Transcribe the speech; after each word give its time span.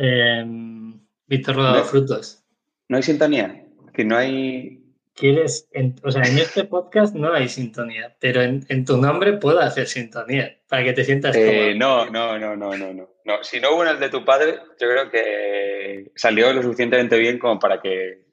Em, 0.00 1.00
Víctor 1.26 1.56
Rodado 1.56 1.84
Frutos. 1.84 2.44
¿No 2.88 2.98
hay 2.98 3.02
sintonía? 3.02 3.64
Que 3.92 4.04
no 4.04 4.16
hay... 4.16 4.84
¿Quieres? 5.12 5.68
o 6.04 6.10
sea, 6.12 6.22
en 6.22 6.38
este 6.38 6.62
podcast 6.62 7.16
no 7.16 7.34
hay 7.34 7.48
sintonía, 7.48 8.16
pero 8.20 8.40
en, 8.40 8.84
tu 8.84 8.96
nombre 8.96 9.32
puedo 9.32 9.58
hacer 9.58 9.88
sintonía 9.88 10.56
para 10.68 10.84
que 10.84 10.92
te 10.92 11.02
sientas 11.02 11.34
eh, 11.34 11.74
No, 11.76 12.08
no, 12.08 12.38
no, 12.38 12.54
no, 12.54 12.76
no, 12.76 12.92
no. 12.92 13.42
Si 13.42 13.58
no 13.58 13.74
hubo 13.74 13.82
en 13.82 13.88
el 13.88 13.98
de 13.98 14.10
tu 14.10 14.24
padre, 14.24 14.60
yo 14.80 14.88
creo 14.88 15.10
que 15.10 16.12
salió 16.14 16.52
lo 16.52 16.62
suficientemente 16.62 17.18
bien 17.18 17.40
como 17.40 17.58
para 17.58 17.80
que... 17.80 18.26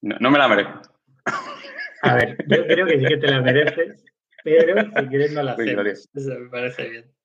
No, 0.00 0.30
me 0.30 0.38
la 0.38 0.48
merezco. 0.48 0.80
A 2.00 2.14
ver, 2.14 2.38
yo 2.48 2.66
creo 2.66 2.86
que 2.86 2.98
sí 2.98 3.04
que 3.04 3.18
te 3.18 3.26
la 3.26 3.42
mereces, 3.42 4.02
pero 4.42 4.90
si 4.90 5.06
quieres 5.08 5.32
no 5.32 5.42
la 5.42 5.52
haces. 5.52 6.08
Eso 6.14 6.30
me 6.38 6.48
parece 6.48 6.88
bien. 6.88 7.19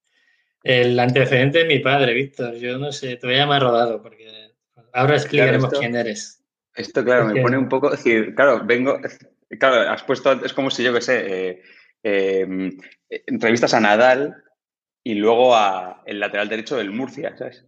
El 0.66 1.00
antecedente 1.00 1.60
de 1.60 1.66
mi 1.66 1.78
padre, 1.78 2.16
Víctor, 2.16 2.56
yo 2.56 2.80
no 2.80 2.92
sé, 2.92 3.18
te 3.18 3.28
voy 3.28 3.36
a 3.36 3.42
llamar 3.42 3.62
rodado 3.62 4.02
porque 4.02 4.50
ahora 4.94 5.14
explicaremos 5.14 5.72
quién 5.78 5.96
eres. 5.96 6.44
Esto, 6.74 7.06
claro, 7.06 7.28
me 7.28 7.40
pone 7.40 7.56
un 7.56 7.70
poco, 7.70 7.94
es 7.94 8.04
decir, 8.04 8.34
claro, 8.34 8.66
vengo, 8.66 9.00
claro, 9.60 9.92
has 9.92 10.02
puesto, 10.02 10.44
es 10.44 10.54
como 10.54 10.72
si 10.72 10.82
yo 10.82 10.92
que 10.92 11.02
sé, 11.02 11.24
eh, 11.28 11.62
em, 12.02 12.72
entrevistas 13.28 13.76
a 13.76 13.80
Nadal 13.80 14.44
y 15.04 15.14
luego 15.14 15.56
a 15.56 16.02
el 16.08 16.20
lateral 16.20 16.50
derecho 16.50 16.78
del 16.78 16.90
Murcia, 16.90 17.38
¿sabes? 17.38 17.64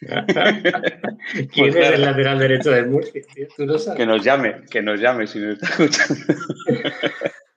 ¿Quién 1.52 1.68
es 1.68 1.76
el 1.76 2.02
lateral 2.02 2.38
derecho 2.38 2.70
del 2.70 2.86
Murcia? 2.90 3.22
Tío? 3.34 3.48
¿Tú 3.56 3.66
lo 3.66 3.76
sabes? 3.76 3.98
Que 3.98 4.06
nos 4.06 4.22
llame, 4.22 4.62
que 4.70 4.82
nos 4.82 5.00
llame 5.00 5.26
si 5.26 5.40
nos 5.40 5.54
está 5.54 5.66
escuchando. 5.66 6.34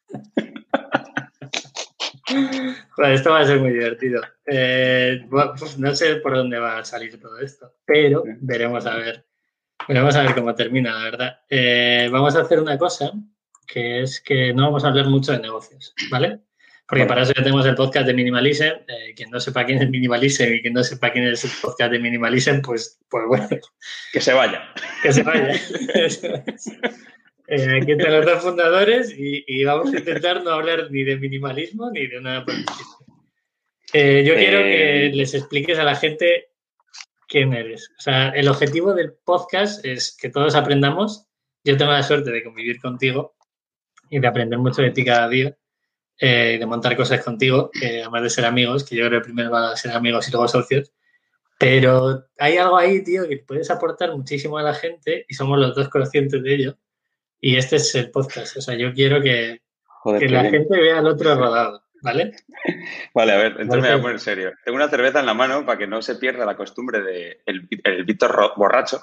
Bueno, 2.97 3.13
esto 3.13 3.31
va 3.31 3.39
a 3.39 3.45
ser 3.45 3.59
muy 3.59 3.71
divertido. 3.71 4.21
Eh, 4.45 5.25
pues 5.29 5.77
no 5.77 5.95
sé 5.95 6.17
por 6.17 6.35
dónde 6.35 6.59
va 6.59 6.79
a 6.79 6.85
salir 6.85 7.19
todo 7.19 7.39
esto, 7.39 7.73
pero 7.85 8.23
veremos 8.41 8.85
a 8.85 8.95
ver. 8.97 9.25
Veremos 9.87 10.15
a 10.15 10.23
ver 10.23 10.35
cómo 10.35 10.55
termina, 10.55 10.93
la 10.93 11.03
verdad. 11.03 11.39
Eh, 11.49 12.09
vamos 12.11 12.35
a 12.35 12.41
hacer 12.41 12.59
una 12.59 12.77
cosa, 12.77 13.11
que 13.67 14.03
es 14.03 14.21
que 14.21 14.53
no 14.53 14.63
vamos 14.63 14.83
a 14.83 14.89
hablar 14.89 15.07
mucho 15.07 15.31
de 15.31 15.39
negocios, 15.39 15.93
¿vale? 16.09 16.39
Porque 16.87 17.05
para 17.05 17.23
eso 17.23 17.33
ya 17.35 17.41
tenemos 17.41 17.65
el 17.65 17.75
podcast 17.75 18.05
de 18.05 18.13
Minimalism. 18.13 18.63
Eh, 18.87 19.13
quien 19.15 19.29
no 19.31 19.39
sepa 19.39 19.65
quién 19.65 19.81
es 19.81 19.89
Minimalism 19.89 20.53
y 20.53 20.61
quien 20.61 20.73
no 20.73 20.83
sepa 20.83 21.11
quién 21.11 21.25
es 21.25 21.43
el 21.43 21.51
podcast 21.61 21.91
de 21.91 21.99
Minimalism, 21.99 22.61
pues, 22.61 22.99
pues 23.09 23.23
bueno. 23.27 23.47
Que 24.11 24.21
se 24.21 24.33
vaya. 24.33 24.63
Que 25.01 25.11
se 25.11 25.23
vaya. 25.23 25.53
Eh, 27.47 27.79
aquí 27.81 27.91
están 27.91 28.13
los 28.13 28.25
dos 28.25 28.41
fundadores 28.41 29.13
y, 29.17 29.63
vamos 29.65 29.93
a 29.93 29.97
intentar 29.97 30.43
no 30.43 30.51
hablar 30.51 30.89
ni 30.91 31.03
de 31.03 31.17
minimalismo 31.17 31.91
ni 31.91 32.07
de 32.07 32.21
nada 32.21 32.45
por 32.45 32.53
el 32.53 32.65
eh, 33.95 34.23
yo 34.25 34.33
quiero 34.33 34.59
que 34.63 35.11
les 35.13 35.35
expliques 35.35 35.77
a 35.77 35.83
la 35.83 35.95
gente 35.95 36.47
quién 37.27 37.53
eres. 37.53 37.91
O 37.99 38.01
sea, 38.01 38.29
el 38.29 38.47
objetivo 38.47 38.95
del 38.95 39.13
podcast 39.13 39.85
es 39.85 40.17
que 40.19 40.29
todos 40.29 40.55
aprendamos. 40.55 41.27
Yo 41.63 41.77
tengo 41.77 41.91
la 41.91 42.01
suerte 42.01 42.31
de 42.31 42.43
convivir 42.43 42.81
contigo 42.81 43.35
y 44.09 44.17
de 44.19 44.27
aprender 44.27 44.57
mucho 44.57 44.81
de 44.81 44.89
ti 44.89 45.05
cada 45.05 45.29
día 45.29 45.55
eh, 46.17 46.53
y 46.55 46.57
de 46.57 46.65
montar 46.65 46.97
cosas 46.97 47.23
contigo, 47.23 47.69
además 47.83 48.23
de 48.23 48.29
ser 48.31 48.45
amigos, 48.45 48.83
que 48.83 48.95
yo 48.95 49.07
creo 49.07 49.21
que 49.21 49.25
primero 49.25 49.51
van 49.51 49.65
a 49.65 49.77
ser 49.77 49.91
amigos 49.91 50.27
y 50.27 50.31
luego 50.31 50.47
socios. 50.47 50.91
Pero 51.59 52.25
hay 52.39 52.57
algo 52.57 52.77
ahí, 52.77 53.03
tío, 53.03 53.27
que 53.27 53.37
puedes 53.37 53.69
aportar 53.69 54.11
muchísimo 54.11 54.57
a 54.57 54.63
la 54.63 54.73
gente 54.73 55.25
y 55.29 55.35
somos 55.35 55.59
los 55.59 55.75
dos 55.75 55.89
conscientes 55.89 56.41
de 56.41 56.55
ello. 56.55 56.77
Y 57.45 57.57
este 57.57 57.75
es 57.75 57.93
el 57.95 58.09
podcast. 58.09 58.55
O 58.55 58.61
sea, 58.61 58.73
yo 58.75 58.93
quiero 58.93 59.21
que, 59.21 59.59
que 60.17 60.29
la 60.29 60.45
gente 60.45 60.79
vea 60.79 60.99
al 60.99 61.07
otro 61.07 61.35
rodado, 61.35 61.83
¿vale? 62.01 62.31
Vale, 63.13 63.33
a 63.33 63.37
ver, 63.37 63.55
entonces 63.59 63.81
me 63.81 63.91
voy 63.91 63.99
a 63.99 64.01
poner 64.01 64.19
serio. 64.21 64.53
Tengo 64.63 64.77
una 64.77 64.87
cerveza 64.87 65.19
en 65.19 65.25
la 65.25 65.33
mano 65.33 65.65
para 65.65 65.77
que 65.77 65.85
no 65.85 66.01
se 66.01 66.15
pierda 66.15 66.45
la 66.45 66.55
costumbre 66.55 67.01
de 67.01 67.41
el, 67.45 67.67
el 67.83 68.05
Víctor 68.05 68.53
borracho 68.55 69.01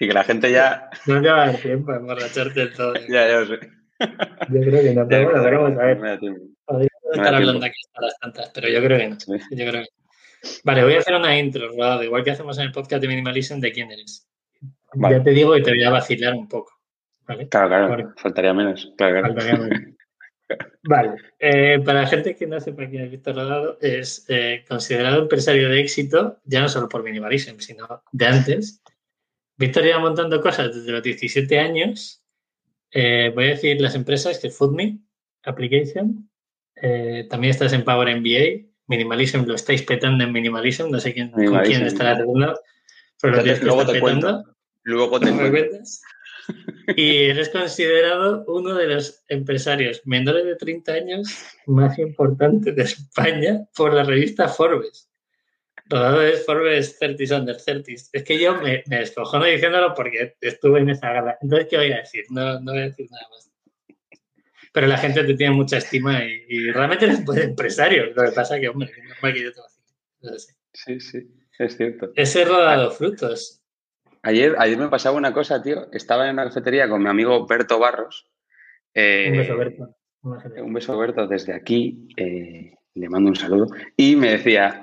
y 0.00 0.08
que 0.08 0.14
la 0.14 0.24
gente 0.24 0.50
ya... 0.50 0.88
No 1.04 1.20
te 1.20 1.28
va 1.28 1.42
a 1.42 1.46
dar 1.48 1.56
tiempo 1.58 1.92
a 1.92 1.96
emborracharte 1.96 2.68
todo. 2.68 2.94
ya, 3.10 3.28
ya 3.28 3.40
lo 3.40 3.46
sé. 3.46 3.60
Yo 4.48 4.60
creo 4.62 4.82
que 4.82 4.94
no, 4.94 5.06
pero 5.06 5.30
bueno, 5.30 5.42
veremos 5.42 5.78
a 5.78 5.84
ver. 5.84 5.98
Podríamos 6.64 7.12
estar 7.12 7.34
hablando 7.34 7.66
aquí 7.66 7.76
hasta 7.88 8.06
las 8.06 8.18
tantas, 8.20 8.50
pero 8.54 8.68
yo 8.70 8.82
creo 8.82 8.98
que 8.98 9.08
no. 9.08 9.18
Yo 9.50 9.70
creo 9.70 9.82
que... 9.82 9.88
Vale, 10.64 10.82
voy 10.82 10.94
a 10.94 10.98
hacer 11.00 11.14
una 11.14 11.38
intro, 11.38 11.68
rodado, 11.68 12.04
igual 12.04 12.24
que 12.24 12.30
hacemos 12.30 12.56
en 12.56 12.64
el 12.64 12.72
podcast 12.72 13.02
de 13.02 13.08
Minimalism 13.08 13.60
de 13.60 13.70
quién 13.70 13.90
eres. 13.90 14.26
Ya 14.94 15.22
te 15.22 15.30
digo 15.32 15.54
y 15.58 15.62
te 15.62 15.72
voy 15.72 15.82
a 15.82 15.90
vacilar 15.90 16.32
un 16.32 16.48
poco. 16.48 16.81
Claro, 17.26 17.48
claro, 17.48 18.14
faltaría 18.16 18.52
menos. 18.52 18.92
Vale, 20.84 21.14
eh, 21.38 21.80
para 21.84 22.02
la 22.02 22.06
gente 22.06 22.36
que 22.36 22.46
no 22.46 22.60
sepa 22.60 22.88
quién 22.88 23.04
es 23.04 23.10
Víctor 23.10 23.36
Rodado, 23.36 23.78
es 23.80 24.26
eh, 24.28 24.64
considerado 24.68 25.22
empresario 25.22 25.68
de 25.68 25.80
éxito, 25.80 26.40
ya 26.44 26.60
no 26.60 26.68
solo 26.68 26.88
por 26.88 27.02
Minimalism, 27.02 27.58
sino 27.58 28.02
de 28.12 28.26
antes. 28.26 28.82
Víctor 29.56 29.86
iba 29.86 29.98
montando 29.98 30.40
cosas 30.40 30.74
desde 30.74 30.92
los 30.92 31.02
17 31.02 31.58
años. 31.58 32.22
Eh, 32.90 33.30
voy 33.34 33.44
a 33.44 33.50
decir 33.50 33.80
las 33.80 33.94
empresas 33.94 34.38
que 34.38 34.50
FoodMe, 34.50 34.98
Application, 35.44 36.28
también 37.30 37.52
estás 37.52 37.72
en 37.72 37.84
Power 37.84 38.08
MBA, 38.16 38.68
Minimalism 38.88 39.44
lo 39.46 39.54
estáis 39.54 39.82
petando 39.82 40.24
en 40.24 40.32
Minimalism, 40.32 40.90
no 40.90 40.98
sé 40.98 41.14
quién, 41.14 41.30
con 41.30 41.60
quién 41.60 41.86
estará 41.86 42.18
pero 43.20 43.36
lo 43.36 43.42
luego 43.62 43.86
te 43.86 44.00
petando. 44.00 44.44
Luego 44.82 45.20
te 45.20 45.30
y 46.96 47.24
eres 47.24 47.48
considerado 47.48 48.44
uno 48.46 48.74
de 48.74 48.86
los 48.86 49.24
empresarios 49.28 50.02
menores 50.04 50.44
de 50.44 50.56
30 50.56 50.92
años 50.92 51.28
más 51.66 51.98
importantes 51.98 52.74
de 52.74 52.82
España 52.82 53.66
por 53.76 53.94
la 53.94 54.04
revista 54.04 54.48
Forbes. 54.48 55.08
Rodado 55.86 56.22
es 56.22 56.46
Forbes 56.46 56.98
30 56.98 57.36
Under 57.36 57.56
30. 57.56 57.92
Es 58.12 58.22
que 58.24 58.38
yo 58.38 58.60
me, 58.60 58.82
me 58.86 58.98
descojono 59.00 59.44
diciéndolo 59.44 59.94
porque 59.94 60.36
estuve 60.40 60.80
en 60.80 60.90
esa 60.90 61.12
gala. 61.12 61.38
Entonces, 61.40 61.68
¿qué 61.68 61.76
voy 61.76 61.92
a 61.92 61.98
decir? 61.98 62.24
No, 62.30 62.60
no 62.60 62.72
voy 62.72 62.82
a 62.82 62.84
decir 62.84 63.08
nada 63.10 63.26
más. 63.30 63.50
Pero 64.72 64.86
la 64.86 64.96
gente 64.96 65.22
te 65.24 65.34
tiene 65.34 65.54
mucha 65.54 65.76
estima 65.76 66.24
y, 66.24 66.70
realmente 66.70 67.04
eres 67.04 67.18
un 67.18 67.24
buen 67.26 67.42
empresario. 67.42 68.06
Lo 68.06 68.24
que 68.24 68.32
pasa 68.32 68.56
es 68.56 68.62
que, 68.62 68.68
hombre, 68.68 68.90
no 69.22 69.32
que 69.32 69.42
yo 69.42 69.52
te 69.52 69.60
lo 70.22 70.38
Sí, 70.72 71.00
sí, 71.00 71.30
es 71.58 71.76
cierto. 71.76 72.10
Ese 72.16 72.44
rodado 72.44 72.90
frutos. 72.90 73.61
Ayer, 74.22 74.54
ayer 74.58 74.78
me 74.78 74.88
pasaba 74.88 75.16
una 75.16 75.32
cosa, 75.32 75.62
tío. 75.62 75.90
Estaba 75.92 76.26
en 76.26 76.34
una 76.34 76.44
cafetería 76.44 76.88
con 76.88 77.02
mi 77.02 77.08
amigo 77.08 77.44
Berto 77.46 77.78
Barros. 77.78 78.30
Eh, 78.94 79.28
un 79.30 79.36
beso, 79.38 79.56
Berto. 79.56 79.96
Un 80.22 80.72
beso, 80.72 80.96
Berto, 80.96 81.26
desde 81.26 81.54
aquí. 81.54 82.06
Eh, 82.16 82.72
le 82.94 83.08
mando 83.08 83.30
un 83.30 83.36
saludo. 83.36 83.66
Y 83.96 84.14
me 84.14 84.30
decía, 84.30 84.80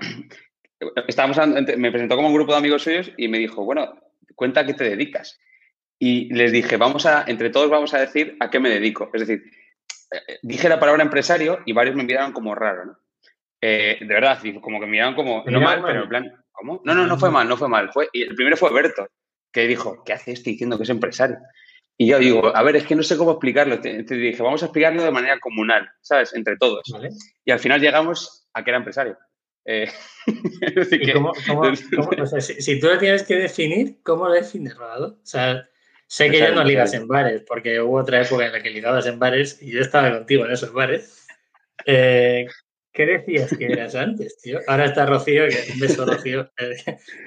estábamos, 1.07 1.39
me 1.77 1.91
presentó 1.91 2.17
como 2.17 2.27
un 2.27 2.33
grupo 2.33 2.51
de 2.51 2.57
amigos 2.57 2.83
suyos 2.83 3.13
y 3.15 3.29
me 3.29 3.37
dijo, 3.37 3.63
bueno, 3.63 3.97
cuenta 4.35 4.61
a 4.61 4.65
qué 4.65 4.73
te 4.73 4.83
dedicas. 4.83 5.39
Y 5.97 6.33
les 6.33 6.51
dije, 6.51 6.75
vamos 6.75 7.05
a, 7.05 7.23
entre 7.25 7.49
todos 7.49 7.69
vamos 7.69 7.93
a 7.93 7.99
decir 7.99 8.35
a 8.41 8.49
qué 8.49 8.59
me 8.59 8.69
dedico. 8.69 9.09
Es 9.13 9.21
decir, 9.21 9.43
eh, 10.11 10.39
dije 10.41 10.67
la 10.67 10.81
palabra 10.81 11.03
empresario 11.03 11.59
y 11.65 11.71
varios 11.71 11.95
me 11.95 12.03
miraron 12.03 12.33
como 12.33 12.55
raro, 12.55 12.85
¿no? 12.85 12.97
de 13.61 13.97
verdad, 14.07 14.39
como 14.61 14.79
que 14.79 14.85
me 14.85 14.93
miraron 14.93 15.15
como, 15.15 15.43
no 15.45 15.59
mal, 15.59 15.83
pero 15.85 16.03
en 16.03 16.09
plan, 16.09 16.33
¿cómo? 16.53 16.81
No, 16.85 16.95
no, 16.95 17.05
no 17.05 17.17
fue 17.17 17.29
mal, 17.29 17.45
no 17.45 17.57
fue 17.57 17.67
mal. 17.67 17.91
Fue, 17.91 18.07
y 18.13 18.21
el 18.21 18.33
primero 18.33 18.55
fue 18.55 18.71
Berto 18.71 19.09
que 19.51 19.67
dijo, 19.67 20.03
¿qué 20.05 20.13
hace 20.13 20.31
este 20.31 20.51
diciendo 20.51 20.77
que 20.77 20.83
es 20.83 20.89
empresario? 20.89 21.37
Y 21.97 22.07
yo 22.07 22.19
digo, 22.19 22.55
a 22.55 22.63
ver, 22.63 22.77
es 22.77 22.85
que 22.85 22.95
no 22.95 23.03
sé 23.03 23.17
cómo 23.17 23.31
explicarlo. 23.31 23.81
Te, 23.81 24.03
dije, 24.03 24.41
vamos 24.41 24.63
a 24.63 24.67
explicarlo 24.67 25.03
de 25.03 25.11
manera 25.11 25.37
comunal, 25.39 25.89
¿sabes? 26.01 26.33
Entre 26.33 26.55
todos. 26.55 26.81
Y 27.43 27.51
al 27.51 27.59
final 27.59 27.81
llegamos 27.81 28.47
a 28.53 28.63
que 28.63 28.69
era 28.69 28.77
empresario. 28.77 29.17
Eh, 29.65 29.89
cómo, 31.13 31.33
si, 31.75 32.79
tú 32.79 32.87
lo 32.87 32.97
tienes 32.97 33.23
que 33.23 33.35
definir, 33.35 33.97
¿cómo 34.01 34.27
lo 34.27 34.33
defines, 34.33 34.75
Rodado? 34.77 35.19
O 35.21 35.25
sea, 35.25 35.67
sé 36.07 36.31
que 36.31 36.39
ya 36.39 36.51
no 36.51 36.63
ligas 36.63 36.93
en 36.93 37.05
bares, 37.05 37.43
porque 37.45 37.81
hubo 37.81 37.97
otra 37.97 38.21
época 38.21 38.45
en 38.45 38.53
la 38.53 38.63
que 38.63 38.69
ligabas 38.69 39.05
en 39.05 39.19
bares 39.19 39.61
y 39.61 39.71
yo 39.71 39.81
estaba 39.81 40.11
contigo 40.11 40.45
en 40.45 40.51
esos 40.53 40.71
bares. 40.71 41.27
Eh, 41.85 42.47
¿Qué 42.91 43.05
decías 43.05 43.55
que 43.55 43.65
eras 43.65 43.95
antes, 43.95 44.37
tío? 44.41 44.59
Ahora 44.67 44.85
está 44.85 45.05
Rocío, 45.05 45.47
que 45.47 45.71
un 45.73 45.79
beso, 45.79 46.05
Rocío, 46.05 46.49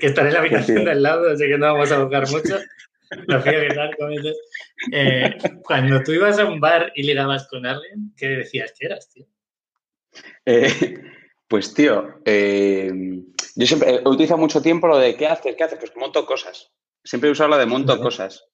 que 0.00 0.06
estará 0.06 0.28
en 0.28 0.34
la 0.34 0.40
habitación 0.40 0.84
del 0.84 1.02
lado, 1.02 1.30
así 1.30 1.46
que 1.46 1.58
no 1.58 1.72
vamos 1.72 1.92
a 1.92 2.02
buscar 2.02 2.28
mucho. 2.28 2.58
Rocío, 3.28 3.60
¿qué 3.60 3.74
tal? 3.74 3.96
¿Cómo 3.96 4.10
eh, 4.92 5.36
cuando 5.64 6.02
tú 6.02 6.12
ibas 6.12 6.38
a 6.38 6.46
un 6.46 6.60
bar 6.60 6.92
y 6.94 7.04
ligabas 7.04 7.46
con 7.48 7.64
alguien, 7.64 8.12
¿qué 8.16 8.28
decías 8.28 8.72
que 8.78 8.86
eras, 8.86 9.08
tío? 9.10 9.26
Eh, 10.44 11.00
pues, 11.46 11.72
tío, 11.74 12.20
eh, 12.24 12.90
yo 13.54 13.66
siempre 13.66 13.90
he 13.96 14.08
utilizado 14.08 14.38
mucho 14.38 14.62
tiempo 14.62 14.88
lo 14.88 14.98
de 14.98 15.14
¿qué 15.16 15.26
haces? 15.26 15.54
¿Qué 15.56 15.64
haces? 15.64 15.78
Pues 15.78 15.92
monto 15.96 16.26
cosas. 16.26 16.72
Siempre 17.04 17.28
he 17.28 17.32
usado 17.32 17.50
lo 17.50 17.58
de 17.58 17.66
monto 17.66 18.00
cosas. 18.00 18.44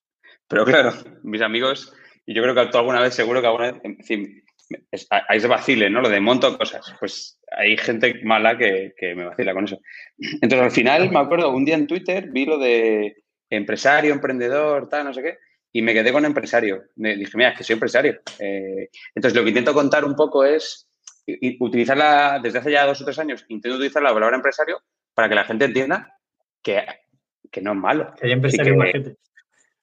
Pero 0.48 0.64
claro, 0.64 0.92
mis 1.22 1.42
amigos, 1.42 1.92
y 2.26 2.34
yo 2.34 2.42
creo 2.42 2.54
que 2.54 2.66
tú 2.66 2.78
alguna 2.78 3.00
vez, 3.00 3.14
seguro 3.14 3.40
que 3.40 3.46
alguna 3.46 3.72
vez, 3.72 3.80
en 3.84 4.02
fin, 4.02 4.42
ahí 5.28 5.40
se 5.40 5.46
vacile, 5.46 5.90
¿no? 5.90 6.00
Lo 6.00 6.08
de 6.08 6.20
monto 6.20 6.56
cosas. 6.56 6.94
Pues 6.98 7.40
hay 7.50 7.76
gente 7.76 8.20
mala 8.24 8.56
que, 8.56 8.92
me 9.16 9.24
vacila 9.24 9.54
con 9.54 9.64
eso. 9.64 9.80
Entonces, 10.18 10.60
al 10.60 10.70
final, 10.70 11.10
me 11.10 11.18
acuerdo, 11.18 11.50
un 11.50 11.64
día 11.64 11.74
en 11.74 11.86
Twitter 11.86 12.28
vi 12.30 12.44
lo 12.44 12.58
de 12.58 13.24
empresario, 13.50 14.12
emprendedor, 14.12 14.88
tal, 14.88 15.04
no 15.04 15.14
sé 15.14 15.22
qué, 15.22 15.38
y 15.72 15.82
me 15.82 15.94
quedé 15.94 16.12
con 16.12 16.24
empresario. 16.24 16.84
Me 16.96 17.16
dije, 17.16 17.36
mira, 17.36 17.50
es 17.50 17.58
que 17.58 17.64
soy 17.64 17.74
empresario. 17.74 18.20
Eh, 18.38 18.88
entonces, 19.14 19.36
lo 19.36 19.42
que 19.42 19.50
intento 19.50 19.74
contar 19.74 20.04
un 20.04 20.14
poco 20.14 20.44
es 20.44 20.88
utilizarla, 21.60 22.40
desde 22.42 22.58
hace 22.58 22.72
ya 22.72 22.86
dos 22.86 23.00
o 23.02 23.04
tres 23.04 23.18
años, 23.18 23.44
intento 23.48 23.76
utilizar 23.76 24.02
la 24.02 24.14
palabra 24.14 24.36
empresario 24.36 24.82
para 25.14 25.28
que 25.28 25.34
la 25.34 25.44
gente 25.44 25.66
entienda 25.66 26.18
que 26.62 26.82
que 27.50 27.60
no 27.60 27.72
es 27.72 27.78
malo. 27.78 28.14
Que 28.20 28.26
hay 28.26 28.40
gente. 28.92 29.16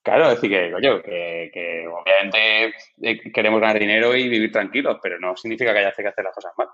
Claro, 0.06 0.30
es 0.30 0.40
decir, 0.40 0.52
que, 0.52 0.72
coño, 0.72 1.02
que, 1.02 1.88
obviamente 1.88 2.76
eh, 3.02 3.32
queremos 3.34 3.60
ganar 3.60 3.80
dinero 3.80 4.16
y 4.16 4.30
vivir 4.30 4.52
tranquilos, 4.52 5.00
pero 5.02 5.20
no 5.20 5.36
significa 5.36 5.74
que 5.74 5.80
haya 5.80 5.92
que 5.92 6.08
hacer 6.08 6.24
las 6.24 6.36
cosas 6.36 6.54
mal. 6.56 6.68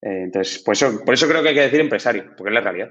Eh, 0.00 0.22
entonces, 0.26 0.62
por 0.62 0.74
eso, 0.74 1.04
por 1.04 1.12
eso 1.12 1.26
creo 1.26 1.42
que 1.42 1.48
hay 1.48 1.54
que 1.56 1.62
decir 1.62 1.80
empresario, 1.80 2.26
porque 2.36 2.50
es 2.50 2.54
la 2.54 2.60
realidad. 2.60 2.90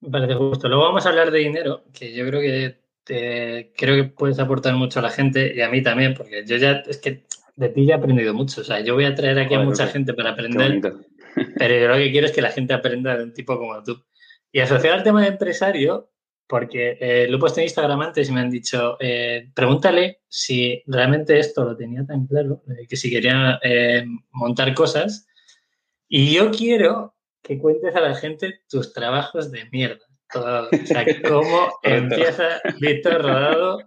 Me 0.00 0.10
parece 0.10 0.34
justo. 0.34 0.68
Luego 0.68 0.84
vamos 0.84 1.04
a 1.04 1.08
hablar 1.08 1.32
de 1.32 1.40
dinero, 1.40 1.82
que 1.92 2.12
yo 2.12 2.24
creo 2.24 2.40
que 2.40 2.78
te, 3.02 3.72
creo 3.76 3.96
que 3.96 4.10
puedes 4.10 4.38
aportar 4.38 4.74
mucho 4.74 5.00
a 5.00 5.02
la 5.02 5.10
gente 5.10 5.52
y 5.56 5.60
a 5.60 5.68
mí 5.68 5.82
también, 5.82 6.14
porque 6.14 6.44
yo 6.46 6.56
ya, 6.56 6.84
es 6.86 6.98
que 6.98 7.24
de 7.56 7.68
ti 7.68 7.84
ya 7.84 7.96
he 7.96 7.98
aprendido 7.98 8.32
mucho. 8.32 8.60
O 8.60 8.64
sea, 8.64 8.78
yo 8.78 8.94
voy 8.94 9.06
a 9.06 9.14
traer 9.16 9.40
aquí 9.40 9.54
a 9.54 9.60
mucha 9.60 9.88
gente 9.88 10.14
para 10.14 10.30
aprender, 10.30 10.80
pero 11.58 11.80
yo 11.80 11.88
lo 11.88 11.96
que 11.96 12.12
quiero 12.12 12.28
es 12.28 12.32
que 12.32 12.42
la 12.42 12.52
gente 12.52 12.74
aprenda 12.74 13.16
de 13.16 13.24
un 13.24 13.34
tipo 13.34 13.58
como 13.58 13.82
tú. 13.82 14.04
Y 14.52 14.60
asociado 14.60 14.94
al 14.94 15.02
tema 15.02 15.22
de 15.22 15.28
empresario, 15.30 16.12
porque 16.46 16.98
eh, 17.00 17.26
lo 17.28 17.36
he 17.36 17.40
puesto 17.40 17.60
en 17.60 17.64
Instagram 17.64 18.00
antes 18.02 18.28
y 18.28 18.32
me 18.32 18.40
han 18.40 18.50
dicho, 18.50 18.96
eh, 19.00 19.48
pregúntale 19.54 20.20
si 20.28 20.82
realmente 20.86 21.38
esto 21.38 21.64
lo 21.64 21.76
tenía 21.76 22.04
tan 22.04 22.26
claro, 22.26 22.62
que 22.88 22.96
si 22.96 23.10
quería 23.10 23.58
eh, 23.62 24.04
montar 24.32 24.74
cosas. 24.74 25.26
Y 26.08 26.34
yo 26.34 26.50
quiero 26.50 27.14
que 27.42 27.58
cuentes 27.58 27.96
a 27.96 28.00
la 28.00 28.14
gente 28.14 28.60
tus 28.68 28.92
trabajos 28.92 29.50
de 29.50 29.64
mierda. 29.70 30.04
O 30.34 30.68
sea, 30.84 31.06
cómo 31.28 31.78
empieza 31.82 32.60
Víctor 32.78 33.22
Rodado 33.22 33.78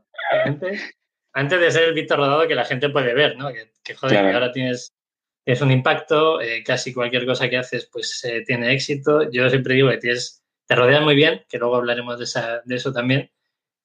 antes, 0.44 0.92
antes, 1.34 1.60
de 1.60 1.72
ser 1.72 1.84
el 1.84 1.94
Víctor 1.94 2.18
Rodado 2.18 2.48
que 2.48 2.56
la 2.56 2.66
gente 2.66 2.90
puede 2.90 3.14
ver, 3.14 3.38
¿no? 3.38 3.50
Que, 3.50 3.94
joder, 3.94 4.22
que 4.22 4.34
ahora 4.34 4.52
tienes, 4.52 4.96
tienes 5.44 5.62
un 5.62 5.70
impacto, 5.70 6.40
casi 6.66 6.94
cualquier 6.94 7.28
cosa 7.28 7.48
que 7.48 7.58
haces 7.58 7.88
pues 7.92 8.26
tiene 8.48 8.74
éxito. 8.74 9.30
Yo 9.30 9.48
siempre 9.50 9.76
digo 9.76 9.90
que 9.90 9.98
tienes 9.98 10.45
te 10.66 10.76
rodeas 10.76 11.04
muy 11.04 11.16
bien, 11.16 11.42
que 11.48 11.58
luego 11.58 11.76
hablaremos 11.76 12.18
de, 12.20 12.76
eso 12.76 12.92
también, 12.92 13.32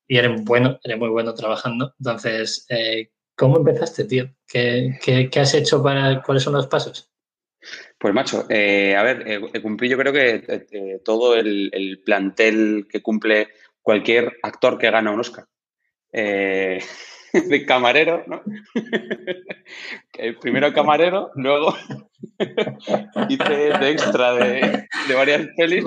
y 0.07 0.17
eres 0.17 0.43
bueno, 0.45 0.79
eres 0.83 0.99
muy 0.99 1.09
bueno 1.09 1.35
trabajando. 1.35 1.95
Entonces, 1.99 2.67
eh, 2.69 3.11
¿cómo 3.35 3.59
empezaste, 3.59 4.05
tío? 4.05 4.31
¿Qué, 4.47 5.31
has 5.37 5.55
hecho 5.55 5.83
para, 5.83 6.23
cuáles 6.23 6.43
son 6.43 6.55
los 6.55 6.67
pasos? 6.67 7.11
Pues 7.99 8.15
macho, 8.15 8.47
eh, 8.49 8.97
a 8.97 9.03
ver, 9.03 9.25
eh, 9.27 9.61
cumplí 9.61 9.89
yo 9.89 9.99
creo 9.99 10.13
que 10.13 11.01
todo 11.05 11.37
el, 11.37 12.01
plantel 12.05 12.87
que 12.91 13.03
cumple 13.03 13.49
cualquier 13.83 14.39
actor 14.43 14.79
que 14.79 14.91
gana 14.91 15.11
un 15.11 15.21
Oscar. 15.21 15.47
de 17.33 17.67
camarero, 17.67 18.25
¿no? 18.27 18.43
Primero 20.41 20.73
camarero, 20.73 21.31
luego 21.37 21.75
hice 23.29 23.55
de 23.55 23.91
extra 23.91 24.35
de, 24.35 24.89
varias 25.15 25.49
pelis. 25.57 25.85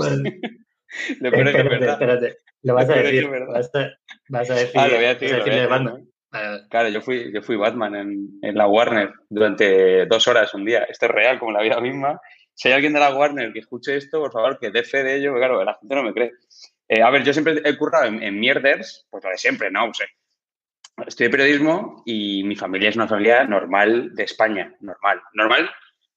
Lo 1.20 1.32
peor 1.32 1.48
es. 1.48 1.56
Espérate, 1.56 2.38
lo 2.64 2.74
vas 2.76 2.90
a 2.90 2.94
decir. 2.96 3.30
Vas 3.30 3.72
a, 3.74 3.92
vas 4.30 4.50
a, 4.50 4.56
decir. 4.56 4.80
Ah, 4.80 4.88
lo 4.88 4.96
voy 4.96 5.06
a 5.06 5.16
decir. 5.16 5.32
Lo 5.36 5.70
Batman. 5.70 6.10
Claro, 6.70 6.90
yo 6.90 7.02
fui, 7.02 7.32
yo 7.32 7.42
fui 7.44 7.56
Batman 7.56 7.96
en, 7.96 8.40
en, 8.42 8.56
la 8.56 8.68
Warner 8.68 9.14
durante 9.30 10.06
dos 10.08 10.28
horas 10.28 10.54
un 10.54 10.66
día. 10.66 10.84
Esto 10.84 11.06
es 11.06 11.12
real, 11.12 11.38
como 11.40 11.52
la 11.52 11.62
vida 11.62 11.80
misma. 11.80 12.20
Si 12.56 12.68
hay 12.68 12.76
alguien 12.76 12.94
de 12.94 13.00
la 13.00 13.16
Warner 13.16 13.54
que 13.54 13.60
escuche 13.60 13.96
esto, 13.96 14.20
por 14.20 14.32
favor, 14.32 14.58
que 14.60 14.72
dé 14.72 14.84
fe 14.84 15.04
de 15.04 15.18
ello, 15.18 15.32
porque 15.32 15.46
claro, 15.46 15.64
la 15.64 15.76
gente 15.76 15.96
no 15.96 16.04
me 16.04 16.14
cree. 16.14 16.32
Eh, 16.88 17.02
a 17.02 17.10
ver, 17.12 17.24
yo 17.24 17.34
siempre 17.34 17.62
he 17.64 17.78
currado 17.78 18.06
en, 18.06 18.22
en, 18.24 18.40
mierders, 18.40 19.06
pues 19.10 19.24
lo 19.24 19.30
de 19.30 19.38
siempre, 19.38 19.70
¿no? 19.70 19.86
O 19.86 19.94
sea, 19.94 20.08
estudié 21.06 21.30
periodismo 21.30 22.02
y 22.06 22.44
mi 22.44 22.56
familia 22.56 22.90
es 22.90 22.96
una 22.96 23.08
familia 23.08 23.44
normal 23.46 24.16
de 24.16 24.24
España, 24.24 24.76
normal. 24.80 25.22
Normal 25.34 25.70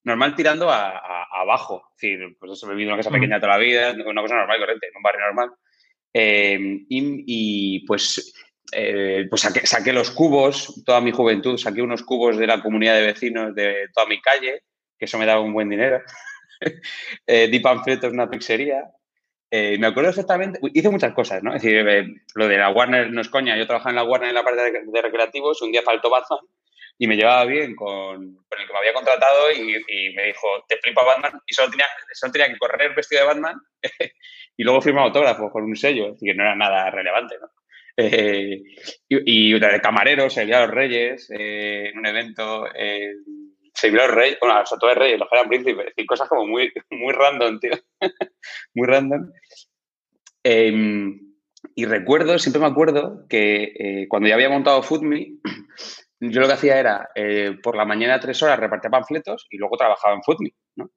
normal 0.07 0.37
tirando 0.37 0.71
a, 0.71 1.25
abajo. 1.43 1.91
Es 1.97 2.01
decir, 2.01 2.37
pues 2.39 2.63
he 2.63 2.69
vivido 2.69 2.89
en 2.89 2.95
una 2.95 3.03
casa 3.03 3.11
pequeña 3.11 3.41
toda 3.41 3.55
la 3.55 3.59
vida, 3.59 3.93
una 3.93 4.23
cosa 4.23 4.37
normal 4.37 4.57
y 4.57 4.61
corriente, 4.61 4.87
en 4.87 4.97
un 4.97 5.03
barrio 5.03 5.27
normal. 5.27 5.51
Eh, 6.15 6.59
y, 6.89 7.85
pues, 7.87 8.33
eh, 8.73 9.27
pues 9.29 9.43
saqué, 9.43 9.93
los 9.93 10.13
cubos, 10.13 10.83
toda 10.87 11.01
mi 11.01 11.11
juventud, 11.11 11.59
saqué 11.59 11.83
unos 11.83 12.05
cubos 12.05 12.39
de 12.39 12.47
la 12.47 12.63
comunidad 12.63 12.95
de 12.95 13.07
vecinos 13.07 13.55
de 13.55 13.89
toda 13.93 14.07
mi 14.07 14.21
calle, 14.21 14.63
que 14.97 15.07
eso 15.07 15.19
me 15.19 15.27
daba 15.27 15.41
un 15.41 15.53
buen 15.53 15.69
dinero. 15.69 16.01
eh, 17.27 17.49
di 17.49 17.59
panfletos 17.59 18.11
en 18.11 18.15
una 18.15 18.31
pizzería. 18.31 18.85
Eh, 19.51 19.77
me 19.79 19.89
acuerdo 19.89 20.11
exactamente, 20.11 20.61
hice 20.73 20.89
muchas 20.89 21.15
cosas, 21.15 21.43
¿no? 21.43 21.55
Es 21.55 21.63
decir, 21.63 21.85
lo 22.35 22.47
de 22.47 22.59
la 22.59 22.71
Warner 22.71 23.13
no 23.13 23.21
es 23.21 23.29
coña, 23.29 23.57
yo 23.57 23.67
trabajaba 23.67 23.91
en 23.91 23.97
la 23.97 24.05
Warner 24.05 24.29
en 24.29 24.35
la 24.35 24.45
parte 24.45 24.63
de, 24.63 24.83
de 24.87 25.03
recreativos, 25.03 25.63
un 25.63 25.73
día 25.73 25.83
faltó 25.83 26.11
Batman 26.11 26.41
y 26.99 27.07
me 27.07 27.17
llevaba 27.17 27.45
bien 27.45 27.75
con, 27.75 28.23
el 28.23 28.67
que 28.67 28.73
me 28.73 28.79
había 28.79 28.95
contratado 28.95 29.53
y, 29.53 30.13
me 30.15 30.27
dijo, 30.27 30.49
te 30.69 30.79
flipa 30.79 31.05
Batman 31.05 31.41
y 31.47 31.55
solo 31.55 31.71
tenía, 31.71 31.87
solo 32.13 32.33
tenía 32.33 32.49
que 32.49 32.59
correr 32.59 32.95
vestido 32.95 33.23
de 33.23 33.27
Batman 33.27 33.57
y 34.57 34.65
luego 34.65 34.81
firmar 34.81 35.05
autógrafos 35.05 35.53
con 35.53 35.65
un 35.65 35.77
sello, 35.77 36.13
así 36.13 36.25
que 36.25 36.35
no 36.35 36.43
era 36.43 36.55
nada 36.55 36.91
relevante, 36.91 37.37
¿no? 37.41 37.49
Eh, 37.99 38.63
y, 39.09 39.55
y, 39.55 39.59
de 39.59 39.81
camarero, 39.81 40.29
se 40.29 40.45
los 40.45 40.71
Reyes 40.71 41.31
eh, 41.31 41.91
en 41.91 41.99
un 41.99 42.07
evento, 42.07 42.67
eh, 42.75 43.15
se 43.73 43.91
los 43.91 44.11
Reyes, 44.11 44.39
bueno, 44.41 44.59
los 44.59 44.79
de 44.79 44.95
Reyes, 44.95 45.19
los 45.19 45.29
eran 45.33 45.49
príncipes, 45.49 45.93
y 45.97 46.07
cosas 46.07 46.29
como 46.29 46.47
muy, 46.47 46.73
muy 46.91 47.13
random, 47.13 47.59
tío, 47.59 47.73
muy 48.75 48.87
random. 48.87 49.31
Em, 50.43 51.27
y 51.75 51.85
recuerdo, 51.85 52.39
siempre 52.39 52.61
me 52.61 52.69
acuerdo 52.69 53.27
que 53.29 53.73
eh, 53.79 54.07
cuando 54.09 54.29
ya 54.29 54.35
había 54.35 54.49
montado 54.49 54.83
FoodMe, 54.83 55.39
yo 56.21 56.41
lo 56.41 56.47
que 56.47 56.55
hacía 56.55 56.79
era, 56.79 57.11
eh, 57.15 57.57
por 57.63 57.77
la 57.77 57.85
mañana 57.85 58.19
tres 58.19 58.43
horas 58.43 58.59
repartía 58.59 58.91
panfletos 58.91 59.47
y 59.51 59.59
luego 59.59 59.77
trabajaba 59.77 60.15
en 60.15 60.23
Foodme, 60.23 60.55
¿no? 60.77 60.91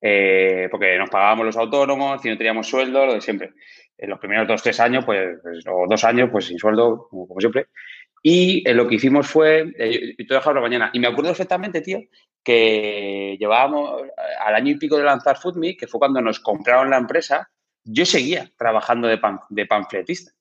Eh, 0.00 0.68
porque 0.70 0.98
nos 0.98 1.10
pagábamos 1.10 1.46
los 1.46 1.56
autónomos 1.56 2.24
y 2.24 2.30
no 2.30 2.36
teníamos 2.36 2.66
sueldo, 2.66 3.06
lo 3.06 3.14
de 3.14 3.20
siempre. 3.20 3.52
En 3.96 4.10
los 4.10 4.18
primeros 4.18 4.48
dos, 4.48 4.62
tres 4.62 4.80
años, 4.80 5.04
pues, 5.04 5.38
o 5.70 5.86
dos 5.88 6.04
años, 6.04 6.30
pues 6.32 6.46
sin 6.46 6.58
sueldo, 6.58 7.06
como, 7.10 7.38
siempre. 7.38 7.66
Y 8.22 8.68
eh, 8.68 8.74
lo 8.74 8.88
que 8.88 8.96
hicimos 8.96 9.28
fue, 9.28 9.72
yo 10.18 10.26
trabajaba 10.26 10.54
por 10.54 10.62
la 10.62 10.68
mañana, 10.68 10.90
y 10.92 10.98
me 10.98 11.06
acuerdo 11.06 11.30
perfectamente, 11.30 11.82
tío, 11.82 12.00
que 12.42 13.36
llevábamos 13.38 14.02
al 14.40 14.54
año 14.54 14.72
y 14.72 14.78
pico 14.78 14.96
de 14.96 15.04
lanzar 15.04 15.36
Foodme, 15.38 15.76
que 15.76 15.86
fue 15.86 16.00
cuando 16.00 16.20
nos 16.20 16.40
compraron 16.40 16.90
la 16.90 16.98
empresa, 16.98 17.48
yo 17.84 18.04
seguía 18.04 18.50
trabajando 18.56 19.06
de, 19.06 19.20
de 19.50 19.66
panfletista. 19.66 20.32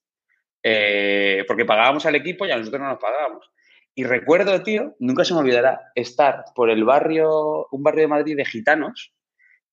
porque 1.48 1.66
pagábamos 1.66 2.06
al 2.06 2.16
equipo 2.16 2.46
y 2.46 2.52
a 2.52 2.58
nosotros 2.58 2.82
no 2.82 2.88
nos 2.88 3.00
pagábamos. 3.00 3.52
Y 3.94 4.04
recuerdo, 4.06 4.64
tío, 4.64 4.96
nunca 5.00 5.26
se 5.26 5.34
me 5.34 5.42
olvidará, 5.42 5.92
estar 5.96 6.46
por 6.56 6.70
el 6.70 6.84
barrio, 6.84 7.68
un 7.72 7.84
barrio 7.84 8.04
de 8.04 8.08
Madrid 8.08 8.38
de 8.38 8.46
gitanos, 8.46 9.14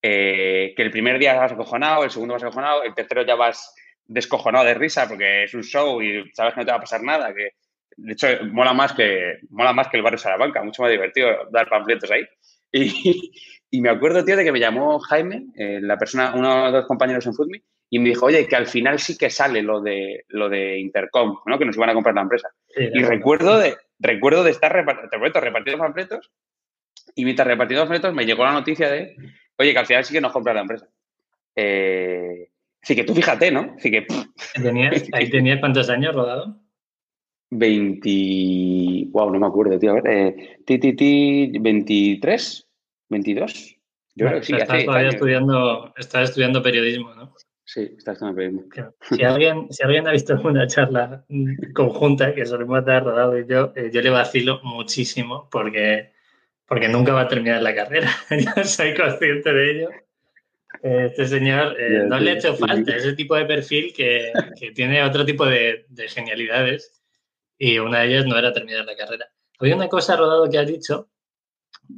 eh, 0.02 0.74
que 0.76 0.82
el 0.82 0.90
primer 0.90 1.18
día 1.18 1.34
vas 1.34 1.52
acojonado, 1.52 2.04
el 2.04 2.10
segundo 2.10 2.34
vas 2.34 2.42
acojonado, 2.42 2.82
el 2.82 2.94
tercero 2.94 3.24
ya 3.24 3.36
vas 3.36 3.74
descojonado 4.04 4.64
de 4.64 4.74
risa 4.74 5.06
porque 5.06 5.44
es 5.44 5.54
un 5.54 5.62
show 5.62 6.00
y 6.02 6.30
sabes 6.32 6.54
que 6.54 6.60
no 6.60 6.66
te 6.66 6.72
va 6.72 6.78
a 6.78 6.80
pasar 6.80 7.02
nada, 7.02 7.32
que 7.34 7.50
de 7.96 8.12
hecho 8.12 8.26
mola 8.50 8.72
más 8.72 8.92
que, 8.92 9.38
mola 9.50 9.72
más 9.72 9.88
que 9.88 9.98
el 9.98 10.02
barrio 10.02 10.18
Salamanca, 10.18 10.62
mucho 10.62 10.82
más 10.82 10.90
divertido 10.90 11.48
dar 11.50 11.68
panfletos 11.68 12.10
ahí. 12.10 12.24
Y, 12.72 13.80
me 13.80 13.90
acuerdo, 13.90 14.24
tío, 14.24 14.36
de 14.36 14.44
que 14.44 14.52
me 14.52 14.60
llamó 14.60 14.98
Jaime, 14.98 15.46
eh, 15.56 15.78
la 15.80 15.96
persona, 15.96 16.32
uno 16.34 16.66
de 16.66 16.78
los 16.78 16.86
compañeros 16.86 17.26
en 17.26 17.34
Foodme, 17.34 17.62
y 17.90 17.98
me 17.98 18.10
dijo, 18.10 18.26
oye, 18.26 18.46
que 18.46 18.56
al 18.56 18.66
final 18.66 18.98
sí 18.98 19.16
que 19.16 19.30
sale 19.30 19.62
lo 19.62 19.80
de, 19.80 20.24
lo 20.28 20.48
de 20.48 20.78
Intercom, 20.78 21.38
¿no? 21.46 21.58
Que 21.58 21.64
nos 21.64 21.76
iban 21.76 21.90
a 21.90 21.94
comprar 21.94 22.14
la 22.14 22.22
empresa. 22.22 22.48
y 22.76 23.02
recuerdo 23.02 23.58
de, 23.58 23.76
recuerdo 23.98 24.44
de 24.44 24.50
estar 24.50 24.72
repartiendo 24.72 25.78
panfletos 25.78 26.30
y 27.14 27.24
mientras 27.24 27.48
repartiendo 27.48 27.84
panfletos 27.84 28.14
me 28.14 28.26
llegó 28.26 28.44
la 28.44 28.52
noticia 28.52 28.90
de, 28.90 29.16
oye, 29.58 29.72
que 29.72 29.78
al 29.78 29.86
final 29.86 30.04
sí 30.04 30.12
que 30.12 30.20
nos 30.20 30.32
compra 30.32 30.54
la 30.54 30.60
empresa. 30.60 30.88
Eh, 31.56 32.50
así 32.82 32.94
que 32.94 33.04
tú 33.04 33.14
fíjate, 33.14 33.50
¿no? 33.50 33.74
Así 33.76 33.90
que, 33.90 34.06
¿Ahí 35.12 35.30
tenías 35.30 35.58
cuántos 35.60 35.90
años 35.90 36.14
rodado? 36.14 36.60
20. 37.50 39.08
Wow, 39.10 39.32
no 39.32 39.40
me 39.40 39.46
acuerdo, 39.46 39.78
tío. 39.78 39.90
A 39.90 39.94
ver, 39.94 40.08
eh, 40.08 40.58
ti, 40.66 40.78
ti, 40.78 40.92
ti, 40.94 41.52
23, 41.58 42.68
22. 43.08 43.76
Yo 44.14 44.26
creo 44.26 44.40
que 44.40 44.46
sí. 44.46 44.54
Estás 44.54 44.84
todavía 44.84 45.08
estudiando, 45.08 45.94
estás 45.96 46.28
estudiando 46.28 46.62
periodismo, 46.62 47.14
¿no? 47.14 47.34
Sí, 47.68 47.96
estás 47.98 48.22
en 48.22 48.28
el 48.28 48.64
Si 49.10 49.22
alguien, 49.22 49.70
si 49.70 49.82
alguien 49.82 50.08
ha 50.08 50.12
visto 50.12 50.40
una 50.42 50.66
charla 50.66 51.26
conjunta 51.74 52.34
que 52.34 52.46
solemos 52.46 52.82
dar 52.82 53.04
Rodado 53.04 53.38
y 53.38 53.46
yo, 53.46 53.74
eh, 53.76 53.90
yo 53.92 54.00
le 54.00 54.08
vacilo 54.08 54.60
muchísimo 54.62 55.50
porque, 55.50 56.14
porque 56.66 56.88
nunca 56.88 57.12
va 57.12 57.22
a 57.22 57.28
terminar 57.28 57.60
la 57.60 57.74
carrera. 57.74 58.08
yo 58.56 58.64
soy 58.64 58.94
consciente 58.94 59.52
de 59.52 59.70
ello. 59.70 59.90
Este 60.82 61.26
señor 61.26 61.78
eh, 61.78 62.04
no 62.06 62.18
le 62.18 62.30
ha 62.30 62.34
hecho 62.36 62.54
falta 62.54 62.96
ese 62.96 63.12
tipo 63.12 63.34
de 63.36 63.44
perfil 63.44 63.92
que, 63.94 64.32
que 64.58 64.70
tiene 64.70 65.04
otro 65.04 65.26
tipo 65.26 65.44
de, 65.44 65.84
de, 65.90 66.08
genialidades 66.08 67.02
y 67.58 67.78
una 67.80 68.00
de 68.00 68.06
ellas 68.08 68.24
no 68.24 68.38
era 68.38 68.50
terminar 68.50 68.86
la 68.86 68.96
carrera. 68.96 69.26
Había 69.60 69.76
una 69.76 69.88
cosa, 69.88 70.16
Rodado, 70.16 70.48
que 70.48 70.56
has 70.56 70.66
dicho 70.66 71.10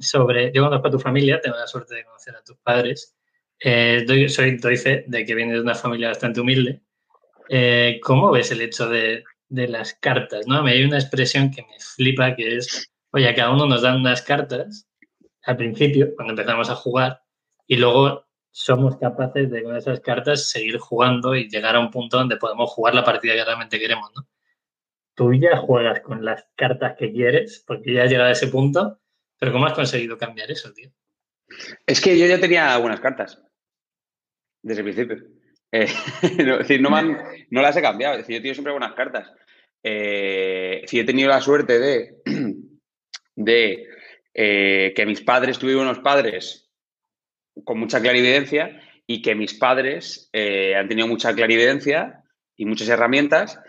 sobre, 0.00 0.50
yo 0.52 0.64
conozco 0.64 0.88
a 0.88 0.90
tu 0.90 0.98
familia, 0.98 1.40
tengo 1.40 1.56
la 1.56 1.68
suerte 1.68 1.94
de 1.94 2.04
conocer 2.04 2.34
a 2.34 2.42
tus 2.42 2.56
padres 2.56 3.19
eh, 3.60 4.28
soy, 4.28 4.56
doy 4.56 4.76
fe 4.78 5.04
de 5.06 5.24
que 5.24 5.34
vienes 5.34 5.56
de 5.56 5.60
una 5.60 5.74
familia 5.74 6.08
bastante 6.08 6.40
humilde. 6.40 6.80
Eh, 7.48 8.00
¿Cómo 8.02 8.30
ves 8.30 8.50
el 8.52 8.62
hecho 8.62 8.88
de, 8.88 9.24
de, 9.48 9.68
las 9.68 9.94
cartas? 9.94 10.46
¿no? 10.46 10.62
Me 10.62 10.72
hay 10.72 10.84
una 10.84 10.98
expresión 10.98 11.50
que 11.50 11.62
me 11.62 11.78
flipa 11.78 12.34
que 12.34 12.56
es, 12.56 12.90
oye, 13.12 13.28
a 13.28 13.34
cada 13.34 13.52
uno 13.52 13.66
nos 13.66 13.82
dan 13.82 13.96
unas 13.96 14.22
cartas 14.22 14.88
al 15.44 15.56
principio, 15.56 16.14
cuando 16.16 16.32
empezamos 16.32 16.70
a 16.70 16.74
jugar, 16.74 17.22
y 17.66 17.76
luego 17.76 18.26
somos 18.50 18.96
capaces 18.98 19.50
de 19.50 19.62
con 19.62 19.76
esas 19.76 20.00
cartas 20.00 20.50
seguir 20.50 20.78
jugando 20.78 21.34
y 21.34 21.48
llegar 21.48 21.76
a 21.76 21.80
un 21.80 21.90
punto 21.90 22.18
donde 22.18 22.36
podemos 22.36 22.70
jugar 22.70 22.94
la 22.94 23.04
partida 23.04 23.34
que 23.34 23.44
realmente 23.44 23.78
queremos, 23.78 24.10
¿no? 24.14 24.26
Tú 25.14 25.34
ya 25.34 25.56
juegas 25.56 26.00
con 26.00 26.24
las 26.24 26.46
cartas 26.56 26.96
que 26.98 27.12
quieres, 27.12 27.62
porque 27.66 27.94
ya 27.94 28.04
has 28.04 28.10
llegado 28.10 28.28
a 28.28 28.32
ese 28.32 28.48
punto, 28.48 29.00
pero 29.38 29.52
¿cómo 29.52 29.66
has 29.66 29.74
conseguido 29.74 30.16
cambiar 30.16 30.50
eso, 30.50 30.72
tío? 30.72 30.90
Es 31.86 32.00
que 32.00 32.18
yo 32.18 32.26
ya 32.26 32.40
tenía 32.40 32.72
algunas 32.74 33.00
cartas 33.00 33.40
desde 34.62 34.80
el 34.80 34.84
principio. 34.84 35.16
Eh, 35.72 35.86
no, 36.44 36.54
es 36.54 36.66
decir, 36.66 36.80
no, 36.80 36.90
no, 36.90 37.62
las 37.62 37.76
he 37.76 37.80
cambiado. 37.80 38.14
Es 38.14 38.22
decir, 38.22 38.34
yo 38.34 38.42
tengo 38.42 38.54
siempre 38.54 38.72
buenas 38.72 38.94
cartas. 38.94 39.32
Eh, 39.84 40.84
he 40.90 41.04
tenido 41.04 41.28
la 41.28 41.40
suerte 41.40 41.78
de, 41.78 42.16
eh, 44.34 44.92
que 44.96 45.06
mis 45.06 45.20
padres 45.20 45.60
tuvieron 45.60 45.84
unos 45.84 46.00
padres 46.00 46.68
con 47.62 47.78
mucha 47.78 48.00
clarividencia 48.00 48.82
y 49.06 49.22
que 49.22 49.36
mis 49.36 49.54
padres 49.54 50.28
han 50.32 50.88
tenido 50.88 51.06
mucha 51.06 51.32
clarividencia 51.36 52.24
y 52.56 52.64
muchas 52.64 52.88
herramientas 52.88 53.60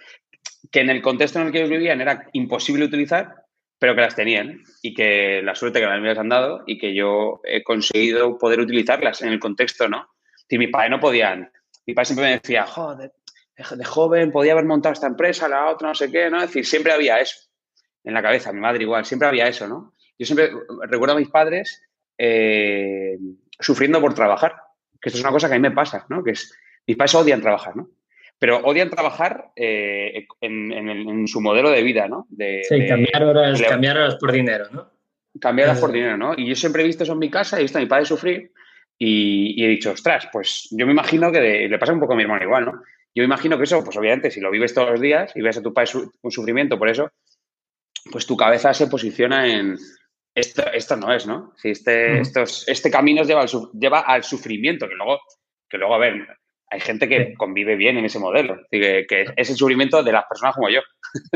que 0.71 0.81
en 0.81 0.89
el 0.89 1.03
contexto 1.03 1.39
en 1.39 1.47
el 1.47 1.51
que 1.51 1.59
ellos 1.59 1.69
vivían 1.69 2.01
era 2.01 2.27
imposible 2.33 2.85
utilizar, 2.85 3.45
pero 3.79 3.95
que 3.95 4.01
las 4.01 4.15
tenían 4.15 4.63
y 4.81 4.93
que 4.93 5.41
la 5.43 5.55
suerte 5.55 5.79
que 5.79 5.87
me 5.87 6.07
las 6.07 6.17
han 6.17 6.29
dado 6.29 6.63
y 6.65 6.77
que 6.77 6.93
yo 6.93 7.41
he 7.43 7.63
conseguido 7.63 8.37
poder 8.37 8.59
utilizarlas 8.59 9.21
en 9.21 9.29
el 9.29 9.39
contexto, 9.39 9.87
¿no? 9.87 10.07
Si 10.51 10.57
mi 10.57 10.67
padre 10.67 10.89
no 10.89 10.99
podían, 10.99 11.49
mi 11.85 11.93
padre 11.93 12.07
siempre 12.07 12.25
me 12.25 12.33
decía, 12.33 12.65
joder, 12.65 13.13
de 13.55 13.85
joven 13.85 14.33
podía 14.33 14.51
haber 14.51 14.65
montado 14.65 14.91
esta 14.91 15.07
empresa, 15.07 15.47
la 15.47 15.69
otra, 15.69 15.87
no 15.87 15.95
sé 15.95 16.11
qué, 16.11 16.29
¿no? 16.29 16.39
Es 16.39 16.47
decir, 16.47 16.65
siempre 16.65 16.91
había 16.91 17.21
eso 17.21 17.39
en 18.03 18.13
la 18.13 18.21
cabeza, 18.21 18.51
mi 18.51 18.59
madre 18.59 18.83
igual, 18.83 19.05
siempre 19.05 19.29
había 19.29 19.47
eso, 19.47 19.69
¿no? 19.69 19.93
Yo 20.19 20.25
siempre 20.25 20.51
recuerdo 20.89 21.15
a 21.15 21.19
mis 21.19 21.29
padres 21.29 21.81
eh, 22.17 23.17
sufriendo 23.61 24.01
por 24.01 24.13
trabajar, 24.13 24.55
que 24.99 25.07
esto 25.07 25.19
es 25.19 25.23
una 25.23 25.31
cosa 25.31 25.47
que 25.47 25.53
a 25.53 25.57
mí 25.57 25.61
me 25.61 25.73
pasa, 25.73 26.05
¿no? 26.09 26.21
Que 26.21 26.31
es, 26.31 26.53
mis 26.85 26.97
padres 26.97 27.15
odian 27.15 27.39
trabajar, 27.39 27.77
¿no? 27.77 27.89
Pero 28.37 28.57
odian 28.57 28.89
trabajar 28.89 29.51
eh, 29.55 30.27
en, 30.41 31.27
su 31.29 31.39
modelo 31.39 31.69
de 31.69 31.81
vida, 31.81 32.09
¿no? 32.09 32.27
De, 32.27 32.61
sí, 32.67 32.85
cambiar, 32.89 33.23
horas, 33.23 33.61
cambiar 33.61 33.97
horas 33.99 34.15
por 34.15 34.33
dinero, 34.33 34.65
¿no? 34.69 34.91
Cambiar 35.39 35.69
horas 35.69 35.79
por 35.79 35.93
dinero, 35.93 36.17
¿no? 36.17 36.33
Y 36.35 36.45
yo 36.45 36.55
siempre 36.55 36.83
he 36.83 36.85
visto 36.87 37.05
eso 37.05 37.13
en 37.13 37.19
mi 37.19 37.29
casa, 37.29 37.57
he 37.57 37.61
visto 37.61 37.77
a 37.77 37.81
mi 37.81 37.87
padre 37.87 38.03
sufrir 38.03 38.51
y, 39.03 39.65
he 39.65 39.67
dicho, 39.67 39.91
ostras, 39.93 40.29
pues 40.31 40.67
yo 40.69 40.85
me 40.85 40.91
imagino 40.91 41.31
que 41.31 41.67
le 41.67 41.79
pasa 41.79 41.91
un 41.91 41.99
poco 41.99 42.13
a 42.13 42.15
mi 42.15 42.21
hermano 42.21 42.43
igual, 42.43 42.65
¿no? 42.65 42.71
Yo 43.15 43.21
me 43.21 43.25
imagino 43.25 43.57
que 43.57 43.63
eso, 43.63 43.83
pues 43.83 43.97
obviamente, 43.97 44.29
si 44.29 44.39
lo 44.39 44.51
vives 44.51 44.75
todos 44.75 44.91
los 44.91 45.01
días 45.01 45.31
y 45.35 45.41
ves 45.41 45.57
a 45.57 45.63
tu 45.63 45.73
padre 45.73 45.89
un 46.21 46.31
sufrimiento 46.31 46.77
por 46.77 46.87
eso, 46.87 47.09
pues 48.11 48.27
tu 48.27 48.37
cabeza 48.37 48.75
se 48.75 48.85
posiciona 48.85 49.47
en, 49.47 49.75
esto, 50.35 50.71
esto 50.71 50.95
no 50.97 51.11
es, 51.11 51.25
¿no? 51.25 51.51
Si 51.57 51.71
este, 51.71 52.19
estos, 52.19 52.67
este 52.67 52.91
camino 52.91 53.23
lleva 53.23 53.41
al, 53.41 53.49
lleva 53.73 54.01
al 54.01 54.23
sufrimiento, 54.23 54.87
que 54.87 54.93
luego, 54.93 55.19
que 55.67 55.79
luego, 55.79 55.95
a 55.95 55.97
ver, 55.97 56.27
hay 56.69 56.79
gente 56.79 57.09
que 57.09 57.33
convive 57.33 57.75
bien 57.75 57.97
en 57.97 58.05
ese 58.05 58.19
modelo, 58.19 58.61
que, 58.69 59.07
que 59.09 59.25
es 59.35 59.49
el 59.49 59.55
sufrimiento 59.55 60.03
de 60.03 60.11
las 60.11 60.25
personas 60.25 60.53
como 60.53 60.69
yo. 60.69 60.81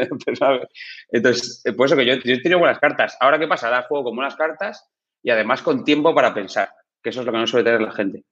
Entonces, 1.10 1.64
por 1.76 1.88
eso 1.88 1.98
que 1.98 2.06
yo, 2.06 2.14
yo 2.14 2.36
he 2.36 2.42
tenido 2.42 2.60
buenas 2.60 2.78
cartas. 2.78 3.18
Ahora, 3.20 3.40
¿qué 3.40 3.48
pasa? 3.48 3.70
Ahora 3.70 3.88
juego 3.88 4.04
con 4.04 4.16
buenas 4.16 4.36
cartas 4.36 4.88
y 5.24 5.32
además 5.32 5.64
con 5.64 5.84
tiempo 5.84 6.14
para 6.14 6.32
pensar, 6.32 6.70
que 7.06 7.10
eso 7.10 7.20
es 7.20 7.28
lo 7.28 7.32
que 7.32 7.38
no 7.38 7.46
suele 7.46 7.64
tener 7.64 7.82
la 7.82 7.92
gente. 7.92 8.24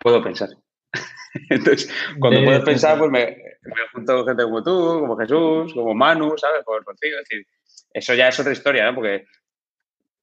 Puedo 0.00 0.22
pensar. 0.22 0.48
Entonces, 1.50 1.92
cuando 2.20 2.44
puedes 2.44 2.62
pensar, 2.62 2.96
pues 2.96 3.10
me, 3.10 3.26
me, 3.62 3.88
junto 3.92 4.14
con 4.14 4.26
gente 4.28 4.44
como 4.44 4.62
tú, 4.62 5.00
como 5.00 5.16
Jesús, 5.16 5.74
como 5.74 5.92
Manu, 5.92 6.38
¿sabes? 6.38 6.62
Por, 6.64 6.84
contigo. 6.84 7.16
Es 7.18 7.28
decir, 7.28 7.44
eso 7.92 8.14
ya 8.14 8.28
es 8.28 8.38
otra 8.38 8.52
historia, 8.52 8.84
¿no? 8.84 8.94
Porque 8.94 9.24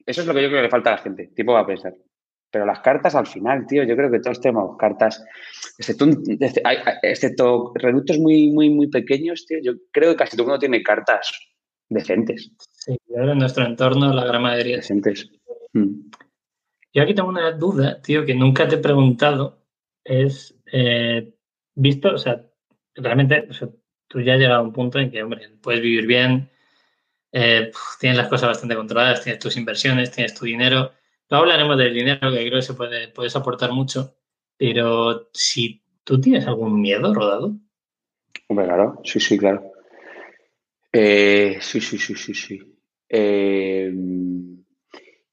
eso 0.06 0.22
es 0.22 0.28
lo 0.28 0.34
que 0.34 0.44
yo 0.44 0.48
creo 0.48 0.60
que 0.60 0.64
le 0.68 0.70
falta 0.70 0.92
a 0.92 0.96
la 0.96 1.02
gente, 1.02 1.28
tiempo 1.36 1.52
va 1.52 1.60
a 1.60 1.68
pensar. 1.68 1.94
Pero 2.50 2.66
las 2.66 2.80
cartas 2.80 3.16
al 3.16 3.28
final, 3.28 3.68
tío, 3.68 3.84
yo 3.84 3.98
creo 3.98 4.10
que 4.10 4.22
todos 4.22 4.40
tenemos 4.40 4.78
cartas, 4.78 5.22
excepto, 5.78 6.08
excepto 7.02 7.74
reductos 7.76 8.18
muy, 8.18 8.50
muy, 8.50 8.70
muy 8.70 8.88
pequeños, 8.88 9.46
tío, 9.46 9.60
yo 9.62 9.74
creo 9.92 10.12
que 10.12 10.16
casi 10.16 10.38
todo 10.38 10.44
el 10.44 10.48
mundo 10.48 10.60
tiene 10.60 10.82
cartas 10.84 11.30
decentes. 11.90 12.50
Sí, 12.72 12.98
ahora 13.18 13.34
en 13.34 13.40
nuestro 13.40 13.66
entorno 13.66 14.14
la 14.14 14.24
gran 14.24 14.42
mayoría. 14.42 14.78
Decentes. 14.78 15.30
Mm. 15.74 16.10
Yo 16.98 17.04
aquí 17.04 17.14
tengo 17.14 17.30
una 17.30 17.52
duda, 17.52 18.02
tío, 18.02 18.26
que 18.26 18.34
nunca 18.34 18.68
te 18.68 18.74
he 18.74 18.80
preguntado. 18.80 19.62
Es, 20.04 20.60
eh, 20.74 21.32
visto, 21.76 22.16
o 22.16 22.18
sea, 22.18 22.44
realmente 22.96 23.48
tú 24.08 24.20
ya 24.20 24.34
has 24.34 24.40
llegado 24.40 24.62
a 24.62 24.64
un 24.64 24.74
punto 24.74 24.98
en 24.98 25.12
que, 25.12 25.22
hombre, 25.22 25.48
puedes 25.62 25.80
vivir 25.80 26.08
bien, 26.08 26.50
eh, 27.32 27.70
tienes 28.00 28.18
las 28.18 28.30
cosas 28.30 28.50
bastante 28.50 28.76
controladas, 28.76 29.24
tienes 29.24 29.40
tus 29.40 29.58
inversiones, 29.58 30.10
tienes 30.10 30.34
tu 30.34 30.46
dinero. 30.46 30.92
No 31.30 31.38
hablaremos 31.38 31.78
del 31.78 31.94
dinero, 31.94 32.32
que 32.32 32.40
creo 32.40 32.56
que 32.56 32.62
se 32.64 32.74
puede, 32.74 33.10
puedes 33.10 33.36
aportar 33.36 33.72
mucho, 33.74 34.16
pero 34.58 35.30
si 35.34 35.84
tú 36.04 36.20
tienes 36.20 36.48
algún 36.48 36.82
miedo 36.82 37.14
rodado. 37.14 37.56
Hombre, 38.48 38.66
claro, 38.66 39.00
sí, 39.04 39.20
sí, 39.20 39.38
claro. 39.38 39.72
Eh, 40.92 41.60
sí, 41.62 41.80
sí, 41.80 42.00
sí, 42.00 42.16
sí, 42.16 42.34
sí. 42.34 42.60
Eh, 43.08 43.94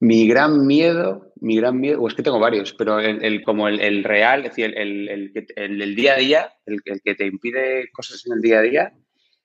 mi 0.00 0.28
gran 0.28 0.66
miedo, 0.66 1.23
mi 1.44 1.56
gran 1.56 1.78
miedo, 1.78 2.00
o 2.00 2.08
es 2.08 2.14
que 2.14 2.22
tengo 2.22 2.40
varios, 2.40 2.72
pero 2.72 2.98
el, 2.98 3.42
como 3.42 3.68
el, 3.68 4.02
real, 4.02 4.40
es 4.40 4.56
decir, 4.56 4.72
el, 4.76 5.30
el, 5.56 5.94
día 5.94 6.14
a 6.14 6.16
día, 6.16 6.52
el, 6.64 6.82
que 6.82 7.14
te 7.14 7.26
impide 7.26 7.90
cosas 7.92 8.24
en 8.26 8.32
el 8.32 8.40
día 8.40 8.58
a 8.60 8.62
día, 8.62 8.92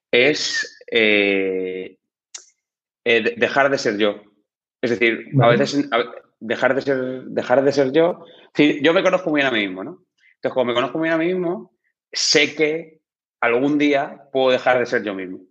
es 0.09 0.79
eh, 0.91 1.97
dejar 3.03 3.69
de 3.69 3.77
ser 3.77 3.97
yo. 3.97 4.21
Es 4.81 4.91
decir, 4.91 5.27
a 5.41 5.49
veces 5.49 5.89
dejar, 6.39 6.73
de 6.73 6.81
ser, 6.81 7.23
dejar 7.25 7.63
de 7.65 7.71
ser 7.73 7.91
yo. 7.91 8.25
yo 8.55 8.93
me 8.93 9.03
conozco 9.03 9.29
muy 9.29 9.39
bien 9.41 9.47
a 9.47 9.51
mí 9.51 9.67
mismo, 9.67 9.83
¿no? 9.83 10.05
Entonces, 10.35 10.53
como 10.53 10.65
me 10.65 10.73
conozco 10.73 10.99
muy 10.99 11.07
bien 11.07 11.15
a 11.15 11.17
mí 11.17 11.33
mismo, 11.33 11.73
sé 12.13 12.55
que 12.55 13.01
algún 13.41 13.77
día 13.77 14.23
puedo 14.31 14.51
dejar 14.51 14.79
de 14.79 14.85
ser 14.85 15.03
yo 15.03 15.13
mismo. 15.13 15.41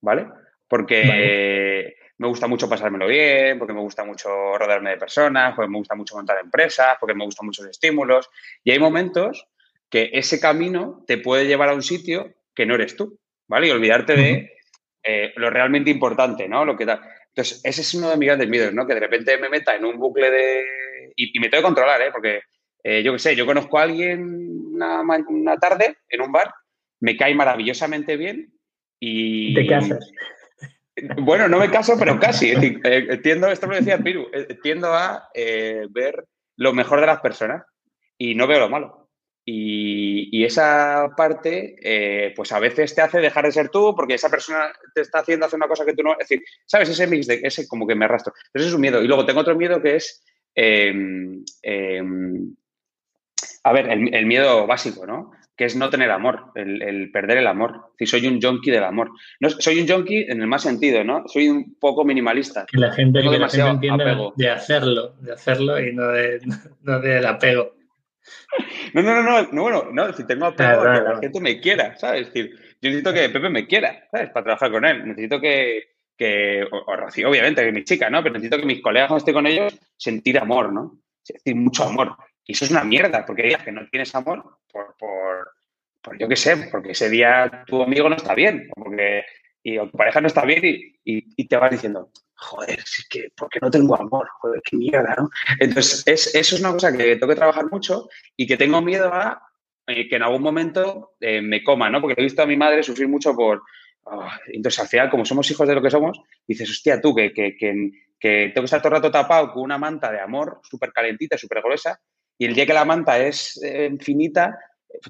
¿Vale? 0.00 0.28
Porque 0.68 1.96
me 2.22 2.28
gusta 2.28 2.46
mucho 2.46 2.68
pasármelo 2.68 3.08
bien, 3.08 3.58
porque 3.58 3.72
me 3.72 3.80
gusta 3.80 4.04
mucho 4.04 4.56
rodearme 4.56 4.90
de 4.90 4.96
personas, 4.96 5.54
porque 5.56 5.68
me 5.68 5.78
gusta 5.78 5.96
mucho 5.96 6.14
montar 6.14 6.38
empresas, 6.38 6.96
porque 7.00 7.16
me 7.16 7.24
gustan 7.24 7.46
muchos 7.46 7.66
estímulos. 7.66 8.30
Y 8.62 8.70
hay 8.70 8.78
momentos 8.78 9.48
que 9.90 10.08
ese 10.12 10.38
camino 10.38 11.02
te 11.04 11.18
puede 11.18 11.48
llevar 11.48 11.70
a 11.70 11.74
un 11.74 11.82
sitio 11.82 12.32
que 12.54 12.64
no 12.64 12.76
eres 12.76 12.94
tú, 12.94 13.18
¿vale? 13.48 13.66
Y 13.66 13.70
olvidarte 13.72 14.14
de 14.14 14.52
eh, 15.02 15.32
lo 15.34 15.50
realmente 15.50 15.90
importante, 15.90 16.48
¿no? 16.48 16.64
Lo 16.64 16.76
que 16.76 16.84
da. 16.84 17.02
Entonces, 17.26 17.60
ese 17.64 17.80
es 17.80 17.92
uno 17.94 18.08
de 18.08 18.16
mis 18.16 18.28
grandes 18.28 18.48
miedos, 18.48 18.72
¿no? 18.72 18.86
Que 18.86 18.94
de 18.94 19.00
repente 19.00 19.36
me 19.38 19.48
meta 19.48 19.74
en 19.74 19.84
un 19.84 19.98
bucle 19.98 20.30
de... 20.30 20.64
Y, 21.16 21.40
me 21.40 21.48
tengo 21.48 21.62
que 21.62 21.66
controlar, 21.66 22.00
¿eh? 22.02 22.10
Porque, 22.12 22.42
eh, 22.84 23.02
yo 23.02 23.12
qué 23.14 23.18
sé, 23.18 23.34
yo 23.34 23.46
conozco 23.46 23.80
a 23.80 23.82
alguien 23.82 24.22
una, 24.74 25.58
tarde 25.60 25.96
en 26.08 26.20
un 26.20 26.30
bar, 26.30 26.54
me 27.00 27.16
cae 27.16 27.34
maravillosamente 27.34 28.16
bien 28.16 28.52
y... 29.00 29.54
¿Te 29.54 29.66
casas? 29.66 30.08
Bueno, 31.22 31.48
no 31.48 31.58
me 31.58 31.70
caso, 31.70 31.96
pero 31.98 32.20
casi. 32.20 32.52
Eh, 32.52 33.18
tiendo, 33.22 33.48
esto 33.48 33.66
lo 33.66 33.76
decía 33.76 33.98
Piru, 33.98 34.30
tiendo 34.62 34.92
a 34.92 35.28
ver 35.90 36.26
lo 36.56 36.72
mejor 36.72 37.00
de 37.00 37.06
las 37.06 37.20
personas 37.20 37.64
y 38.18 38.34
no 38.34 38.46
veo 38.46 38.60
lo 38.60 38.68
malo. 38.68 39.02
Y, 39.44 40.44
esa 40.44 41.10
parte, 41.16 41.76
eh, 41.82 42.32
pues 42.36 42.52
a 42.52 42.60
veces 42.60 42.94
te 42.94 43.00
hace 43.00 43.18
dejar 43.18 43.44
de 43.44 43.52
ser 43.52 43.68
tú 43.70 43.94
porque 43.94 44.14
esa 44.14 44.28
persona 44.28 44.72
te 44.94 45.00
está 45.00 45.20
haciendo 45.20 45.46
hacer 45.46 45.56
una 45.56 45.68
cosa 45.68 45.84
que 45.84 45.94
tú 45.94 46.02
no. 46.02 46.12
Es 46.12 46.28
decir, 46.28 46.42
¿sabes? 46.66 46.88
Ese 46.88 47.06
mix 47.06 47.26
de 47.26 47.40
ese 47.42 47.66
como 47.66 47.86
que 47.86 47.94
me 47.94 48.04
arrastro. 48.04 48.32
Ese 48.54 48.68
es 48.68 48.74
un 48.74 48.80
miedo. 48.80 49.02
Y 49.02 49.08
luego 49.08 49.26
tengo 49.26 49.40
otro 49.40 49.56
miedo 49.56 49.82
que 49.82 49.96
es. 49.96 50.24
Em, 50.54 51.44
em, 51.62 52.54
a 53.64 53.72
ver, 53.72 53.88
el, 53.88 54.26
miedo 54.26 54.66
básico, 54.66 55.06
¿no? 55.06 55.32
Que 55.62 55.66
es 55.66 55.76
no 55.76 55.90
tener 55.90 56.10
amor, 56.10 56.50
el, 56.56 57.08
perder 57.12 57.38
el 57.38 57.46
amor. 57.46 57.92
Si 57.96 58.04
soy 58.04 58.26
un 58.26 58.42
junkie 58.42 58.72
del 58.72 58.82
amor. 58.82 59.12
No, 59.38 59.48
soy 59.48 59.78
un 59.78 59.86
junkie 59.86 60.26
en 60.28 60.40
el 60.40 60.48
más 60.48 60.64
sentido, 60.64 61.04
¿no? 61.04 61.22
Soy 61.28 61.48
un 61.48 61.78
poco 61.78 62.04
minimalista. 62.04 62.66
Que 62.66 62.78
la 62.78 62.90
gente, 62.90 63.22
no 63.22 63.30
demasiado 63.30 63.78
de 64.34 64.50
hacerlo, 64.50 65.14
de 65.20 65.32
hacerlo 65.32 65.78
y 65.78 65.94
no, 65.94 66.08
de, 66.08 66.40
no 66.82 66.98
del 66.98 67.24
apego. 67.26 67.76
No, 68.92 69.02
no, 69.02 69.22
no, 69.22 69.42
no, 69.52 69.62
bueno, 69.62 69.84
no, 69.92 70.12
si 70.14 70.26
tengo 70.26 70.46
apego 70.46 70.82
que 70.82 70.88
la 70.88 71.18
gente 71.20 71.40
me 71.40 71.60
quiera, 71.60 71.96
¿sabes? 71.96 72.22
Es 72.22 72.34
decir, 72.34 72.50
yo 72.50 72.88
necesito 72.90 73.12
que 73.12 73.28
Pepe 73.28 73.48
me 73.48 73.68
quiera, 73.68 74.02
¿sabes? 74.10 74.30
Para 74.30 74.42
trabajar 74.42 74.72
con 74.72 74.84
él. 74.84 75.06
Necesito 75.06 75.40
que, 75.40 75.90
que 76.18 76.66
o, 76.68 76.96
Rocío, 76.96 77.30
obviamente, 77.30 77.62
que 77.62 77.70
mi 77.70 77.84
chica, 77.84 78.10
¿no? 78.10 78.20
Pero 78.20 78.32
necesito 78.32 78.58
que 78.58 78.66
mis 78.66 78.82
colegas 78.82 79.06
cuando 79.06 79.22
esté 79.22 79.32
con 79.32 79.46
ellos 79.46 79.78
sentir 79.96 80.40
amor, 80.40 80.72
¿no? 80.72 80.98
Sentir 81.22 81.54
mucho 81.54 81.84
amor. 81.84 82.16
Y 82.44 82.52
eso 82.52 82.64
es 82.64 82.70
una 82.70 82.84
mierda, 82.84 83.24
porque 83.24 83.44
digas 83.44 83.62
que 83.62 83.72
no 83.72 83.88
tienes 83.88 84.14
amor 84.14 84.58
por, 84.70 84.96
por, 84.98 85.52
por 86.02 86.18
yo 86.18 86.28
qué 86.28 86.36
sé, 86.36 86.68
porque 86.70 86.92
ese 86.92 87.08
día 87.08 87.64
tu 87.66 87.82
amigo 87.82 88.08
no 88.08 88.16
está 88.16 88.34
bien, 88.34 88.68
o 88.76 88.82
porque 88.82 89.24
y 89.62 89.78
tu 89.78 89.92
pareja 89.92 90.20
no 90.20 90.26
está 90.26 90.44
bien 90.44 90.60
y, 90.64 91.24
y, 91.36 91.46
te 91.46 91.56
vas 91.56 91.70
diciendo, 91.70 92.10
joder, 92.34 92.80
es 92.80 93.06
que, 93.08 93.28
porque 93.36 93.60
no 93.60 93.70
tengo 93.70 93.94
amor? 93.96 94.28
Joder, 94.40 94.60
qué 94.64 94.76
mierda, 94.76 95.14
¿no? 95.16 95.30
Entonces, 95.60 96.02
es, 96.06 96.34
eso 96.34 96.56
es 96.56 96.60
una 96.60 96.72
cosa 96.72 96.96
que 96.96 97.16
tengo 97.16 97.28
que 97.28 97.36
trabajar 97.36 97.70
mucho 97.70 98.08
y 98.36 98.46
que 98.46 98.56
tengo 98.56 98.82
miedo 98.82 99.12
a 99.12 99.40
eh, 99.86 100.08
que 100.08 100.16
en 100.16 100.22
algún 100.22 100.42
momento 100.42 101.14
eh, 101.20 101.40
me 101.40 101.62
coma, 101.62 101.90
¿no? 101.90 102.00
Porque 102.00 102.20
he 102.20 102.24
visto 102.24 102.42
a 102.42 102.46
mi 102.46 102.56
madre 102.56 102.82
sufrir 102.82 103.08
mucho 103.08 103.34
por... 103.34 103.62
Ah, 104.06 104.36
entonces, 104.48 104.80
al 104.80 104.88
final, 104.88 105.10
como 105.10 105.24
somos 105.24 105.48
hijos 105.50 105.68
de 105.68 105.74
lo 105.74 105.82
que 105.82 105.90
somos, 105.90 106.20
dices, 106.46 106.68
hostia, 106.68 107.00
tú, 107.00 107.14
que, 107.14 107.32
que, 107.32 107.56
que, 107.56 107.90
que 108.18 108.50
tengo 108.52 108.62
que 108.62 108.64
estar 108.64 108.82
todo 108.82 108.88
el 108.88 108.96
rato 108.96 109.12
tapado 109.12 109.52
con 109.52 109.62
una 109.62 109.78
manta 109.78 110.10
de 110.10 110.20
amor 110.20 110.60
súper 110.64 110.92
calentita, 110.92 111.38
súper 111.38 111.62
gruesa, 111.62 112.00
y 112.38 112.46
el 112.46 112.54
día 112.54 112.66
que 112.66 112.74
la 112.74 112.84
manta 112.84 113.18
es 113.18 113.60
eh, 113.62 113.90
finita, 114.00 114.58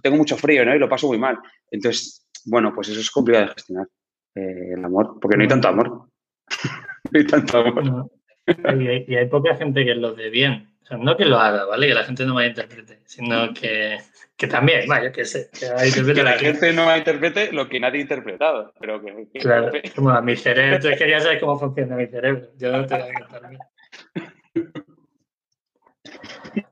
tengo 0.03 0.17
mucho 0.17 0.37
frío, 0.37 0.65
¿no? 0.65 0.75
Y 0.75 0.79
lo 0.79 0.89
paso 0.89 1.09
muy 1.09 1.19
mal. 1.19 1.39
Entonces, 1.71 2.27
bueno, 2.45 2.73
pues 2.75 2.89
eso 2.89 3.01
es 3.01 3.11
complicado 3.11 3.47
de 3.47 3.53
gestionar, 3.53 3.87
eh, 4.35 4.75
el 4.77 4.85
amor, 4.85 5.19
porque 5.21 5.37
no 5.37 5.43
hay 5.43 5.49
tanto 5.49 5.69
amor. 5.69 6.09
no 7.11 7.19
hay 7.19 7.27
tanto 7.27 7.59
amor. 7.59 8.11
Y, 8.47 8.87
hay, 8.87 9.05
y 9.09 9.17
hay 9.17 9.29
poca 9.29 9.57
gente 9.57 9.85
que 9.85 9.95
lo 9.95 10.15
dé 10.15 10.31
bien. 10.31 10.73
O 10.83 10.87
sea, 10.87 10.97
no 10.97 11.17
que 11.17 11.25
lo 11.25 11.39
haga, 11.39 11.65
¿vale? 11.65 11.87
Que 11.87 11.95
la 11.95 12.05
gente 12.05 12.27
no 12.27 12.35
malinterprete, 12.35 13.03
sino 13.05 13.55
que, 13.55 13.99
que 14.37 14.47
también, 14.49 14.89
vaya, 14.89 15.13
que 15.13 15.25
sé. 15.25 15.49
Que, 15.53 15.67
que 16.15 16.23
la 16.23 16.33
gente 16.33 16.73
no 16.73 16.87
malinterprete 16.87 17.53
lo 17.53 17.69
que 17.69 17.79
nadie 17.79 18.01
ha 18.01 18.03
interpretado. 18.03 18.75
Pero 18.81 19.01
que, 19.01 19.29
que 19.33 19.39
claro, 19.39 19.71
como 19.95 20.11
a 20.11 20.21
mi 20.21 20.37
cerebro. 20.37 20.77
Entonces 20.77 20.99
quería 20.99 21.21
saber 21.21 21.39
cómo 21.41 21.59
funciona 21.59 21.97
mi 21.97 22.09
cerebro. 22.09 22.49
Yo 22.59 22.73
no 22.73 22.85
te 22.85 22.95
voy 22.95 23.11
a 23.11 23.15
contar 23.15 23.43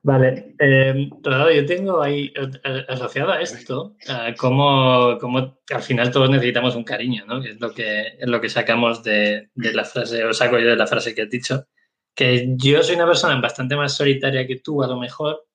Vale, 0.02 0.54
eh, 0.58 1.10
yo 1.54 1.66
tengo 1.66 2.02
ahí 2.02 2.32
eh, 2.34 2.84
asociado 2.88 3.32
a 3.32 3.40
esto, 3.40 3.96
a 4.08 4.34
cómo, 4.34 5.18
cómo, 5.20 5.58
al 5.70 5.82
final 5.82 6.10
todos 6.10 6.30
necesitamos 6.30 6.76
un 6.76 6.84
cariño, 6.84 7.24
¿no? 7.26 7.40
Que 7.40 7.50
es 7.50 7.60
lo 7.60 7.72
que, 7.72 8.16
es 8.18 8.28
lo 8.28 8.40
que 8.40 8.48
sacamos 8.48 9.02
de, 9.02 9.50
de 9.54 9.72
la 9.72 9.84
frase, 9.84 10.24
o 10.24 10.32
saco 10.32 10.58
yo 10.58 10.68
de 10.68 10.76
la 10.76 10.86
frase 10.86 11.14
que 11.14 11.22
has 11.22 11.30
dicho, 11.30 11.66
que 12.14 12.54
yo 12.56 12.82
soy 12.82 12.96
una 12.96 13.06
persona 13.06 13.40
bastante 13.40 13.76
más 13.76 13.96
solitaria 13.96 14.46
que 14.46 14.56
tú, 14.56 14.82
a 14.82 14.86
lo 14.86 14.98
mejor, 14.98 15.46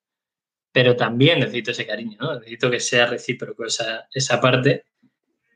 pero 0.72 0.96
también 0.96 1.40
necesito 1.40 1.72
ese 1.72 1.86
cariño, 1.86 2.18
¿no? 2.20 2.36
Necesito 2.36 2.70
que 2.70 2.80
sea 2.80 3.06
recíproco 3.06 3.66
esa, 3.66 4.08
esa 4.12 4.42
parte. 4.42 4.84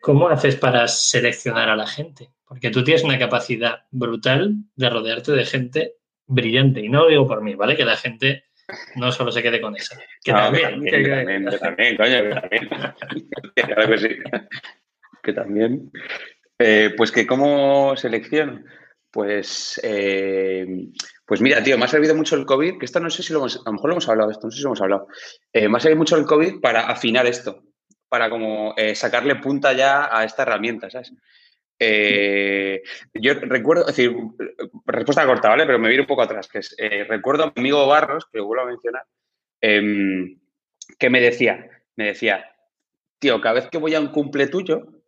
¿Cómo 0.01 0.29
haces 0.29 0.55
para 0.55 0.87
seleccionar 0.87 1.69
a 1.69 1.75
la 1.75 1.85
gente? 1.85 2.29
Porque 2.47 2.69
tú 2.69 2.83
tienes 2.83 3.03
una 3.03 3.19
capacidad 3.19 3.81
brutal 3.91 4.55
de 4.75 4.89
rodearte 4.89 5.33
de 5.33 5.45
gente 5.45 5.95
brillante. 6.25 6.79
Y 6.79 6.89
no 6.89 7.01
lo 7.01 7.09
digo 7.09 7.27
por 7.27 7.41
mí, 7.41 7.55
¿vale? 7.55 7.75
Que 7.75 7.83
la 7.83 7.97
gente 7.97 8.45
no 8.95 9.11
solo 9.11 9.31
se 9.31 9.41
quede 9.41 9.61
con 9.61 9.75
eso. 9.75 9.95
Que 10.23 10.31
también, 10.31 10.83
que, 10.83 11.03
también, 11.03 11.45
que, 11.45 11.57
también, 11.57 11.97
coño, 11.97 12.23
que 12.23 12.29
también. 12.29 12.69
claro 13.55 13.89
que 13.89 13.97
sí. 13.97 14.09
Que 15.23 15.33
también. 15.33 15.91
Eh, 16.57 16.93
pues 16.95 17.11
que 17.11 17.25
cómo 17.27 17.95
selecciono. 17.95 18.63
Pues, 19.11 19.79
eh, 19.83 20.67
pues 21.25 21.41
mira, 21.41 21.63
tío, 21.63 21.77
me 21.77 21.85
ha 21.85 21.87
servido 21.87 22.13
mucho 22.13 22.35
el 22.35 22.45
COVID, 22.45 22.77
que 22.77 22.85
esto 22.85 22.99
no 22.99 23.09
sé 23.09 23.23
si 23.23 23.33
lo 23.33 23.39
hemos, 23.39 23.57
a 23.57 23.61
lo 23.65 23.73
mejor 23.73 23.89
lo 23.89 23.93
hemos 23.95 24.09
hablado, 24.09 24.29
esto 24.29 24.47
no 24.47 24.51
sé 24.51 24.57
si 24.57 24.63
lo 24.63 24.69
hemos 24.69 24.81
hablado. 24.81 25.07
Eh, 25.51 25.67
me 25.67 25.77
ha 25.77 25.79
servido 25.79 25.97
mucho 25.97 26.15
el 26.15 26.25
COVID 26.25 26.59
para 26.61 26.81
afinar 26.81 27.25
esto, 27.25 27.63
para 28.07 28.29
como 28.29 28.75
eh, 28.77 28.93
sacarle 28.93 29.37
punta 29.37 29.73
ya 29.73 30.15
a 30.15 30.23
esta 30.25 30.43
herramienta, 30.43 30.91
¿sabes? 30.91 31.13
Eh, 31.79 32.83
yo 33.13 33.33
recuerdo, 33.35 33.87
es 33.87 33.95
decir, 33.95 34.13
respuesta 34.85 35.25
corta, 35.25 35.49
¿vale? 35.49 35.65
Pero 35.65 35.79
me 35.79 35.87
voy 35.87 35.99
un 35.99 36.05
poco 36.05 36.23
atrás, 36.23 36.47
que 36.47 36.59
es, 36.59 36.75
eh, 36.77 37.05
recuerdo 37.05 37.43
a 37.43 37.53
mi 37.55 37.61
amigo 37.61 37.87
Barros, 37.87 38.27
que 38.31 38.41
vuelvo 38.41 38.63
a 38.63 38.67
mencionar, 38.67 39.05
eh, 39.61 40.35
que 40.97 41.09
me 41.09 41.21
decía, 41.21 41.69
me 41.95 42.07
decía, 42.07 42.53
tío, 43.19 43.39
cada 43.39 43.55
vez 43.55 43.69
que 43.69 43.77
voy 43.77 43.95
a 43.95 43.99
un 43.99 44.07
cumple 44.07 44.47
tuyo, 44.47 44.99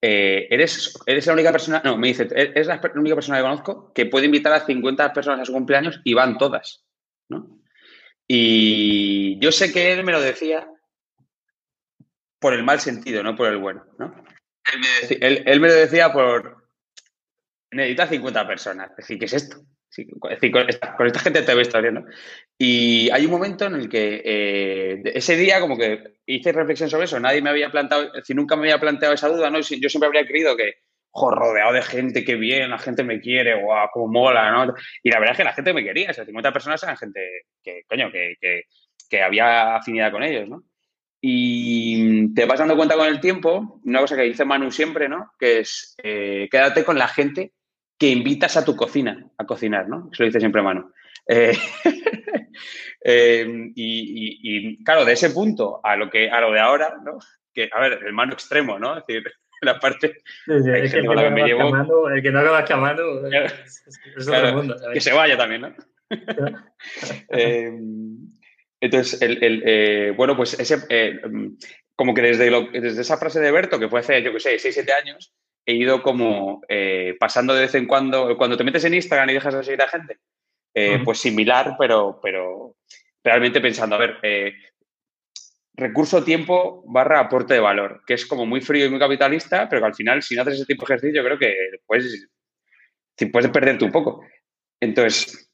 eh, 0.00 0.48
eres, 0.50 0.98
eres 1.06 1.26
la 1.28 1.32
única 1.32 1.52
persona, 1.52 1.80
no, 1.84 1.96
me 1.96 2.08
dice, 2.08 2.28
eres 2.32 2.66
la 2.66 2.80
única 2.96 3.14
persona 3.14 3.38
que 3.38 3.44
conozco 3.44 3.92
que 3.92 4.06
puede 4.06 4.26
invitar 4.26 4.52
a 4.52 4.66
50 4.66 5.12
personas 5.12 5.40
a 5.40 5.44
su 5.44 5.52
cumpleaños 5.52 6.00
y 6.02 6.14
van 6.14 6.38
todas, 6.38 6.84
¿no? 7.28 7.60
Y 8.26 9.38
yo 9.38 9.52
sé 9.52 9.72
que 9.72 9.92
él 9.92 10.04
me 10.04 10.12
lo 10.12 10.20
decía 10.20 10.68
por 12.40 12.54
el 12.54 12.64
mal 12.64 12.80
sentido, 12.80 13.22
no 13.22 13.36
por 13.36 13.46
el 13.46 13.58
bueno, 13.58 13.84
¿no? 13.98 14.12
Él 14.72 14.80
me, 14.80 14.88
decía, 15.00 15.18
él, 15.20 15.42
él 15.46 15.60
me 15.60 15.68
lo 15.68 15.74
decía 15.74 16.12
por, 16.12 16.62
necesitas 17.72 18.10
50 18.10 18.46
personas, 18.46 18.90
es 18.90 18.96
decir, 18.96 19.18
¿qué 19.18 19.24
es 19.24 19.32
esto? 19.32 19.56
Sí, 19.88 20.06
es 20.08 20.30
decir, 20.30 20.50
con, 20.50 20.68
esta, 20.68 20.96
con, 20.96 21.06
esta, 21.06 21.20
gente 21.20 21.42
te 21.42 21.60
historia, 21.60 21.90
¿no? 21.90 22.06
Y 22.56 23.10
hay 23.10 23.26
un 23.26 23.30
momento 23.30 23.66
en 23.66 23.74
el 23.74 23.88
que 23.90 24.22
eh, 24.24 25.02
ese 25.04 25.36
día 25.36 25.60
como 25.60 25.76
que 25.76 26.02
hice 26.24 26.50
reflexión 26.52 26.88
sobre 26.88 27.04
eso, 27.04 27.20
nadie 27.20 27.42
me 27.42 27.50
había 27.50 27.70
planteado, 27.70 28.04
es 28.06 28.12
decir, 28.12 28.34
nunca 28.34 28.56
me 28.56 28.62
había 28.62 28.80
planteado 28.80 29.14
esa 29.14 29.28
duda, 29.28 29.50
¿no? 29.50 29.60
Yo 29.60 29.88
siempre 29.90 30.06
habría 30.06 30.26
creído 30.26 30.56
que, 30.56 30.76
joder, 31.10 31.38
rodeado 31.38 31.74
de 31.74 31.82
gente, 31.82 32.24
qué 32.24 32.36
bien, 32.36 32.70
la 32.70 32.78
gente 32.78 33.04
me 33.04 33.20
quiere, 33.20 33.60
guau, 33.60 33.88
cómo 33.92 34.08
mola, 34.08 34.50
¿no? 34.50 34.74
Y 35.02 35.10
la 35.10 35.18
verdad 35.18 35.32
es 35.32 35.38
que 35.38 35.44
la 35.44 35.52
gente 35.52 35.74
me 35.74 35.84
quería, 35.84 36.10
o 36.10 36.14
sea, 36.14 36.24
50 36.24 36.52
personas 36.54 36.82
eran 36.82 36.96
gente 36.96 37.42
que, 37.62 37.82
coño, 37.86 38.10
que, 38.10 38.36
que, 38.40 38.62
que 39.10 39.22
había 39.22 39.76
afinidad 39.76 40.10
con 40.10 40.22
ellos, 40.22 40.48
¿no? 40.48 40.64
Y 41.24 42.34
te 42.34 42.46
vas 42.46 42.58
dando 42.58 42.76
cuenta 42.76 42.96
con 42.96 43.06
el 43.06 43.20
tiempo, 43.20 43.80
una 43.84 44.00
cosa 44.00 44.16
que 44.16 44.22
dice 44.22 44.44
Manu 44.44 44.72
siempre, 44.72 45.08
¿no? 45.08 45.32
Que 45.38 45.60
es, 45.60 45.94
eh, 46.02 46.48
quédate 46.50 46.84
con 46.84 46.98
la 46.98 47.06
gente 47.06 47.52
que 47.96 48.08
invitas 48.08 48.56
a 48.56 48.64
tu 48.64 48.74
cocina 48.74 49.30
a 49.38 49.46
cocinar, 49.46 49.88
¿no? 49.88 50.10
Eso 50.12 50.24
lo 50.24 50.26
dice 50.26 50.40
siempre 50.40 50.62
Manu. 50.62 50.90
Eh, 51.28 51.56
eh, 53.04 53.46
y, 53.76 53.76
y, 53.76 54.38
y, 54.42 54.84
claro, 54.84 55.04
de 55.04 55.12
ese 55.12 55.30
punto 55.30 55.80
a 55.84 55.94
lo 55.94 56.10
que 56.10 56.28
a 56.28 56.40
lo 56.40 56.50
de 56.50 56.58
ahora, 56.58 56.96
¿no? 57.04 57.18
Que, 57.54 57.70
a 57.72 57.80
ver, 57.80 58.00
el 58.04 58.12
mano 58.12 58.32
extremo, 58.32 58.80
¿no? 58.80 58.98
Es 58.98 59.06
decir, 59.06 59.22
la 59.62 59.78
parte 59.78 60.22
sí, 60.44 60.52
sí, 60.60 60.70
es 60.70 60.92
que 60.92 60.98
el, 60.98 61.08
que 61.08 61.14
no 61.14 61.30
me 61.30 61.44
llevo, 61.44 61.70
camando, 61.70 62.08
el 62.08 62.20
que 62.20 62.32
no 62.32 62.40
acabas 62.40 62.68
camando, 62.68 63.28
es, 63.28 63.86
es 64.16 64.26
claro, 64.26 64.56
mundo, 64.56 64.76
que 64.92 65.00
se 65.00 65.12
vaya 65.12 65.36
también, 65.36 65.60
¿no? 65.60 65.74
eh, 67.30 67.70
entonces, 68.82 69.22
el, 69.22 69.42
el 69.44 69.62
eh, 69.64 70.10
bueno, 70.16 70.36
pues 70.36 70.58
ese, 70.58 70.78
eh, 70.88 71.20
como 71.94 72.12
que 72.12 72.22
desde, 72.22 72.50
lo, 72.50 72.62
desde 72.62 73.02
esa 73.02 73.16
frase 73.16 73.38
de 73.38 73.52
Berto, 73.52 73.78
que 73.78 73.88
fue 73.88 74.00
hace, 74.00 74.20
yo 74.24 74.32
qué 74.32 74.40
sé, 74.40 74.58
6, 74.58 74.74
7 74.74 74.92
años, 74.92 75.32
he 75.64 75.74
ido 75.74 76.02
como 76.02 76.62
eh, 76.68 77.14
pasando 77.20 77.54
de 77.54 77.60
vez 77.60 77.76
en 77.76 77.86
cuando, 77.86 78.36
cuando 78.36 78.56
te 78.56 78.64
metes 78.64 78.84
en 78.84 78.94
Instagram 78.94 79.30
y 79.30 79.34
dejas 79.34 79.54
de 79.54 79.62
seguir 79.62 79.82
a 79.82 79.88
gente, 79.88 80.18
uh 80.74 80.80
-huh. 80.80 81.04
pues 81.04 81.20
similar, 81.20 81.76
pero, 81.78 82.18
pero 82.20 82.74
realmente 83.22 83.60
pensando, 83.60 83.94
a 83.94 84.00
ver, 84.00 84.18
recurso 85.74 86.24
tiempo 86.24 86.82
barra 86.84 87.20
aporte 87.20 87.54
de 87.54 87.60
valor, 87.60 88.02
que 88.04 88.14
es 88.14 88.26
como 88.26 88.46
muy 88.46 88.62
frío 88.62 88.86
y 88.86 88.90
muy 88.90 88.98
capitalista, 88.98 89.68
pero 89.68 89.80
que 89.80 89.86
al 89.86 89.94
final, 89.94 90.24
si 90.24 90.34
no 90.34 90.42
haces 90.42 90.54
ese 90.54 90.66
tipo 90.66 90.84
de 90.84 90.94
ejercicio, 90.94 91.22
creo 91.22 91.38
que 91.38 91.54
puedes, 91.86 92.28
puedes 93.30 93.50
perderte 93.52 93.84
un 93.84 93.92
poco. 93.92 94.26
Entonces, 94.80 95.51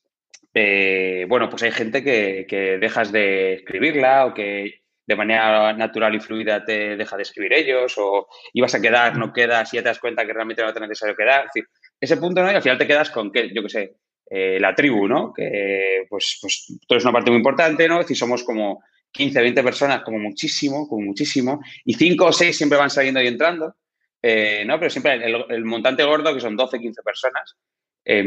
eh, 0.60 1.24
bueno, 1.28 1.48
pues 1.48 1.62
hay 1.62 1.70
gente 1.70 2.02
que, 2.02 2.44
que, 2.48 2.78
dejas 2.78 3.12
de 3.12 3.54
escribirla 3.54 4.26
o 4.26 4.34
que 4.34 4.82
de 5.06 5.14
manera 5.14 5.72
natural 5.72 6.16
y 6.16 6.20
fluida 6.20 6.64
te 6.64 6.96
deja 6.96 7.16
de 7.16 7.22
escribir 7.22 7.52
ellos 7.52 7.94
o 7.96 8.26
ibas 8.52 8.74
a 8.74 8.80
quedar, 8.80 9.16
no 9.16 9.32
quedas 9.32 9.72
y 9.72 9.76
ya 9.76 9.82
te 9.82 9.88
das 9.88 10.00
cuenta 10.00 10.26
que 10.26 10.32
realmente 10.32 10.62
no 10.62 10.72
te 10.72 10.80
es 10.80 10.82
necesario 10.82 11.14
quedar. 11.14 11.46
Es 11.46 11.50
decir, 11.54 11.68
ese 12.00 12.16
punto, 12.16 12.42
¿no? 12.42 12.50
Y 12.50 12.56
al 12.56 12.62
final 12.62 12.76
te 12.76 12.88
quedas 12.88 13.08
con 13.10 13.30
que, 13.30 13.54
yo 13.54 13.62
qué 13.62 13.68
sé, 13.68 13.94
eh, 14.28 14.58
la 14.58 14.74
tribu, 14.74 15.06
¿no? 15.06 15.32
Que 15.32 16.06
pues, 16.10 16.38
pues 16.42 16.66
tú 16.66 16.94
eres 16.94 17.04
una 17.04 17.12
parte 17.12 17.30
muy 17.30 17.38
importante, 17.38 17.86
¿no? 17.86 18.00
Es 18.00 18.06
decir, 18.06 18.16
somos 18.16 18.42
como 18.42 18.82
15, 19.12 19.40
20 19.40 19.62
personas, 19.62 20.02
como 20.02 20.18
muchísimo, 20.18 20.88
como 20.88 21.06
muchísimo, 21.06 21.60
y 21.84 21.94
5 21.94 22.24
o 22.24 22.32
6 22.32 22.56
siempre 22.56 22.78
van 22.78 22.90
saliendo 22.90 23.22
y 23.22 23.28
entrando, 23.28 23.76
eh, 24.20 24.64
¿no? 24.66 24.76
Pero 24.80 24.90
siempre 24.90 25.24
el, 25.24 25.64
montante 25.64 26.02
gordo, 26.02 26.34
que 26.34 26.40
son 26.40 26.56
12, 26.56 26.80
15 26.80 27.02
personas, 27.02 27.56
eh, 28.04 28.24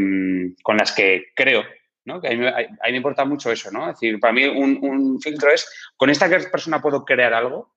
con 0.63 0.77
las 0.77 0.93
que 0.93 1.25
creo 1.35 1.63
¿no? 2.05 2.21
Que 2.21 2.29
a 2.29 2.31
mí, 2.31 2.37
me, 2.37 2.49
a 2.49 2.57
mí, 2.57 2.91
me 2.91 2.97
importa 2.97 3.25
mucho 3.25 3.51
eso, 3.51 3.71
¿no? 3.71 3.89
Es 3.89 3.99
decir, 3.99 4.19
para 4.19 4.33
mí 4.33 4.45
un, 4.45 4.79
un, 4.81 5.21
filtro 5.21 5.51
es, 5.51 5.67
con 5.97 6.09
esta 6.09 6.29
persona 6.29 6.81
puedo 6.81 7.05
crear 7.05 7.33
algo. 7.33 7.73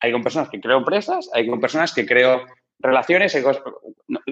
Hay 0.00 0.12
con 0.12 0.22
personas 0.22 0.48
que 0.48 0.60
creo 0.60 0.78
empresas, 0.78 1.28
hay 1.32 1.48
con 1.48 1.60
personas 1.60 1.92
que 1.92 2.06
creo 2.06 2.46
relaciones, 2.78 3.34
hay 3.34 3.42
cosas, 3.42 3.62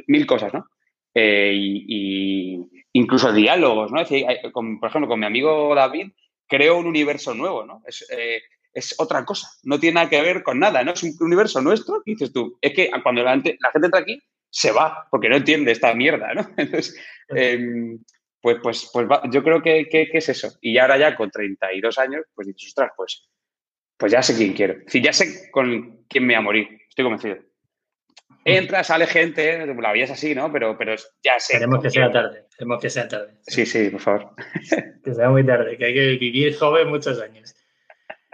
mil 0.06 0.26
cosas, 0.26 0.54
¿no? 0.54 0.66
Eh, 1.14 1.52
y, 1.54 1.84
y, 1.88 2.84
incluso 2.92 3.32
diálogos, 3.32 3.90
¿no? 3.90 4.00
Es 4.00 4.08
decir, 4.08 4.26
hay, 4.28 4.50
con, 4.52 4.78
por 4.78 4.88
ejemplo, 4.88 5.08
con 5.08 5.20
mi 5.20 5.26
amigo 5.26 5.74
David, 5.74 6.12
creo 6.46 6.78
un 6.78 6.86
universo 6.86 7.34
nuevo, 7.34 7.64
¿no? 7.64 7.82
Es, 7.86 8.06
eh, 8.10 8.42
es, 8.72 8.94
otra 8.98 9.24
cosa, 9.24 9.48
no 9.64 9.80
tiene 9.80 9.94
nada 9.94 10.10
que 10.10 10.20
ver 10.20 10.42
con 10.42 10.58
nada, 10.58 10.84
¿no? 10.84 10.92
Es 10.92 11.02
un 11.02 11.16
universo 11.20 11.60
nuestro, 11.60 12.02
y 12.04 12.12
dices 12.12 12.32
tú, 12.32 12.58
es 12.60 12.74
que 12.74 12.90
cuando 13.02 13.22
la 13.22 13.32
gente, 13.32 13.58
la 13.60 13.70
gente 13.70 13.86
entra 13.86 14.00
aquí, 14.00 14.22
se 14.50 14.72
va, 14.72 15.06
porque 15.10 15.28
no 15.28 15.36
entiende 15.36 15.72
esta 15.72 15.94
mierda, 15.94 16.34
¿no? 16.34 16.48
Entonces, 16.56 16.96
eh, 17.34 17.58
pues, 18.46 18.58
pues, 18.62 18.90
pues 18.92 19.08
va, 19.08 19.22
yo 19.28 19.42
creo 19.42 19.60
que, 19.60 19.88
que, 19.88 20.08
que, 20.08 20.18
es 20.18 20.28
eso. 20.28 20.56
Y 20.60 20.78
ahora 20.78 20.96
ya 20.96 21.16
con 21.16 21.32
32 21.32 21.98
años, 21.98 22.22
pues 22.32 22.46
dices, 22.46 22.68
ostras, 22.68 22.92
pues, 22.96 23.28
pues 23.96 24.12
ya 24.12 24.22
sé 24.22 24.36
quién 24.36 24.52
quiero. 24.52 24.74
Decir, 24.78 25.02
ya 25.02 25.12
sé 25.12 25.50
con 25.50 26.04
quién 26.08 26.24
me 26.24 26.34
voy 26.34 26.38
a 26.38 26.40
morir. 26.42 26.68
Estoy 26.88 27.04
convencido. 27.04 27.38
Entra, 28.44 28.84
sale 28.84 29.08
gente, 29.08 29.66
la 29.66 29.92
vida 29.92 30.04
es 30.04 30.12
así, 30.12 30.32
¿no? 30.32 30.52
Pero, 30.52 30.78
pero 30.78 30.94
ya 31.24 31.40
sé. 31.40 31.54
Queremos 31.54 31.82
que 31.82 31.90
sea 31.90 32.08
tarde. 32.12 32.44
Queremos 32.56 32.80
que 32.80 32.90
sea 32.90 33.08
tarde. 33.08 33.32
Sí, 33.42 33.66
sí, 33.66 33.90
por 33.90 34.00
favor. 34.00 34.30
que 35.04 35.14
sea 35.14 35.28
muy 35.28 35.44
tarde, 35.44 35.76
que 35.76 35.84
hay 35.86 35.94
que 35.94 36.10
vivir 36.12 36.56
joven 36.56 36.88
muchos 36.88 37.20
años. 37.20 37.52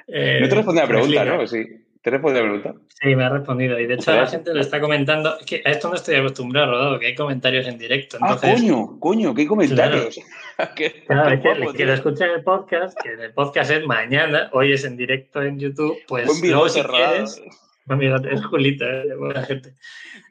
Eh, 0.07 0.41
no 0.43 0.49
te 0.49 0.55
responde 0.57 0.83
la 0.83 0.89
pregunta, 0.89 1.25
¿no? 1.25 1.47
Sí. 1.47 1.65
¿Te 2.03 2.11
responde 2.11 2.41
la 2.41 2.51
pregunta? 2.51 2.75
Sí, 3.01 3.15
me 3.15 3.25
ha 3.25 3.29
respondido. 3.29 3.79
Y 3.79 3.87
de 3.87 3.95
hecho, 3.95 4.13
la 4.13 4.27
gente 4.27 4.53
le 4.53 4.61
está 4.61 4.81
comentando. 4.81 5.39
Es 5.39 5.47
que 5.47 5.63
a 5.65 5.71
esto 5.71 5.89
no 5.89 5.95
estoy 5.95 6.17
acostumbrado, 6.17 6.73
Rodado, 6.73 6.99
que 6.99 7.07
hay 7.07 7.15
comentarios 7.15 7.69
en 7.69 7.79
directo. 7.79 8.17
Entonces, 8.21 8.51
ah, 8.51 8.55
coño, 8.57 8.99
coño, 8.99 9.35
¿qué 9.35 9.47
comentarios? 9.47 10.19
Claro, 10.57 10.73
¿Qué, 10.75 11.05
claro 11.07 11.31
qué 11.41 11.77
que, 11.77 11.85
lo 11.85 11.95
escuchen 11.95 12.31
el 12.31 12.43
podcast, 12.43 13.01
que 13.01 13.11
el 13.11 13.33
podcast 13.33 13.71
es 13.71 13.87
mañana, 13.87 14.51
hoy 14.53 14.73
es 14.73 14.85
en 14.85 14.97
directo 14.97 15.43
en 15.43 15.61
YouTube, 15.61 15.97
pues 16.09 16.27
Buen 16.27 16.51
luego 16.51 16.69
si 16.69 16.83
quieres. 16.83 17.41
Amigo, 17.87 18.17
es 18.17 18.45
Julita, 18.47 18.85
eh, 18.85 19.15
buena 19.17 19.43
gente. 19.45 19.75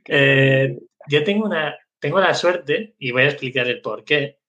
Eh, 0.08 0.78
yo 1.08 1.24
tengo 1.24 1.46
una, 1.46 1.78
tengo 2.00 2.20
la 2.20 2.34
suerte, 2.34 2.96
y 2.98 3.12
voy 3.12 3.22
a 3.22 3.28
explicar 3.28 3.68
el 3.68 3.82
por 3.82 4.04
qué. 4.04 4.40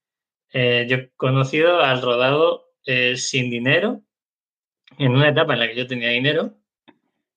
Eh, 0.52 0.86
yo 0.88 0.96
he 0.96 1.10
conocido 1.14 1.80
al 1.80 2.00
rodado 2.00 2.70
sin 3.14 3.50
dinero, 3.50 4.00
en 4.98 5.12
una 5.12 5.28
etapa 5.28 5.52
en 5.52 5.60
la 5.60 5.68
que 5.68 5.76
yo 5.76 5.86
tenía 5.86 6.08
dinero. 6.08 6.56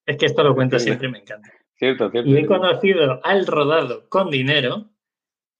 Es 0.05 0.17
que 0.17 0.25
esto 0.25 0.43
lo 0.43 0.55
cuento 0.55 0.79
siempre 0.79 1.07
y 1.07 1.11
me 1.11 1.19
encanta. 1.19 1.51
Cierto, 1.77 2.09
cierto. 2.09 2.29
Y 2.29 2.37
he 2.37 2.45
conocido 2.45 3.19
al 3.23 3.45
rodado 3.45 4.07
con 4.07 4.29
dinero 4.29 4.91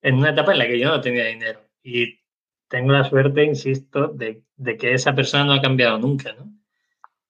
en 0.02 0.14
una 0.16 0.30
etapa 0.30 0.52
en 0.52 0.58
la 0.58 0.66
que 0.66 0.78
yo 0.78 0.88
no 0.88 1.00
tenía 1.00 1.26
dinero. 1.26 1.60
Y 1.82 2.20
tengo 2.68 2.92
la 2.92 3.04
suerte, 3.04 3.44
insisto, 3.44 4.08
de, 4.08 4.42
de 4.56 4.76
que 4.76 4.94
esa 4.94 5.14
persona 5.14 5.44
no 5.44 5.52
ha 5.52 5.60
cambiado 5.60 5.98
nunca, 5.98 6.32
¿no? 6.32 6.52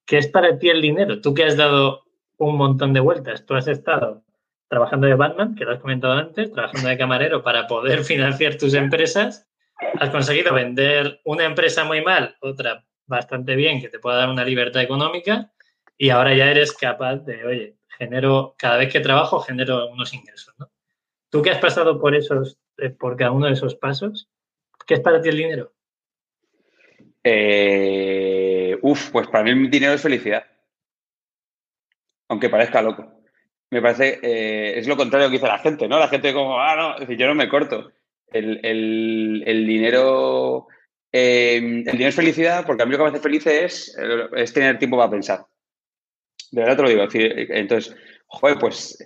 ¿Qué 0.05 0.19
es 0.19 0.29
para 0.29 0.59
ti 0.59 0.69
el 0.69 0.81
dinero? 0.81 1.21
Tú 1.21 1.35
que 1.35 1.45
has 1.45 1.57
dado 1.57 2.05
un 2.39 2.57
montón 2.57 2.93
de 2.93 3.01
vueltas, 3.01 3.45
tú 3.45 3.55
has 3.55 3.67
estado 3.67 4.23
trabajando 4.69 5.07
de 5.07 5.15
Batman, 5.15 5.55
que 5.55 5.65
lo 5.65 5.73
has 5.73 5.81
comentado 5.81 6.15
antes, 6.15 6.53
trabajando 6.53 6.89
de 6.89 6.99
camarero 6.99 7.43
para 7.43 7.67
poder 7.67 8.05
financiar 8.05 8.57
tus 8.57 8.75
empresas, 8.75 9.49
has 9.99 10.11
conseguido 10.11 10.55
vender 10.55 11.21
una 11.25 11.45
empresa 11.45 11.85
muy 11.85 12.03
mal, 12.03 12.37
otra 12.41 12.85
bastante 13.07 13.55
bien, 13.55 13.81
que 13.81 13.89
te 13.89 13.99
pueda 13.99 14.17
dar 14.17 14.29
una 14.29 14.45
libertad 14.45 14.83
económica, 14.83 15.53
y 15.99 16.11
ahora 16.11 16.35
ya 16.35 16.51
eres 16.51 16.73
capaz 16.73 17.17
de, 17.19 17.45
oye, 17.45 17.77
genero, 17.99 18.55
cada 18.59 18.77
vez 18.77 18.93
que 18.93 19.01
trabajo, 19.01 19.41
genero 19.41 19.89
unos 19.91 20.13
ingresos, 20.15 20.55
¿no? 20.59 20.71
Tú 21.31 21.43
que 21.43 21.51
has 21.51 21.59
pasado 21.59 22.01
por 22.01 22.15
esos, 22.15 22.59
eh, 22.79 22.91
por 22.91 23.17
cada 23.17 23.33
uno 23.33 23.47
de 23.47 23.53
esos 23.53 23.75
pasos, 23.75 24.29
¿qué 24.87 24.95
es 24.95 25.01
para 25.01 25.21
ti 25.21 25.29
el 25.29 25.37
dinero? 25.37 25.73
Eh, 27.25 28.79
uf, 28.83 29.11
pues 29.11 29.27
para 29.29 29.45
mí 29.45 29.51
el 29.51 29.71
dinero 29.71 29.93
es 29.93 30.03
felicidad. 30.03 30.45
Aunque 32.29 32.49
parezca 32.49 32.83
loco 32.83 33.17
me 33.71 33.83
parece, 33.83 34.21
eh, 34.23 34.79
es 34.79 34.87
lo 34.87 34.97
contrario 34.97 35.29
que 35.29 35.35
dice 35.35 35.47
la 35.47 35.59
gente, 35.59 35.89
¿no? 35.89 35.99
La 35.99 36.09
gente 36.09 36.33
como, 36.33 36.59
ah, 36.59 36.77
no, 36.77 36.95
es 36.95 37.01
decir, 37.01 37.19
yo 37.19 37.27
no 37.27 37.35
me 37.35 37.49
corto. 37.49 37.93
El, 38.33 38.61
dinero, 39.67 40.67
eh, 41.13 41.57
el 41.57 41.85
dinero 41.85 42.09
es 42.09 42.15
felicidad 42.15 42.67
porque 42.67 42.83
a 42.83 42.87
mí 42.87 42.93
lo 42.93 42.99
que 42.99 43.05
me 43.05 43.11
hace 43.11 43.21
feliz 43.21 43.47
es, 43.47 43.97
es 44.37 44.53
tener 44.53 44.79
tiempo 44.79 44.97
para 44.97 45.11
pensar. 45.11 45.47
De 46.51 46.63
verdad 46.63 46.77
te 46.77 46.83
lo 46.83 46.89
digo. 46.89 47.07
entonces, 47.13 47.95
joder, 48.27 48.59
pues 48.59 48.99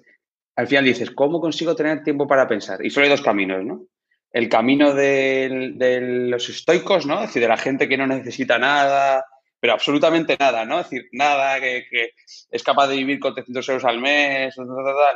al 0.56 0.66
final 0.66 0.84
dices, 0.84 1.10
¿cómo 1.10 1.40
consigo 1.40 1.74
tener 1.74 2.02
tiempo 2.02 2.26
para 2.26 2.48
pensar? 2.48 2.84
Y 2.84 2.90
solo 2.90 3.04
hay 3.04 3.10
dos 3.10 3.22
caminos, 3.22 3.64
¿no? 3.64 3.86
El 4.32 4.48
camino 4.48 4.94
de, 4.94 5.72
de 5.74 6.00
los 6.00 6.48
estoicos, 6.48 7.06
¿no? 7.06 7.20
Es 7.20 7.28
decir, 7.28 7.42
de 7.42 7.48
la 7.48 7.56
gente 7.56 7.88
que 7.88 7.96
no 7.96 8.06
necesita 8.06 8.58
nada, 8.58 9.24
pero 9.60 9.74
absolutamente 9.74 10.36
nada, 10.40 10.64
¿no? 10.64 10.80
Es 10.80 10.88
decir, 10.88 11.08
nada 11.12 11.60
que, 11.60 12.14
es 12.50 12.62
capaz 12.62 12.88
de 12.88 12.96
vivir 12.96 13.20
con 13.20 13.34
300 13.34 13.68
euros 13.68 13.84
al 13.84 14.00
mes 14.00 14.54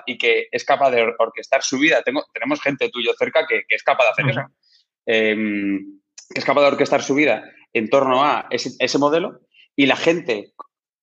y 0.07 0.19
que 0.19 0.49
es 0.53 0.65
capaz 0.65 0.91
de 0.91 1.03
orquestar 1.19 1.63
su 1.63 1.79
vida. 1.79 2.03
Tengo, 2.03 2.25
tenemos 2.33 2.61
gente 2.61 2.91
tuyo 2.91 3.13
cerca 3.19 3.47
que, 3.47 3.63
es 3.69 3.83
capaz 3.83 4.05
de 4.05 4.11
hacer 4.11 4.31
eso. 4.31 4.41
Em, 5.07 6.01
que 6.33 6.41
es 6.41 6.45
capaz 6.45 6.61
de 6.61 6.67
orquestar 6.69 7.03
su 7.03 7.15
vida 7.15 7.45
en 7.73 7.89
torno 7.89 8.23
a 8.23 8.47
ese, 8.51 8.99
modelo 8.99 9.41
y 9.75 9.87
la 9.87 9.97
gente, 9.97 10.53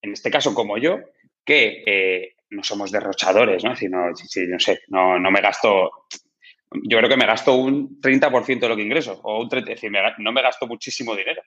en 0.01 0.13
este 0.13 0.31
caso 0.31 0.53
como 0.53 0.77
yo, 0.77 0.99
que 1.45 1.83
eh, 1.85 2.35
no 2.49 2.63
somos 2.63 2.91
derrochadores, 2.91 3.63
¿no? 3.63 3.71
Es 3.71 3.79
decir, 3.79 3.89
no, 3.89 4.09
no 4.09 4.59
sé, 4.59 4.81
no, 4.89 5.19
me 5.19 5.41
gasto 5.41 6.07
yo 6.83 6.99
creo 6.99 7.09
que 7.09 7.17
me 7.17 7.25
gasto 7.25 7.55
un 7.55 7.99
30% 7.99 8.59
de 8.59 8.69
lo 8.69 8.77
que 8.77 8.81
ingreso, 8.81 9.19
o 9.23 9.41
un 9.41 9.49
30%, 9.49 9.57
es 9.57 9.65
decir, 9.65 9.91
no 10.19 10.31
me 10.31 10.41
gasto 10.41 10.67
muchísimo 10.67 11.13
dinero. 11.15 11.41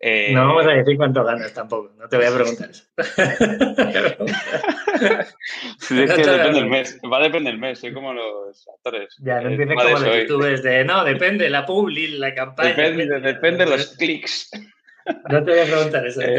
Eh, 0.00 0.32
no 0.34 0.48
vamos 0.48 0.66
a 0.66 0.72
decir 0.72 0.96
cuánto 0.96 1.22
ganas 1.24 1.54
tampoco, 1.54 1.92
no 1.96 2.08
te 2.08 2.16
voy 2.16 2.26
a 2.26 2.34
preguntar 2.34 2.68
eso. 2.68 2.84
depende 5.94 6.52
del 6.52 6.68
mes, 6.68 7.00
va 7.10 7.18
a 7.18 7.22
depender 7.22 7.52
del 7.52 7.60
mes, 7.60 7.78
soy 7.78 7.94
como 7.94 8.12
los 8.12 8.68
actores. 8.68 9.16
Ya, 9.20 9.40
no 9.40 9.50
empieces 9.50 9.74
como 9.74 9.88
los 9.88 10.04
youtubers 10.04 10.62
de, 10.62 10.84
no, 10.84 11.04
depende, 11.04 11.48
la 11.48 11.64
publi, 11.64 12.08
la 12.18 12.34
campaña. 12.34 12.70
Depende, 12.70 13.20
depende, 13.20 13.64
de 13.64 13.70
los 13.70 13.96
clics. 13.96 14.50
No 15.30 15.44
te 15.44 15.52
voy 15.52 15.60
a 15.60 15.64
preguntar 15.64 16.06
eso. 16.06 16.20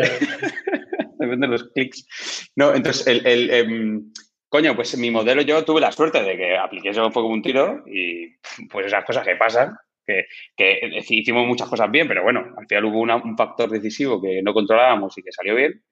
Eh, 0.84 0.84
depende 1.25 1.47
de 1.47 1.51
los 1.51 1.71
clics. 1.71 2.51
No, 2.55 2.73
entonces, 2.73 3.05
el, 3.07 3.25
el 3.25 3.49
em, 3.51 4.11
coño, 4.49 4.75
pues 4.75 4.97
mi 4.97 5.11
modelo 5.11 5.41
yo 5.41 5.63
tuve 5.65 5.81
la 5.81 5.91
suerte 5.91 6.23
de 6.23 6.37
que 6.37 6.57
apliqué 6.57 6.89
eso 6.89 7.11
fue 7.11 7.23
como 7.23 7.33
un 7.33 7.41
tiro 7.41 7.83
y 7.87 8.35
pues 8.69 8.87
esas 8.87 9.05
cosas 9.05 9.25
que 9.25 9.35
pasan 9.35 9.75
que, 10.05 11.03
hicimos 11.09 11.47
muchas 11.47 11.67
cosas 11.67 11.89
bien, 11.89 12.07
pero 12.07 12.23
bueno, 12.23 12.53
al 12.57 12.67
final 12.67 12.85
hubo 12.85 13.01
un 13.01 13.37
factor 13.37 13.69
decisivo 13.69 14.21
que 14.21 14.41
no 14.41 14.53
controlábamos 14.53 15.17
y 15.17 15.23
que 15.23 15.31
salió 15.31 15.55
bien. 15.55 15.83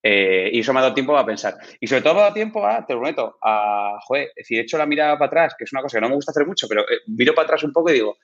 Eh, 0.00 0.50
y 0.52 0.60
eso 0.60 0.72
me 0.72 0.78
ha 0.78 0.82
dado 0.82 0.94
tiempo 0.94 1.16
a 1.16 1.26
pensar. 1.26 1.54
Y 1.80 1.86
sobre 1.86 2.02
todo 2.02 2.14
me 2.14 2.20
ha 2.20 2.22
dado 2.24 2.34
tiempo 2.34 2.64
a, 2.64 2.86
te 2.86 2.94
lo 2.94 3.00
prometo, 3.00 3.36
a, 3.42 3.98
joder, 4.02 4.30
decir, 4.36 4.58
he 4.58 4.62
hecho 4.62 4.78
la 4.78 4.86
mirada 4.86 5.18
para 5.18 5.26
atrás, 5.26 5.54
que 5.58 5.64
es 5.64 5.72
una 5.72 5.82
cosa 5.82 5.98
que 5.98 6.02
no 6.02 6.08
me 6.08 6.14
gusta 6.14 6.30
hacer 6.30 6.46
mucho, 6.46 6.68
pero 6.68 6.82
eh, 6.82 7.00
miro 7.08 7.34
para 7.34 7.46
atrás 7.46 7.64
un 7.64 7.72
poco 7.72 7.90
y 7.90 7.94
digo, 7.94 8.16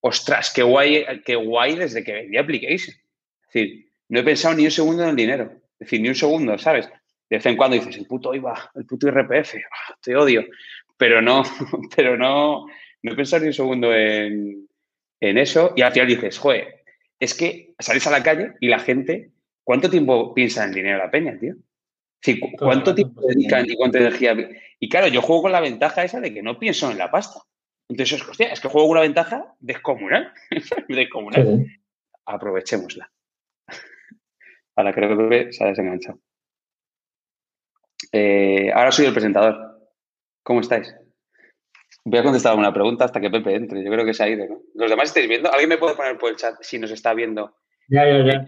ostras, 0.00 0.52
qué 0.52 0.62
guay, 0.62 1.06
qué 1.24 1.36
guay 1.36 1.76
desde 1.76 2.02
que 2.02 2.12
vendí 2.12 2.36
Application. 2.36 2.96
Es 2.96 3.52
decir, 3.52 3.92
no 4.08 4.20
he 4.20 4.24
pensado 4.24 4.54
ni 4.54 4.64
un 4.64 4.70
segundo 4.70 5.04
en 5.04 5.10
el 5.10 5.16
dinero. 5.16 5.52
Es 5.78 5.86
decir, 5.86 6.00
ni 6.00 6.08
un 6.08 6.14
segundo, 6.14 6.56
¿sabes? 6.58 6.88
De 7.28 7.36
vez 7.36 7.46
en 7.46 7.56
cuando 7.56 7.76
dices, 7.76 7.96
el 7.96 8.06
puto 8.06 8.34
IVA, 8.34 8.70
el 8.74 8.86
puto 8.86 9.08
IRPF, 9.08 9.54
ah, 9.56 9.96
te 10.00 10.16
odio. 10.16 10.44
Pero 10.96 11.20
no, 11.20 11.42
pero 11.96 12.16
no, 12.16 12.66
no 13.02 13.12
he 13.12 13.16
pensado 13.16 13.42
ni 13.42 13.48
un 13.48 13.54
segundo 13.54 13.94
en, 13.94 14.68
en 15.20 15.38
eso 15.38 15.72
y 15.76 15.82
al 15.82 15.92
final 15.92 16.08
dices, 16.08 16.38
joder, 16.38 16.84
es 17.18 17.34
que 17.34 17.74
sales 17.78 18.06
a 18.06 18.10
la 18.10 18.22
calle 18.22 18.52
y 18.60 18.68
la 18.68 18.78
gente, 18.78 19.30
¿cuánto 19.64 19.90
tiempo 19.90 20.34
piensa 20.34 20.64
en 20.64 20.72
dinero 20.72 20.98
la 20.98 21.10
peña, 21.10 21.38
tío? 21.38 21.54
Sí, 22.22 22.40
¿Cuánto 22.58 22.94
tiempo 22.94 23.20
dedican 23.26 23.68
y 23.68 23.76
cuánta 23.76 23.98
energía? 23.98 24.34
Y 24.80 24.88
claro, 24.88 25.08
yo 25.08 25.20
juego 25.20 25.42
con 25.42 25.52
la 25.52 25.60
ventaja 25.60 26.04
esa 26.04 26.20
de 26.20 26.32
que 26.32 26.42
no 26.42 26.58
pienso 26.58 26.90
en 26.90 26.96
la 26.96 27.10
pasta. 27.10 27.40
Entonces, 27.86 28.26
hostia, 28.26 28.46
es 28.46 28.60
que 28.60 28.68
juego 28.68 28.88
con 28.88 28.92
una 28.92 29.02
ventaja 29.02 29.54
descomunal. 29.60 30.32
descomunal. 30.88 31.66
Aprovechémosla. 32.24 33.12
Ahora 34.76 34.92
creo 34.92 35.08
que 35.10 35.16
Pepe 35.16 35.52
se 35.52 35.64
ha 35.64 35.68
desenganchado. 35.68 36.18
Eh, 38.12 38.70
ahora 38.72 38.92
soy 38.92 39.06
el 39.06 39.12
presentador. 39.12 39.80
¿Cómo 40.42 40.60
estáis? 40.60 40.94
Voy 42.04 42.18
a 42.18 42.22
contestar 42.22 42.56
una 42.56 42.72
pregunta 42.72 43.04
hasta 43.04 43.20
que 43.20 43.30
Pepe 43.30 43.54
entre. 43.54 43.82
Yo 43.82 43.90
creo 43.90 44.04
que 44.04 44.14
se 44.14 44.24
ha 44.24 44.28
ido, 44.28 44.46
¿no? 44.46 44.60
¿Los 44.74 44.90
demás 44.90 45.08
estáis 45.08 45.28
viendo? 45.28 45.50
¿Alguien 45.50 45.70
me 45.70 45.78
puede 45.78 45.96
poner 45.96 46.18
por 46.18 46.30
el 46.30 46.36
chat 46.36 46.56
si 46.60 46.78
nos 46.78 46.90
está 46.90 47.14
viendo? 47.14 47.56
Ya, 47.88 48.06
ya, 48.06 48.24
ya. 48.24 48.44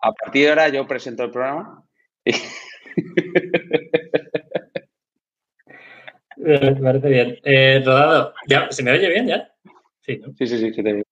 A 0.00 0.12
partir 0.12 0.44
de 0.44 0.50
ahora 0.50 0.68
yo 0.68 0.86
presento 0.86 1.24
el 1.24 1.30
programa. 1.30 1.84
Me 6.36 6.74
parece 6.74 7.08
bien. 7.08 7.38
Eh, 7.44 7.82
Rodado, 7.84 8.34
¿ya? 8.48 8.70
¿se 8.70 8.82
me 8.82 8.90
oye 8.90 9.08
bien 9.08 9.28
ya? 9.28 9.52
Sí, 10.00 10.18
¿no? 10.18 10.32
sí, 10.36 10.46
sí, 10.46 10.58
sí, 10.58 10.82
te 10.82 10.92
oye 10.92 11.04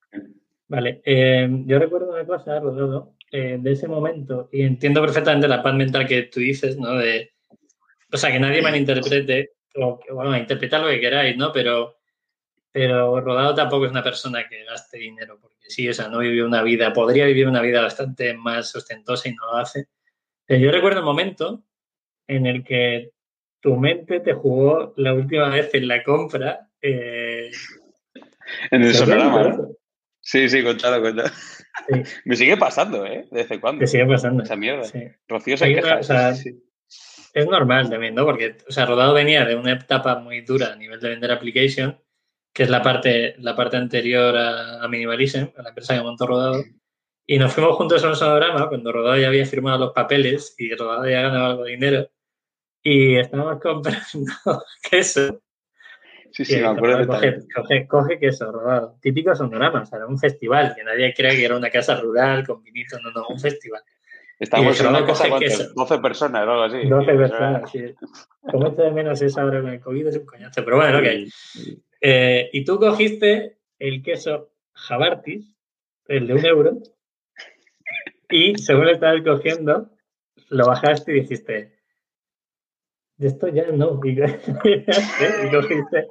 Vale. 0.66 1.00
Eh, 1.04 1.48
yo 1.66 1.78
recuerdo 1.78 2.12
una 2.12 2.26
cosa, 2.26 2.58
Rodado, 2.58 3.14
eh, 3.30 3.58
de 3.60 3.72
ese 3.72 3.86
momento, 3.86 4.48
y 4.52 4.62
entiendo 4.62 5.00
perfectamente 5.00 5.48
la 5.48 5.62
paz 5.62 5.74
mental 5.74 6.06
que 6.06 6.22
tú 6.22 6.40
dices, 6.40 6.76
¿no? 6.76 6.94
De, 6.94 7.32
o 8.12 8.16
sea, 8.16 8.32
que 8.32 8.40
nadie 8.40 8.62
malinterprete 8.62 9.52
o, 9.76 10.00
bueno, 10.12 10.36
interpretad 10.36 10.82
lo 10.82 10.88
que 10.88 11.00
queráis, 11.00 11.36
¿no? 11.36 11.52
Pero, 11.52 11.98
pero 12.72 13.20
Rodado 13.20 13.54
tampoco 13.54 13.84
es 13.84 13.92
una 13.92 14.02
persona 14.02 14.48
que 14.48 14.64
gaste 14.64 14.98
dinero, 14.98 15.38
porque 15.40 15.68
sí, 15.68 15.88
o 15.88 15.94
sea, 15.94 16.08
no 16.08 16.18
vive 16.18 16.42
una 16.42 16.62
vida, 16.62 16.92
podría 16.92 17.26
vivir 17.26 17.46
una 17.46 17.62
vida 17.62 17.82
bastante 17.82 18.34
más 18.34 18.74
ostentosa 18.74 19.28
y 19.28 19.34
no 19.34 19.46
lo 19.46 19.58
hace. 19.58 19.86
Pero 20.44 20.60
yo 20.60 20.72
recuerdo 20.72 21.00
un 21.00 21.06
momento 21.06 21.62
en 22.26 22.46
el 22.46 22.64
que 22.64 23.12
tu 23.60 23.76
mente 23.76 24.20
te 24.20 24.32
jugó 24.32 24.92
la 24.96 25.14
última 25.14 25.48
vez 25.50 25.72
en 25.74 25.86
la 25.86 26.02
compra. 26.02 26.68
Eh, 26.82 27.50
en 28.70 28.82
el 28.82 28.94
sonorama. 28.94 29.68
Sí, 30.20 30.48
sí, 30.48 30.62
contado, 30.62 31.02
contado. 31.02 31.30
Me 32.24 32.36
sigue 32.36 32.56
pasando, 32.56 33.06
¿eh? 33.06 33.26
¿Desde 33.30 33.60
cuándo? 33.60 33.80
Me 33.80 33.86
sigue 33.86 34.06
pasando. 34.06 34.42
Esa 34.42 34.56
mierda. 34.56 34.84
Sí. 34.84 35.04
Rocío 35.28 35.56
se 35.56 35.74
queja. 35.74 36.34
sí 36.34 36.62
es 37.32 37.46
normal 37.46 37.88
también, 37.90 38.14
¿no? 38.14 38.24
Porque, 38.24 38.56
o 38.68 38.72
sea, 38.72 38.86
Rodado 38.86 39.14
venía 39.14 39.44
de 39.44 39.54
una 39.54 39.72
etapa 39.72 40.18
muy 40.18 40.40
dura 40.42 40.72
a 40.72 40.76
nivel 40.76 41.00
de 41.00 41.10
vender 41.10 41.30
application, 41.30 42.00
que 42.52 42.64
es 42.64 42.70
la 42.70 42.82
parte, 42.82 43.36
la 43.38 43.54
parte 43.54 43.76
anterior 43.76 44.36
a, 44.36 44.86
Minimalism, 44.88 45.50
a 45.56 45.62
la 45.62 45.68
empresa 45.68 45.94
que 45.94 46.02
montó 46.02 46.26
Rodado. 46.26 46.64
Y 47.26 47.38
nos 47.38 47.52
fuimos 47.52 47.76
juntos 47.76 48.02
a 48.02 48.08
un 48.08 48.16
sonograma 48.16 48.68
cuando 48.68 48.92
Rodado 48.92 49.16
ya 49.16 49.28
había 49.28 49.46
firmado 49.46 49.78
los 49.78 49.92
papeles 49.92 50.54
y 50.58 50.74
Rodado 50.74 51.08
ya 51.08 51.22
ganaba 51.22 51.46
algo 51.48 51.64
de 51.64 51.72
dinero. 51.72 52.10
Y 52.82 53.16
estábamos 53.16 53.60
comprando 53.60 54.00
queso. 54.90 55.40
Sí, 56.32 56.44
sí, 56.44 56.56
me 56.60 56.68
acuerdo. 56.68 57.06
Coge, 57.06 57.38
coge, 57.54 57.86
coge, 57.86 58.18
queso, 58.18 58.50
Rodado. 58.50 58.96
Típico 59.00 59.34
sonorama, 59.34 59.82
o 59.82 59.86
sea, 59.86 59.98
era 59.98 60.06
un 60.06 60.18
festival, 60.18 60.74
que 60.76 60.84
nadie 60.84 61.12
crea 61.14 61.30
que 61.30 61.44
era 61.44 61.56
una 61.56 61.70
casa 61.70 62.00
rural 62.00 62.46
con 62.46 62.62
vinitos, 62.62 63.00
no, 63.02 63.10
no, 63.10 63.26
un 63.28 63.40
festival. 63.40 63.82
Estamos 64.38 64.80
en 64.80 64.86
una 64.86 65.04
cosa 65.04 65.28
con 65.28 65.42
12 65.74 65.98
personas 65.98 66.46
o 66.46 66.50
algo 66.50 66.62
así. 66.62 66.88
12 66.88 67.12
personas, 67.12 67.70
sí. 67.70 67.94
Como 68.50 68.68
esto 68.68 68.82
de 68.82 68.90
menos 68.90 69.20
es 69.20 69.36
ahora 69.36 69.60
con 69.60 69.70
el 69.70 69.80
COVID 69.80 70.06
es 70.06 70.16
un 70.16 70.24
coñazo, 70.24 70.64
pero 70.64 70.76
bueno, 70.76 70.98
ok. 70.98 71.04
Eh, 72.00 72.48
y 72.52 72.64
tú 72.64 72.78
cogiste 72.78 73.58
el 73.78 74.02
queso 74.02 74.52
Jabartis, 74.72 75.54
el 76.08 76.26
de 76.26 76.34
un 76.34 76.46
euro, 76.46 76.78
y 78.30 78.56
según 78.56 78.86
lo 78.86 78.92
estabas 78.92 79.22
cogiendo, 79.22 79.90
lo 80.48 80.66
bajaste 80.66 81.12
y 81.12 81.20
dijiste, 81.20 81.80
de 83.20 83.26
esto 83.26 83.48
ya 83.48 83.66
no. 83.72 84.00
Y, 84.04 85.50
cogiste 85.50 86.08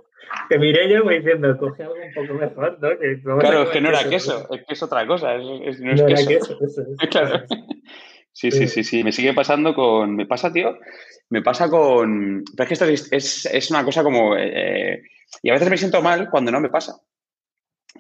Te 0.48 0.60
miré 0.60 0.90
yo 0.90 1.08
diciendo, 1.08 1.58
coge 1.58 1.84
algo 1.84 1.96
un 1.96 2.14
poco 2.14 2.34
mejor, 2.40 2.80
¿no? 2.82 3.38
claro, 3.40 3.64
es 3.64 3.70
que 3.70 3.82
no 3.82 3.90
era 3.90 4.10
queso, 4.10 4.48
es 4.54 4.66
que 4.66 4.74
es 4.74 4.84
otra 4.84 5.06
cosa, 5.08 5.38
no 5.38 5.64
es 5.64 6.28
queso. 6.28 6.58
claro. 7.10 7.46
Sí, 8.32 8.52
sí, 8.52 8.68
sí, 8.68 8.84
sí, 8.84 9.04
me 9.04 9.12
sigue 9.12 9.34
pasando 9.34 9.74
con... 9.74 10.16
Me 10.16 10.26
pasa, 10.26 10.54
tío, 10.54 10.78
me 11.30 11.42
pasa 11.42 11.70
con... 11.70 12.44
Pero 12.56 12.64
es 12.64 12.68
que 12.68 12.74
esto 12.74 13.12
es, 13.12 13.46
es, 13.46 13.70
una 13.70 13.84
cosa 13.84 14.04
como... 14.04 14.36
Eh, 14.38 15.02
y 15.42 15.50
a 15.50 15.54
veces 15.54 15.70
me 15.70 15.78
siento 15.78 16.02
mal 16.02 16.30
cuando 16.30 16.52
no 16.52 16.62
me 16.62 16.70
pasa. 16.70 17.02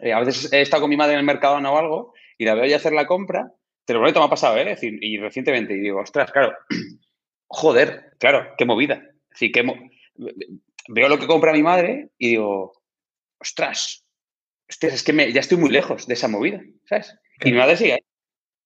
Eh, 0.02 0.14
a 0.14 0.20
veces 0.20 0.52
he 0.54 0.62
estado 0.62 0.82
con 0.82 0.90
mi 0.90 0.98
madre 0.98 1.14
en 1.14 1.20
el 1.20 1.26
mercado 1.26 1.56
o 1.58 1.78
algo 1.78 2.14
y 2.38 2.46
la 2.46 2.56
veo 2.56 2.66
ya 2.66 2.78
hacer 2.78 2.94
la 2.94 3.06
compra, 3.06 3.52
te 3.86 3.94
lo 3.94 4.00
prometo, 4.00 4.20
me 4.20 4.28
ha 4.28 4.30
pasado, 4.30 4.58
¿eh? 4.58 4.66
Decir, 4.66 4.98
y 5.02 5.18
recientemente, 5.18 5.74
y 5.74 5.80
digo, 5.80 6.00
ostras, 6.00 6.32
claro, 6.32 6.54
joder, 7.48 8.14
claro, 8.18 8.54
qué 8.58 8.66
movida. 8.66 9.04
Es 9.32 9.52
que 9.52 9.64
veo 10.88 11.10
lo 11.10 11.20
que 11.20 11.28
compra 11.28 11.54
mi 11.54 11.64
madre 11.64 12.10
y 12.18 12.30
digo, 12.30 12.74
ostras, 13.40 14.06
es 14.68 15.04
que 15.04 15.34
ya 15.34 15.40
estoy 15.40 15.58
muy 15.58 15.70
lejos 15.70 16.08
de 16.08 16.14
esa 16.14 16.28
movida, 16.28 16.62
¿sabes? 16.86 17.16
Y 17.44 17.52
mi 17.52 17.58
madre 17.58 17.78
sigue 17.78 18.04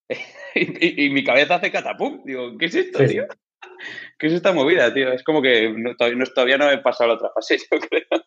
y, 0.55 1.09
mi 1.09 1.23
cabeza 1.23 1.55
hace 1.55 1.71
catapum. 1.71 2.23
Digo, 2.25 2.57
¿qué 2.57 2.65
es 2.65 2.75
esto, 2.75 3.05
tío? 3.05 3.25
¿Qué 4.17 4.27
es 4.27 4.33
esta 4.33 4.53
movida, 4.53 4.93
tío? 4.93 5.11
Es 5.11 5.23
como 5.23 5.41
que 5.41 5.73
todavía, 5.97 6.57
no, 6.57 6.69
he 6.69 6.77
pasado 6.79 7.09
la 7.09 7.15
otra 7.15 7.29
fase, 7.33 7.57
yo 7.71 7.79
creo. 7.79 8.23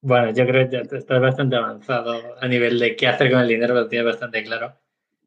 Bueno, 0.00 0.32
yo 0.32 0.46
creo 0.46 0.68
que 0.68 0.76
ya 0.76 0.80
estás 0.80 1.20
bastante 1.20 1.56
avanzado 1.56 2.36
a 2.40 2.46
nivel 2.46 2.78
de 2.78 2.94
qué 2.94 3.08
hacer 3.08 3.30
con 3.30 3.40
el 3.40 3.48
dinero, 3.48 3.74
lo 3.74 3.88
tienes 3.88 4.06
bastante 4.06 4.44
claro. 4.44 4.78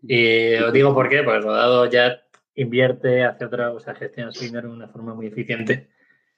Y 0.03 0.53
os 0.55 0.71
digo 0.71 0.93
por 0.93 1.09
qué, 1.09 1.23
pues 1.23 1.43
Rodado 1.43 1.89
ya 1.89 2.21
invierte, 2.53 3.23
hace 3.23 3.45
otra, 3.45 3.71
o 3.71 3.79
sea, 3.79 3.95
gestiona 3.95 4.31
su 4.31 4.45
dinero 4.45 4.67
de 4.67 4.75
una 4.75 4.87
forma 4.87 5.15
muy 5.15 5.27
eficiente, 5.27 5.89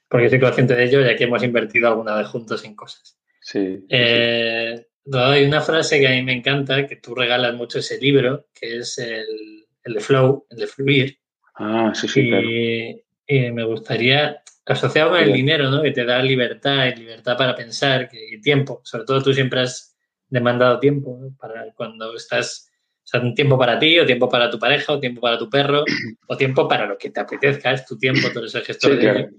porque 0.10 0.30
soy 0.30 0.40
consciente 0.40 0.76
de 0.76 0.84
ello, 0.86 1.02
ya 1.02 1.16
que 1.16 1.26
hemos 1.26 1.44
invertido 1.44 1.88
alguna 1.88 2.16
vez 2.16 2.28
juntos 2.28 2.66
en 2.66 2.76
cosas. 2.76 3.18
Sí. 3.42 3.86
Eh, 3.90 4.86
hay 5.14 5.46
una 5.46 5.62
frase 5.62 6.00
que 6.00 6.08
a 6.08 6.12
mí 6.12 6.24
me 6.24 6.34
encanta, 6.34 6.86
que 6.88 6.98
tú 6.98 7.16
regalas 7.16 7.54
mucho 7.56 7.80
ese 7.80 8.00
libro, 8.00 8.48
que 8.54 8.78
es 8.78 8.98
el, 8.98 9.66
de 9.86 10.00
Flow, 10.00 10.46
el 10.50 10.58
de 10.58 10.68
Fluir. 10.68 11.20
Ah, 11.56 11.92
sí, 11.94 12.08
sí, 12.08 12.30
y, 12.30 13.04
y 13.28 13.52
me 13.52 13.64
gustaría, 13.64 14.42
asociado 14.66 15.12
con 15.12 15.20
el 15.20 15.34
dinero, 15.34 15.70
¿no? 15.70 15.82
Que 15.82 15.92
te 15.92 16.06
da 16.06 16.22
libertad 16.22 16.88
y 16.88 17.00
libertad 17.00 17.38
para 17.38 17.56
pensar 17.56 18.10
y 18.12 18.40
tiempo. 18.42 18.82
Sobre 18.84 19.06
todo 19.06 19.22
tú 19.22 19.34
siempre 19.34 19.62
has 19.62 19.96
demandado 20.28 20.80
tiempo 20.80 21.20
para 21.40 21.72
cuando 21.74 22.16
estás, 22.16 22.72
o 23.04 23.08
sea, 23.08 23.22
un 23.22 23.34
tiempo 23.34 23.58
para 23.58 23.80
ti, 23.80 24.00
o 24.00 24.06
tiempo 24.06 24.30
para 24.30 24.50
tu 24.50 24.60
pareja, 24.60 24.94
o 24.94 25.00
tiempo 25.00 25.22
para 25.22 25.38
tu 25.38 25.50
perro, 25.50 25.84
o 26.28 26.38
tiempo 26.38 26.68
para 26.68 26.86
lo 26.86 26.98
que 26.98 27.10
te 27.10 27.20
apetezca, 27.20 27.72
es 27.72 27.86
tu 27.86 27.98
tiempo, 27.98 28.30
tú 28.32 28.40
eres 28.40 28.56
el 28.56 28.64
gestor 28.64 28.98
de 28.98 29.10
ello. 29.10 29.30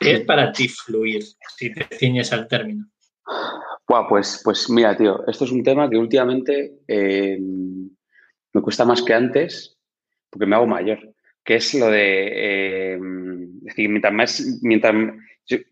¿Qué 0.00 0.12
es 0.12 0.20
para 0.22 0.50
ti 0.50 0.66
fluir, 0.66 1.22
si 1.56 1.72
te 1.74 1.84
ciñes 1.96 2.32
al 2.32 2.48
término? 2.48 2.86
pues, 4.08 4.40
pues 4.42 4.70
mira, 4.70 4.96
tío, 4.96 5.26
esto 5.26 5.44
es 5.44 5.50
un 5.50 5.62
tema 5.62 5.90
que 5.90 5.98
últimamente 5.98 6.78
eh, 6.88 7.38
me 7.38 8.62
cuesta 8.62 8.84
más 8.84 9.02
que 9.02 9.14
antes 9.14 9.76
porque 10.30 10.46
me 10.46 10.56
hago 10.56 10.66
mayor, 10.66 10.98
que 11.44 11.56
es 11.56 11.74
lo 11.74 11.88
de, 11.90 12.94
eh, 12.94 12.98
decir, 13.00 13.88
mientras 13.88 14.12
más, 14.12 14.58
mientras, 14.62 14.94
te 15.46 15.66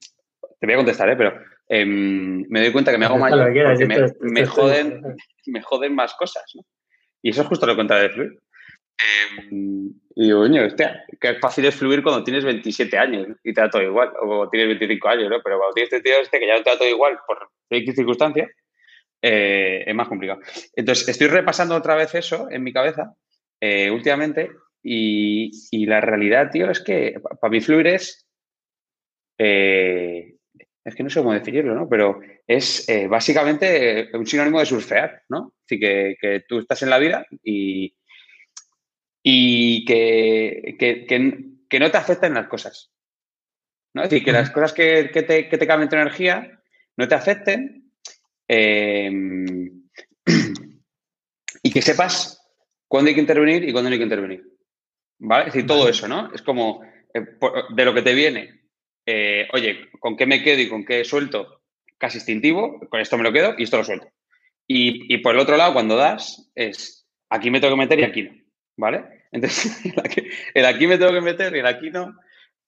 voy 0.61 0.73
a 0.73 0.77
contestar, 0.77 1.09
¿eh? 1.11 1.17
pero 1.17 1.41
em, 1.69 2.45
me 2.49 2.61
doy 2.61 2.73
cuenta 2.73 2.91
que 2.91 2.99
me 2.99 3.07
hago 3.07 3.19
mayor 3.19 3.53
porque 3.55 3.87
me, 4.21 4.47
joden, 4.47 5.03
me 5.47 5.62
joden 5.62 5.95
más 5.95 6.14
cosas, 6.14 6.45
¿no? 6.55 6.62
Y 7.23 7.31
eso 7.31 7.43
es 7.43 7.49
justo 7.49 7.67
lo 7.67 7.77
contrario 7.77 8.09
de 8.09 8.14
fluir. 8.14 8.38
Em, 8.99 9.93
y 10.15 10.25
digo, 10.25 10.41
coño, 10.41 10.65
hostia, 10.65 11.05
que 11.21 11.35
fácil 11.35 11.67
es 11.67 11.77
fluir 11.77 12.03
cuando 12.03 12.25
tienes 12.25 12.45
27 12.45 12.99
años 12.99 13.29
y 13.45 13.55
te 13.55 13.61
da 13.61 13.71
todo 13.71 13.83
igual, 13.83 14.13
o 14.21 14.49
tienes 14.49 14.69
25 14.69 15.09
años, 15.09 15.31
¿no? 15.31 15.41
Pero 15.43 15.59
cuando 15.59 15.75
tienes 15.75 15.93
este 15.93 16.03
tío 16.03 16.21
este 16.21 16.41
que 16.41 16.47
ya 16.47 16.57
no 16.57 16.63
te 16.63 16.71
da 16.71 16.79
todo 16.79 16.89
igual 16.89 17.19
por 17.27 17.51
X 17.71 17.95
circunstancia, 17.95 18.51
eh, 19.23 19.85
es 19.87 19.95
más 19.95 20.09
complicado. 20.09 20.41
Entonces, 20.75 21.09
estoy 21.09 21.29
repasando 21.29 21.77
otra 21.77 21.95
vez 21.95 22.15
eso 22.15 22.49
en 22.51 22.63
mi 22.65 22.73
cabeza 22.73 23.15
eh, 23.61 23.91
últimamente 23.91 24.51
y, 24.83 25.87
la 25.87 26.01
realidad, 26.01 26.51
tío, 26.51 26.71
es 26.71 26.81
que 26.81 27.21
para 27.41 27.51
mí 27.51 27.61
fluir 27.61 27.87
es... 27.89 28.27
Eh, 29.39 30.35
es 30.85 30.95
que 30.95 31.03
no 31.03 31.11
sé 31.11 31.21
cómo 31.21 31.35
definirlo, 31.35 31.75
¿no? 31.75 31.87
Pero 31.87 32.19
es 32.47 32.87
básicamente 33.11 34.09
un 34.15 34.27
sinónimo 34.27 34.59
de 34.59 34.65
surfear, 34.65 35.21
¿no? 35.29 35.53
Así 35.67 35.79
que, 35.79 36.17
que 36.19 36.45
tú 36.49 36.61
estás 36.61 36.83
en 36.83 36.89
la 36.89 36.99
vida 36.99 37.27
y 37.45 37.95
y 39.31 39.85
que, 39.85 40.75
que, 40.79 41.79
no 41.79 41.91
te 41.91 41.99
afecten 41.99 42.33
las 42.33 42.49
cosas. 42.49 42.91
¿no? 43.93 44.03
Es 44.03 44.09
decir, 44.09 44.25
que 44.25 44.33
las 44.33 44.51
cosas 44.51 44.73
que, 44.73 45.11
te, 45.12 45.51
que 45.51 45.67
cambien 45.67 45.91
tu 45.91 45.97
energía 45.97 46.62
no 46.97 47.07
te 47.07 47.14
afecten 47.14 47.93
em, 48.49 49.87
y 51.62 51.71
que 51.71 51.83
sepas 51.83 52.41
cuándo 52.87 53.11
hay 53.11 53.14
que 53.14 53.21
intervenir 53.21 53.69
y 53.69 53.73
cuándo 53.73 53.91
no 53.91 53.93
hay 53.93 53.99
que 53.99 54.05
intervenir. 54.05 54.45
¿Vale? 55.19 55.49
Es 55.49 55.53
decir, 55.53 55.67
todo 55.67 55.87
eso, 55.91 56.09
¿no? 56.09 56.33
Es 56.33 56.41
como 56.41 56.83
eh, 57.12 57.21
de 57.75 57.85
lo 57.85 57.93
que 57.93 58.03
te 58.03 58.14
viene, 58.14 58.62
eh, 59.05 59.47
oye, 59.53 59.91
¿con 60.01 60.17
qué 60.17 60.25
me 60.25 60.43
quedo 60.43 60.62
y 60.62 60.71
con 60.71 60.87
qué 60.87 61.05
suelto? 61.05 61.64
Casi 61.99 62.17
instintivo, 62.17 62.81
con 62.88 63.01
esto 63.01 63.19
me 63.19 63.25
lo 63.25 63.33
quedo 63.33 63.57
y 63.59 63.64
esto 63.64 63.77
lo 63.77 63.85
suelto. 63.85 64.09
Y, 64.67 65.12
y 65.12 65.19
por 65.19 65.35
el 65.35 65.41
otro 65.41 65.59
lado, 65.59 65.75
cuando 65.75 65.97
das, 65.97 66.51
es 66.55 67.07
aquí 67.29 67.51
me 67.51 67.61
tengo 67.61 67.75
que 67.75 67.81
meter 67.81 68.01
y 68.01 68.05
aquí 68.05 68.23
no. 68.23 68.33
¿Vale? 68.79 69.17
Entonces, 69.33 69.81
el 70.55 70.64
aquí, 70.64 70.87
me 70.87 70.99
tengo 70.99 71.12
que 71.12 71.21
meter 71.21 71.55
y 71.55 71.61
el 71.61 71.67
aquí 71.67 71.91
no, 71.91 72.14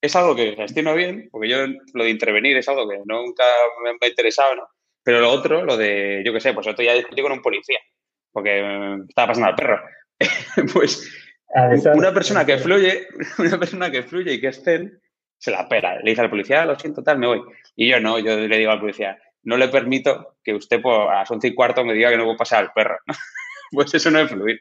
es 0.01 0.17
algo 0.17 0.35
que 0.35 0.57
gestiono 0.57 0.95
bien, 0.95 1.29
porque 1.31 1.49
yo 1.49 1.59
lo 1.95 2.05
de 2.05 2.11
intervenir 2.11 2.57
es 2.57 2.69
algo 2.69 2.89
que 2.89 2.99
nunca 3.05 3.45
me 3.83 3.91
ha 4.07 4.09
interesado, 4.09 4.57
¿no? 4.57 4.69
Pero 5.03 5.21
lo 5.21 5.31
otro, 5.31 5.65
lo 5.65 5.77
de, 5.77 6.23
yo 6.25 6.33
qué 6.33 6.41
sé, 6.41 6.53
pues 6.53 6.67
otro 6.67 6.85
ya 6.85 6.95
discutí 6.95 7.23
con 7.23 7.33
un 7.33 7.43
policía, 7.43 7.79
porque 8.33 8.99
estaba 9.09 9.29
pasando 9.29 9.49
al 9.49 9.57
perro. 9.57 9.81
pues 10.75 11.11
una 11.95 12.13
persona 12.13 12.45
que 12.45 12.59
fluye, 12.59 13.09
una 13.39 13.59
persona 13.59 13.91
que 13.91 14.03
fluye 14.03 14.35
y 14.35 14.41
que 14.41 14.49
es 14.49 14.63
zen, 14.63 15.01
se 15.39 15.51
la 15.51 15.69
pera. 15.69 15.99
Le 16.03 16.11
dice 16.11 16.21
al 16.21 16.31
policía, 16.31 16.63
ah, 16.63 16.67
lo 16.67 16.79
siento, 16.79 17.03
tal, 17.03 17.19
me 17.19 17.27
voy. 17.27 17.43
Y 17.75 17.89
yo 17.89 17.99
no, 18.01 18.19
yo 18.19 18.37
le 18.37 18.59
digo 18.59 18.71
al 18.71 18.81
policía, 18.81 19.19
no 19.43 19.57
le 19.57 19.69
permito 19.69 20.37
que 20.45 20.55
usted 20.55 20.83
pues, 20.83 20.99
a 20.99 21.15
las 21.15 21.31
once 21.31 21.49
y 21.49 21.55
cuarto 21.55 21.85
me 21.85 21.95
diga 21.95 22.11
que 22.11 22.19
no 22.19 22.25
puedo 22.25 22.37
pasar 22.37 22.65
al 22.65 22.73
perro. 22.73 22.99
pues 23.73 23.93
eso 23.95 24.11
no 24.11 24.21
es 24.21 24.31
fluir. 24.31 24.59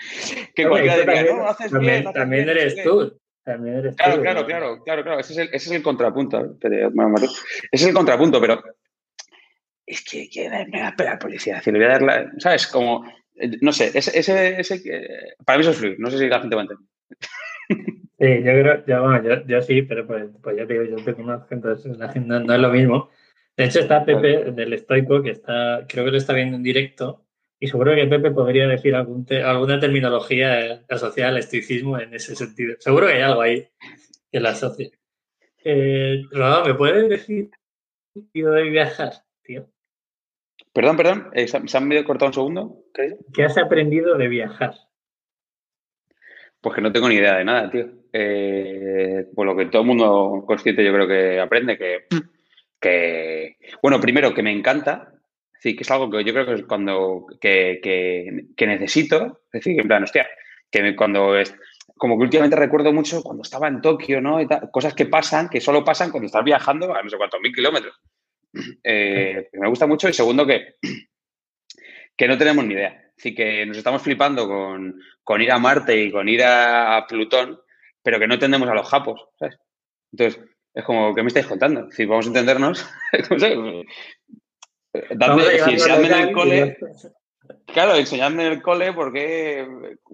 que 0.54 0.68
cualquiera 0.68 1.22
no, 1.22 1.46
haces 1.46 1.70
también, 1.70 2.02
bien. 2.02 2.12
también 2.12 2.48
eres 2.48 2.82
tú. 2.82 3.18
También 3.44 3.76
eres 3.76 3.96
claro, 3.96 4.16
tú, 4.16 4.22
claro, 4.22 4.46
claro, 4.46 4.82
claro, 4.84 5.02
claro. 5.02 5.20
Ese 5.20 5.32
es 5.32 5.38
el, 5.38 5.46
ese 5.48 5.56
es 5.56 5.72
el 5.72 5.82
contrapunto. 5.82 6.38
¿eh? 6.44 6.90
Ese 7.72 7.84
es 7.84 7.86
el 7.86 7.94
contrapunto, 7.94 8.40
pero 8.40 8.62
es 9.86 10.04
que, 10.04 10.28
que 10.28 10.50
me 10.50 10.80
va 10.80 10.88
a 10.88 10.96
pegar 10.96 11.18
policía. 11.18 11.60
Si 11.62 11.72
le 11.72 11.78
voy 11.78 11.86
a 11.86 11.90
dar 11.90 12.02
la, 12.02 12.30
¿Sabes? 12.38 12.66
Como, 12.66 13.10
eh, 13.36 13.50
no 13.62 13.72
sé, 13.72 13.90
ese, 13.94 14.18
ese, 14.18 14.60
ese, 14.60 14.82
para 15.44 15.56
mí 15.56 15.62
eso 15.62 15.70
es 15.70 15.78
fluir. 15.78 15.96
No 15.98 16.10
sé 16.10 16.18
si 16.18 16.26
la 16.26 16.40
gente 16.40 16.56
va 16.56 16.62
a 16.62 16.64
entender. 16.64 16.86
Sí, 18.20 18.26
yo 18.38 18.42
creo, 18.42 18.84
yo, 18.84 19.02
bueno, 19.02 19.22
yo, 19.22 19.46
yo, 19.46 19.62
sí, 19.62 19.82
pero 19.82 20.04
pues, 20.04 20.28
pues, 20.42 20.56
ya 20.56 20.66
te 20.66 20.72
digo, 20.72 20.96
yo 20.96 21.04
te 21.04 21.14
conozco, 21.14 21.46
entonces 21.54 21.96
la 21.96 22.08
gente 22.08 22.28
no, 22.28 22.40
no, 22.40 22.52
es 22.52 22.60
lo 22.60 22.70
mismo. 22.70 23.10
De 23.56 23.64
hecho, 23.64 23.78
está 23.78 24.04
Pepe 24.04 24.50
del 24.50 24.72
Estoico, 24.72 25.22
que 25.22 25.30
está, 25.30 25.86
creo 25.88 26.04
que 26.04 26.10
lo 26.10 26.16
está 26.16 26.32
viendo 26.32 26.56
en 26.56 26.64
directo, 26.64 27.27
y 27.60 27.66
seguro 27.66 27.94
que 27.94 28.06
Pepe 28.06 28.30
podría 28.30 28.68
decir 28.68 28.94
alguna 28.94 29.80
terminología 29.80 30.84
asociada 30.88 31.30
al 31.30 31.38
estoicismo 31.38 31.98
en 31.98 32.14
ese 32.14 32.36
sentido. 32.36 32.76
Seguro 32.78 33.06
que 33.06 33.14
hay 33.14 33.22
algo 33.22 33.40
ahí 33.40 33.68
que 34.30 34.40
la 34.40 34.50
asocie. 34.50 34.92
Eh, 35.64 36.22
¿me 36.64 36.74
puedes 36.74 37.08
decir 37.08 37.50
sentido 38.14 38.52
de 38.52 38.62
viajar, 38.64 39.12
tío? 39.42 39.68
Perdón, 40.72 40.96
perdón, 40.96 41.30
eh, 41.32 41.48
¿se 41.48 41.56
han 41.56 42.04
cortado 42.04 42.28
un 42.28 42.34
segundo? 42.34 42.84
¿Qué 43.34 43.44
has 43.44 43.58
aprendido 43.58 44.16
de 44.16 44.28
viajar? 44.28 44.74
Pues 46.60 46.74
que 46.74 46.80
no 46.80 46.92
tengo 46.92 47.08
ni 47.08 47.16
idea 47.16 47.38
de 47.38 47.44
nada, 47.44 47.70
tío. 47.70 47.88
Eh, 48.12 49.26
por 49.34 49.46
lo 49.46 49.56
que 49.56 49.66
todo 49.66 49.82
el 49.82 49.88
mundo 49.88 50.44
consciente 50.46 50.84
yo 50.84 50.92
creo 50.92 51.08
que 51.08 51.40
aprende, 51.40 51.76
que, 51.76 52.06
que, 52.80 53.56
bueno, 53.82 54.00
primero 54.00 54.32
que 54.34 54.42
me 54.42 54.52
encanta, 54.52 55.17
Sí, 55.60 55.74
que 55.74 55.82
es 55.82 55.90
algo 55.90 56.10
que 56.10 56.24
yo 56.24 56.32
creo 56.32 56.46
que 56.46 56.54
es 56.54 56.64
cuando 56.64 57.26
que, 57.40 57.80
que, 57.82 58.66
necesito. 58.66 59.40
Es 59.52 59.64
decir, 59.64 59.80
en 59.80 59.88
plan, 59.88 60.04
hostia, 60.04 60.26
que 60.70 60.94
cuando 60.94 61.36
es, 61.36 61.54
como 61.96 62.16
que 62.16 62.24
últimamente 62.24 62.56
recuerdo 62.56 62.92
mucho 62.92 63.22
cuando 63.22 63.42
estaba 63.42 63.68
en 63.68 63.80
Tokio, 63.80 64.20
¿no? 64.20 64.38
cosas 64.70 64.94
que 64.94 65.06
pasan, 65.06 65.48
que 65.48 65.60
solo 65.60 65.84
pasan 65.84 66.10
cuando 66.10 66.26
estás 66.26 66.44
viajando 66.44 66.94
a 66.94 67.02
no 67.02 67.10
sé 67.10 67.16
cuántos 67.16 67.40
mil 67.40 67.54
kilómetros. 67.54 67.94
Eh, 68.84 69.48
me 69.52 69.68
gusta 69.68 69.86
mucho. 69.86 70.08
Y 70.08 70.12
segundo, 70.12 70.46
que, 70.46 70.76
que 72.16 72.28
no 72.28 72.38
tenemos 72.38 72.64
ni 72.64 72.74
idea. 72.74 73.04
Así 73.18 73.34
que 73.34 73.66
nos 73.66 73.76
estamos 73.76 74.02
flipando 74.02 74.46
con, 74.46 75.00
con 75.24 75.42
ir 75.42 75.50
a 75.50 75.58
Marte 75.58 76.04
y 76.04 76.12
con 76.12 76.28
ir 76.28 76.42
a, 76.44 77.04
Plutón, 77.08 77.60
pero 78.02 78.18
que 78.18 78.28
no 78.28 78.34
entendemos 78.34 78.68
a 78.68 78.74
los 78.74 78.88
japos, 78.88 79.28
¿sabes? 79.38 79.58
Entonces, 80.12 80.44
es 80.72 80.84
como, 80.84 81.14
¿qué 81.14 81.22
me 81.22 81.28
estáis 81.28 81.46
contando? 81.46 81.90
Si 81.90 82.04
vamos 82.06 82.26
a 82.26 82.28
entendernos, 82.28 82.88
enseñadme 84.92 86.06
en 86.06 86.28
el 86.28 86.32
cole. 86.32 86.78
Claro, 87.66 87.94
enseñadme 87.94 88.46
en 88.46 88.52
el 88.52 88.62
cole 88.62 88.92
porque 88.92 89.66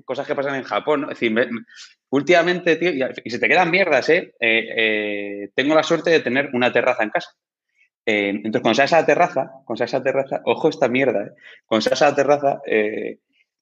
cosas 0.05 0.27
que 0.27 0.35
pasan 0.35 0.57
en 0.57 0.65
Japón. 0.65 1.05
Es 1.05 1.21
decir, 1.21 1.35
últimamente, 2.11 2.77
tío, 2.77 2.91
y 2.93 3.31
se 3.31 3.39
te 3.39 3.49
quedan 3.49 3.71
mierdas, 3.71 4.09
¿eh? 4.09 4.35
Eh, 4.41 4.69
¿eh? 4.77 5.51
Tengo 5.55 5.75
la 5.75 5.83
suerte 5.83 6.11
de 6.11 6.21
tener 6.21 6.51
una 6.53 6.73
terraza 6.73 7.03
en 7.03 7.11
casa. 7.11 7.31
Eh, 8.07 8.29
entonces, 8.29 8.61
cuando 8.61 8.75
sales 8.75 8.93
a 8.93 9.01
la 9.01 9.07
terraza, 9.07 9.51
cuando 9.65 9.79
sales 9.79 9.95
a 9.95 9.99
la 9.99 10.05
terraza, 10.05 10.43
ojo 10.45 10.69
esta 10.69 10.89
mierda, 10.89 11.27
¿eh? 11.27 11.31
cuando 11.65 11.83
sales 11.83 12.03
a 12.03 12.11
la 12.11 12.17
terraza, 12.17 12.61
eh, 12.67 13.19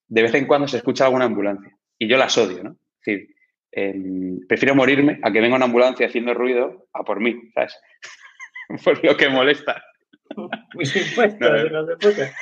de 0.08 0.22
vez 0.22 0.34
en 0.34 0.46
cuando 0.46 0.66
se 0.66 0.78
escucha 0.78 1.04
alguna 1.04 1.26
ambulancia. 1.26 1.70
Y 1.98 2.08
yo 2.08 2.16
las 2.16 2.36
odio, 2.36 2.64
¿no? 2.64 2.70
Es 2.70 3.06
decir, 3.06 3.28
em, 3.70 4.40
prefiero 4.48 4.74
morirme 4.74 5.20
a 5.22 5.30
que 5.30 5.40
venga 5.40 5.56
una 5.56 5.66
ambulancia 5.66 6.06
haciendo 6.06 6.34
ruido 6.34 6.88
a 6.92 7.04
por 7.04 7.20
mí, 7.20 7.50
¿sabes? 7.54 7.78
por 8.84 9.04
lo 9.04 9.16
que 9.16 9.28
molesta. 9.28 9.82
Mis 10.74 10.96
impuestos, 10.96 11.70
no, 11.70 11.86
de 11.86 11.96
puta. 11.96 12.32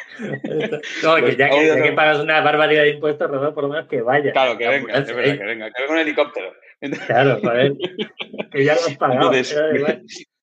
No, 1.03 1.17
que 1.17 1.37
ya 1.37 1.51
que, 1.51 1.83
que, 1.83 1.93
pagas 1.93 2.21
una 2.21 2.41
barbaridad 2.41 2.83
de 2.83 2.91
impuestos, 2.91 3.31
Rodolfo, 3.31 3.55
por 3.55 3.65
lo 3.65 3.71
menos 3.71 3.89
que 3.89 4.03
vaya. 4.03 4.33
Claro, 4.33 4.57
que 4.57 4.69
venga, 4.69 4.99
es 4.99 5.15
verdad, 5.15 5.39
que 5.39 5.45
venga, 5.45 5.71
que 5.71 5.83
venga 5.83 5.95
un 5.95 5.99
helicóptero. 5.99 6.53
Claro, 7.07 7.39
joder, 7.43 7.75
que 8.51 8.65
ya 8.65 8.75
lo 8.75 8.81
has 8.81 8.97
pagado. 8.97 9.35
Entonces, 9.35 9.55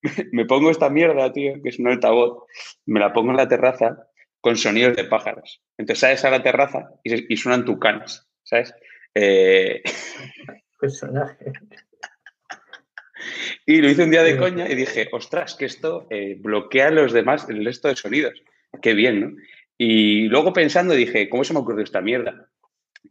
me 0.31 0.45
pongo 0.45 0.69
esta 0.69 0.87
mierda, 0.87 1.33
tío, 1.33 1.53
que 1.63 1.69
es 1.69 1.79
un 1.79 1.87
altavoz, 1.87 2.43
me 2.85 2.99
la 2.99 3.11
pongo 3.11 3.31
en 3.31 3.37
la 3.37 3.47
terraza 3.47 3.97
con 4.39 4.55
sonidos 4.55 4.95
de 4.95 5.05
pájaros. 5.05 5.63
Entonces 5.77 5.99
sales 5.99 6.25
a 6.25 6.29
la 6.29 6.43
terraza 6.43 6.91
y, 7.03 7.33
y 7.33 7.37
suenan 7.37 7.65
tucanes, 7.65 8.27
¿sabes? 8.43 8.73
Eh... 9.15 9.81
Personaje. 10.79 11.53
Y 13.65 13.81
lo 13.81 13.89
hice 13.89 14.03
un 14.03 14.11
día 14.11 14.23
de 14.23 14.37
coña 14.37 14.69
y 14.69 14.75
dije, 14.75 15.09
ostras, 15.11 15.55
que 15.55 15.65
esto 15.65 16.07
eh, 16.09 16.37
bloquea 16.39 16.91
los 16.91 17.13
demás, 17.13 17.47
el 17.49 17.63
resto 17.65 17.87
de 17.87 17.95
sonidos. 17.95 18.41
Qué 18.81 18.93
bien, 18.93 19.19
¿no? 19.19 19.31
Y 19.77 20.27
luego 20.27 20.53
pensando 20.53 20.93
dije, 20.93 21.29
¿cómo 21.29 21.43
se 21.43 21.53
me 21.53 21.59
ocurrió 21.59 21.83
esta 21.83 22.01
mierda? 22.01 22.49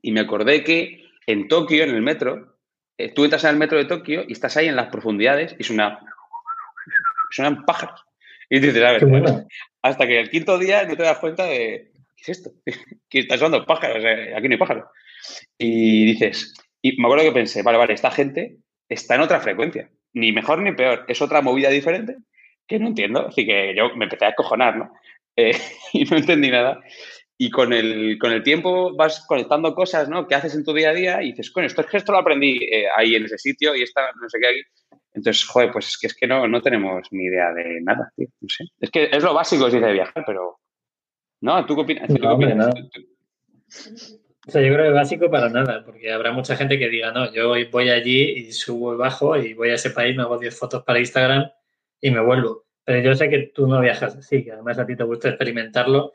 Y 0.02 0.12
me 0.12 0.20
acordé 0.20 0.64
que 0.64 1.04
en 1.26 1.48
Tokio, 1.48 1.84
en 1.84 1.90
el 1.90 2.02
metro, 2.02 2.58
eh, 2.98 3.12
tú 3.12 3.24
entras 3.24 3.44
en 3.44 3.50
el 3.50 3.56
metro 3.56 3.78
de 3.78 3.84
Tokio 3.84 4.24
y 4.26 4.32
estás 4.32 4.56
ahí 4.56 4.66
en 4.66 4.76
las 4.76 4.88
profundidades 4.88 5.54
y 5.58 5.64
suena, 5.64 6.00
suenan 7.30 7.64
pájaros. 7.64 8.00
Y 8.48 8.60
dices, 8.60 8.82
a 8.82 8.92
ver, 8.92 9.46
hasta 9.82 10.06
que 10.06 10.20
el 10.20 10.30
quinto 10.30 10.58
día 10.58 10.84
no 10.84 10.96
te 10.96 11.02
das 11.02 11.18
cuenta 11.18 11.44
de, 11.44 11.92
¿qué 12.16 12.22
es 12.22 12.38
esto? 12.38 12.52
que 13.08 13.20
estás 13.20 13.38
sonando 13.38 13.66
pájaros, 13.66 14.04
aquí 14.36 14.48
no 14.48 14.54
hay 14.54 14.58
pájaros. 14.58 14.84
Y 15.58 16.06
dices, 16.06 16.54
y 16.82 17.00
me 17.00 17.06
acuerdo 17.06 17.24
que 17.24 17.32
pensé, 17.32 17.62
vale, 17.62 17.78
vale, 17.78 17.94
esta 17.94 18.10
gente 18.10 18.58
está 18.88 19.16
en 19.16 19.22
otra 19.22 19.40
frecuencia 19.40 19.90
ni 20.16 20.32
mejor 20.32 20.60
ni 20.60 20.72
peor, 20.72 21.04
es 21.08 21.20
otra 21.20 21.42
movida 21.42 21.68
diferente 21.68 22.16
que 22.66 22.78
no 22.78 22.88
entiendo. 22.88 23.28
Así 23.28 23.46
que 23.46 23.74
yo 23.76 23.94
me 23.96 24.06
empecé 24.06 24.24
a 24.24 24.34
cojonar, 24.34 24.76
¿no? 24.76 24.92
Eh, 25.36 25.52
y 25.92 26.04
no 26.04 26.16
entendí 26.16 26.50
nada. 26.50 26.80
Y 27.38 27.50
con 27.50 27.74
el, 27.74 28.16
con 28.18 28.32
el 28.32 28.42
tiempo 28.42 28.96
vas 28.96 29.26
conectando 29.26 29.74
cosas, 29.74 30.08
¿no? 30.08 30.26
Que 30.26 30.34
haces 30.34 30.54
en 30.54 30.64
tu 30.64 30.72
día 30.72 30.90
a 30.90 30.94
día 30.94 31.22
y 31.22 31.32
dices, 31.32 31.50
coño, 31.50 31.66
esto 31.66 31.82
es 31.82 31.86
que 31.88 31.98
esto 31.98 32.12
lo 32.12 32.18
aprendí 32.18 32.64
eh, 32.64 32.86
ahí 32.96 33.14
en 33.14 33.26
ese 33.26 33.36
sitio 33.36 33.76
y 33.76 33.82
está 33.82 34.10
no 34.18 34.28
sé 34.30 34.38
qué 34.40 34.48
aquí. 34.48 34.62
Entonces, 35.12 35.44
joder, 35.44 35.70
pues 35.70 35.88
es 35.88 35.98
que 35.98 36.06
es 36.06 36.14
que 36.14 36.26
no, 36.26 36.48
no 36.48 36.62
tenemos 36.62 37.06
ni 37.10 37.24
idea 37.24 37.52
de 37.52 37.80
nada, 37.82 38.10
tío. 38.16 38.28
No 38.40 38.48
sé. 38.48 38.64
Es 38.80 38.90
que 38.90 39.10
es 39.12 39.22
lo 39.22 39.34
básico 39.34 39.70
si 39.70 39.78
de 39.78 39.92
viajar, 39.92 40.24
pero. 40.26 40.60
¿No? 41.42 41.66
¿Tú 41.66 41.74
qué 41.74 41.82
opinas? 41.82 42.08
¿Tú 42.08 42.16
qué 42.16 42.26
opinas? 42.26 42.74
O 44.46 44.50
sea, 44.50 44.62
yo 44.62 44.72
creo 44.72 44.86
que 44.86 44.92
básico 44.92 45.28
para 45.28 45.48
nada, 45.48 45.84
porque 45.84 46.12
habrá 46.12 46.30
mucha 46.30 46.56
gente 46.56 46.78
que 46.78 46.88
diga, 46.88 47.10
no, 47.10 47.32
yo 47.32 47.48
voy 47.48 47.90
allí 47.90 48.22
y 48.22 48.52
subo 48.52 48.94
y 48.94 48.96
bajo 48.96 49.36
y 49.36 49.54
voy 49.54 49.70
a 49.70 49.74
ese 49.74 49.90
país, 49.90 50.16
me 50.16 50.22
hago 50.22 50.38
10 50.38 50.56
fotos 50.56 50.84
para 50.84 51.00
Instagram 51.00 51.50
y 52.00 52.12
me 52.12 52.20
vuelvo. 52.20 52.64
Pero 52.84 53.00
yo 53.00 53.14
sé 53.16 53.28
que 53.28 53.50
tú 53.52 53.66
no 53.66 53.80
viajas 53.80 54.14
así, 54.14 54.44
que 54.44 54.52
además 54.52 54.78
a 54.78 54.86
ti 54.86 54.94
te 54.94 55.02
gusta 55.02 55.30
experimentarlo. 55.30 56.12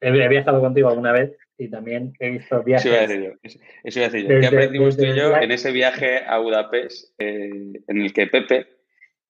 He, 0.00 0.12
viajado 0.28 0.60
contigo 0.60 0.88
alguna 0.88 1.10
vez 1.10 1.32
y 1.58 1.68
también 1.68 2.12
he 2.20 2.30
visto 2.30 2.62
viajes. 2.62 2.86
Eso 2.86 2.94
iba 2.94 3.02
a 3.02 3.06
decir 3.08 3.24
yo. 3.24 3.60
Eso 3.82 3.98
iba 3.98 4.06
a 4.06 4.10
decir 4.10 4.28
yo. 4.30 4.40
¿Qué 4.40 4.46
aprendimos 4.46 4.96
tú 4.96 5.04
y 5.04 5.16
yo 5.16 5.36
en 5.36 5.50
ese 5.50 5.72
viaje 5.72 6.18
a 6.24 6.38
Budapest 6.38 7.12
eh, 7.18 7.72
en 7.88 8.00
el 8.00 8.12
que 8.12 8.28
Pepe, 8.28 8.68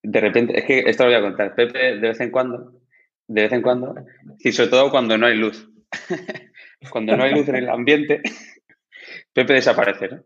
de 0.03 0.21
repente, 0.21 0.59
es 0.59 0.65
que 0.67 0.81
esto 0.81 1.05
lo 1.05 1.11
voy 1.11 1.19
a 1.19 1.23
contar, 1.23 1.55
Pepe 1.55 1.79
de 1.97 2.09
vez 2.09 2.21
en 2.21 2.31
cuando, 2.31 2.79
de 3.27 3.43
vez 3.43 3.53
en 3.53 3.63
cuando, 3.63 3.95
y 4.41 4.53
sobre 4.53 4.69
todo 4.69 4.91
cuando 4.91 5.17
no 5.17 5.27
hay 5.27 5.37
luz. 5.37 5.67
Cuando 6.91 7.17
no 7.17 7.25
hay 7.25 7.35
luz 7.35 7.49
en 7.49 7.57
el 7.57 7.69
ambiente, 7.69 8.23
Pepe 9.33 9.55
desaparece, 9.55 10.09
¿no? 10.09 10.25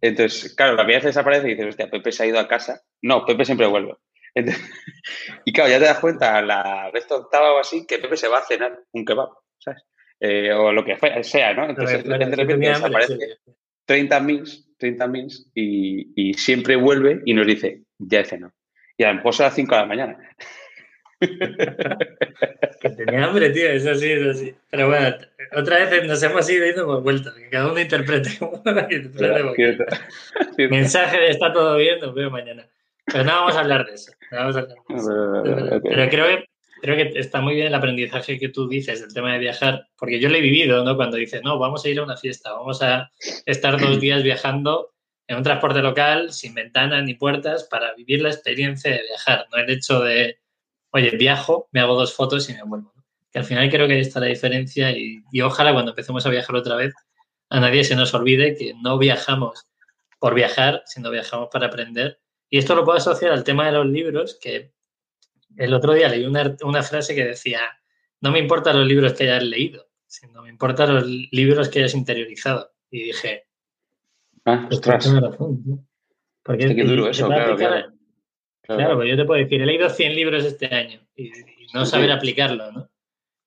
Entonces, 0.00 0.54
claro, 0.54 0.74
la 0.74 0.84
vez 0.84 1.02
desaparece 1.02 1.48
y 1.48 1.50
dices, 1.50 1.68
hostia, 1.70 1.90
Pepe 1.90 2.12
se 2.12 2.22
ha 2.22 2.26
ido 2.26 2.38
a 2.38 2.48
casa. 2.48 2.82
No, 3.02 3.24
Pepe 3.24 3.44
siempre 3.44 3.66
vuelve. 3.66 3.96
y 5.44 5.52
claro, 5.52 5.70
ya 5.70 5.78
te 5.78 5.84
das 5.84 5.98
cuenta 5.98 6.38
a 6.38 6.42
la 6.42 6.90
vez 6.92 7.10
octava 7.10 7.52
o 7.52 7.58
así 7.58 7.86
que 7.86 7.98
Pepe 7.98 8.16
se 8.16 8.28
va 8.28 8.38
a 8.38 8.46
cenar 8.46 8.78
un 8.92 9.04
kebab, 9.04 9.28
¿sabes? 9.58 9.82
Eh, 10.20 10.52
o 10.52 10.72
lo 10.72 10.84
que 10.84 10.96
sea, 11.22 11.52
¿no? 11.52 11.68
Entonces, 11.68 12.04
de 12.04 12.16
repente 12.16 12.68
desaparece 12.68 13.38
30 13.84 14.20
mins, 14.20 14.70
30 14.78 15.06
mins 15.08 15.50
y, 15.54 16.12
y, 16.14 16.34
siempre 16.34 16.76
vuelve 16.76 17.20
y 17.26 17.34
nos 17.34 17.46
dice, 17.46 17.82
ya 17.98 18.20
he 18.20 18.24
cenado. 18.24 18.54
Y 18.96 19.04
a 19.04 19.12
mejor 19.12 19.34
a 19.40 19.42
las 19.44 19.54
5 19.54 19.74
de 19.74 19.80
la 19.80 19.86
mañana 19.86 20.36
que 22.80 22.90
tenía 22.90 23.24
hambre, 23.24 23.50
tío, 23.50 23.70
eso 23.70 23.94
sí, 23.94 24.10
eso 24.10 24.34
sí. 24.34 24.54
Pero 24.70 24.88
bueno, 24.88 25.16
otra 25.54 25.78
vez 25.78 26.04
nos 26.06 26.22
hemos 26.22 26.48
ido 26.50 26.66
yendo 26.66 26.86
por 26.86 27.02
vueltas, 27.02 27.34
que 27.34 27.48
cada 27.48 27.70
uno 27.70 27.80
interprete. 27.80 28.30
Mensaje 30.70 31.18
de 31.18 31.30
está 31.30 31.52
todo 31.52 31.76
bien, 31.76 32.00
nos 32.00 32.14
veo 32.14 32.30
mañana. 32.30 32.66
Pero 33.06 33.24
no 33.24 33.32
vamos 33.32 33.56
a 33.56 33.60
hablar 33.60 33.86
de 33.86 33.94
eso. 33.94 34.12
Pero 34.30 36.08
creo 36.10 36.26
que, 36.26 36.44
creo 36.80 36.96
que 36.96 37.18
está 37.18 37.40
muy 37.40 37.54
bien 37.54 37.68
el 37.68 37.74
aprendizaje 37.74 38.38
que 38.38 38.48
tú 38.48 38.68
dices 38.68 39.00
del 39.00 39.12
tema 39.12 39.32
de 39.32 39.38
viajar, 39.38 39.86
porque 39.96 40.20
yo 40.20 40.28
lo 40.28 40.36
he 40.36 40.40
vivido, 40.40 40.84
¿no? 40.84 40.96
Cuando 40.96 41.16
dices, 41.16 41.42
no, 41.44 41.58
vamos 41.58 41.84
a 41.84 41.88
ir 41.88 41.98
a 41.98 42.04
una 42.04 42.16
fiesta, 42.16 42.52
vamos 42.52 42.82
a 42.82 43.10
estar 43.46 43.80
dos 43.80 44.00
días 44.00 44.22
viajando 44.22 44.92
en 45.28 45.36
un 45.36 45.42
transporte 45.42 45.80
local, 45.80 46.32
sin 46.32 46.54
ventanas 46.54 47.04
ni 47.04 47.14
puertas, 47.14 47.64
para 47.64 47.94
vivir 47.94 48.22
la 48.22 48.30
experiencia 48.30 48.90
de 48.90 49.02
viajar, 49.02 49.46
no 49.52 49.58
el 49.58 49.70
hecho 49.70 50.00
de 50.00 50.38
oye, 50.92 51.10
viajo, 51.16 51.68
me 51.72 51.80
hago 51.80 51.94
dos 51.94 52.14
fotos 52.14 52.48
y 52.48 52.54
me 52.54 52.62
vuelvo. 52.62 52.92
Que 53.30 53.38
al 53.38 53.44
final 53.44 53.70
creo 53.70 53.88
que 53.88 53.94
ahí 53.94 54.00
está 54.00 54.20
la 54.20 54.26
diferencia 54.26 54.90
y, 54.92 55.22
ojalá 55.42 55.72
cuando 55.72 55.92
empecemos 55.92 56.24
a 56.26 56.30
viajar 56.30 56.54
otra 56.54 56.76
vez 56.76 56.94
a 57.48 57.60
nadie 57.60 57.84
se 57.84 57.96
nos 57.96 58.14
olvide 58.14 58.56
que 58.56 58.72
no 58.82 58.96
viajamos 58.96 59.66
por 60.18 60.34
viajar, 60.34 60.82
sino 60.86 61.10
viajamos 61.10 61.48
para 61.52 61.66
aprender. 61.66 62.18
Y 62.48 62.58
esto 62.58 62.74
lo 62.74 62.84
puedo 62.84 62.96
asociar 62.96 63.32
al 63.32 63.44
tema 63.44 63.66
de 63.66 63.72
los 63.72 63.86
libros, 63.86 64.38
que 64.40 64.72
el 65.56 65.74
otro 65.74 65.92
día 65.92 66.08
leí 66.08 66.24
una, 66.24 66.82
frase 66.82 67.14
que 67.14 67.24
decía, 67.24 67.60
no 68.20 68.30
me 68.30 68.38
importan 68.38 68.78
los 68.78 68.86
libros 68.86 69.12
que 69.12 69.24
hayas 69.24 69.42
leído, 69.42 69.86
sino 70.06 70.42
me 70.42 70.48
importan 70.48 70.94
los 70.94 71.06
libros 71.06 71.68
que 71.68 71.80
hayas 71.80 71.94
interiorizado. 71.94 72.72
Y 72.90 73.04
dije, 73.04 73.44
ah, 74.46 74.68
ostras. 74.70 75.12
razón, 75.12 75.86
Porque 76.42 76.74
qué 76.74 76.84
duro 76.84 77.08
eso, 77.08 77.26
claro, 77.26 77.56
claro. 77.56 77.92
Claro, 78.62 78.96
pues 78.96 79.10
yo 79.10 79.16
te 79.16 79.24
puedo 79.24 79.42
decir, 79.42 79.60
he 79.60 79.66
leído 79.66 79.88
100 79.90 80.14
libros 80.14 80.44
este 80.44 80.66
año 80.66 81.00
y, 81.16 81.30
no 81.74 81.84
saber 81.86 82.12
aplicarlo, 82.12 82.70
¿no? 82.70 82.90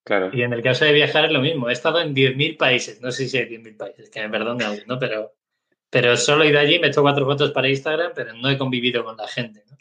Claro. 0.04 0.30
Y 0.34 0.42
en 0.42 0.54
el 0.54 0.62
caso 0.62 0.86
de 0.86 0.94
viajar 0.94 1.26
es 1.26 1.32
lo 1.32 1.42
mismo. 1.42 1.70
He 1.70 1.74
estado 1.74 2.02
en 2.02 2.14
10.000 2.14 2.58
países, 2.58 3.02
no 3.02 3.12
sé 3.12 3.28
si 3.28 3.38
hay 3.38 3.46
10.000 3.46 3.78
países, 3.78 4.10
que 4.10 4.22
me 4.22 4.30
perdone 4.30 4.66
¿no? 4.88 5.00
Pero, 5.00 5.34
pero 5.90 6.18
solo 6.18 6.44
he 6.44 6.50
ido 6.50 6.60
allí, 6.60 6.80
me 6.80 6.88
he 6.88 6.90
hecho 6.90 7.02
cuatro 7.02 7.26
fotos 7.26 7.52
para 7.52 7.70
Instagram, 7.70 8.12
pero 8.16 8.34
no 8.34 8.50
he 8.50 8.58
convivido 8.58 9.04
con 9.04 9.18
la 9.18 9.28
gente, 9.28 9.64
¿no? 9.70 9.78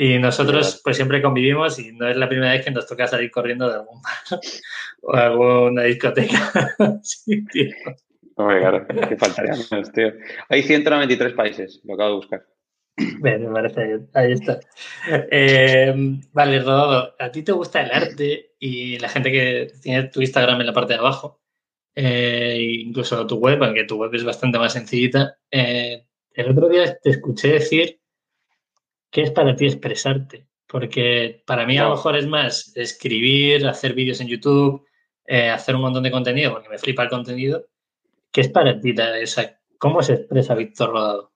Y 0.00 0.16
nosotros 0.20 0.80
pues 0.84 0.94
siempre 0.94 1.20
convivimos 1.20 1.76
y 1.80 1.90
no 1.90 2.06
es 2.06 2.16
la 2.16 2.28
primera 2.28 2.52
vez 2.52 2.64
que 2.64 2.70
nos 2.70 2.86
toca 2.86 3.08
salir 3.08 3.32
corriendo 3.32 3.68
de 3.68 3.74
algún 3.74 4.00
bar 4.00 4.40
o 5.02 5.12
alguna 5.12 5.82
discoteca. 5.82 6.52
sí, 7.02 7.44
tío. 7.46 7.74
claro, 8.36 8.86
que 8.86 9.16
faltaría 9.16 9.54
menos, 9.72 9.90
tío. 9.90 10.12
Hay 10.48 10.62
193 10.62 11.32
países, 11.32 11.80
lo 11.82 11.94
acabo 11.94 12.10
de 12.10 12.16
buscar. 12.16 12.46
Me 13.20 13.38
parece 13.50 14.00
Ahí 14.14 14.32
está. 14.32 14.60
Eh, 15.30 15.94
vale, 16.32 16.60
Rodado, 16.60 17.14
a 17.18 17.30
ti 17.30 17.42
te 17.42 17.52
gusta 17.52 17.82
el 17.82 17.92
arte 17.92 18.54
y 18.58 18.98
la 18.98 19.08
gente 19.08 19.30
que 19.30 19.72
tiene 19.82 20.04
tu 20.04 20.20
Instagram 20.20 20.60
en 20.60 20.66
la 20.66 20.72
parte 20.72 20.94
de 20.94 20.98
abajo, 20.98 21.40
eh, 21.94 22.58
incluso 22.60 23.26
tu 23.26 23.36
web, 23.36 23.62
aunque 23.62 23.84
tu 23.84 23.96
web 23.96 24.14
es 24.14 24.24
bastante 24.24 24.58
más 24.58 24.72
sencillita. 24.72 25.38
Eh, 25.50 26.04
el 26.32 26.50
otro 26.50 26.68
día 26.68 26.98
te 26.98 27.10
escuché 27.10 27.48
decir 27.48 28.00
que 29.10 29.22
es 29.22 29.30
para 29.30 29.56
ti 29.56 29.66
expresarte, 29.66 30.46
porque 30.66 31.42
para 31.46 31.66
mí 31.66 31.78
a 31.78 31.84
lo 31.84 31.90
mejor 31.90 32.16
es 32.16 32.26
más 32.26 32.72
escribir, 32.76 33.66
hacer 33.66 33.94
vídeos 33.94 34.20
en 34.20 34.28
YouTube, 34.28 34.84
hacer 35.26 35.74
un 35.74 35.82
montón 35.82 36.02
de 36.02 36.10
contenido, 36.10 36.52
porque 36.52 36.68
me 36.68 36.78
flipa 36.78 37.04
el 37.04 37.10
contenido. 37.10 37.66
¿Qué 38.32 38.42
es 38.42 38.48
para 38.48 38.80
ti? 38.80 38.94
¿Cómo 39.78 40.02
se 40.02 40.14
expresa 40.14 40.54
Víctor 40.54 40.90
Rodado? 40.90 41.32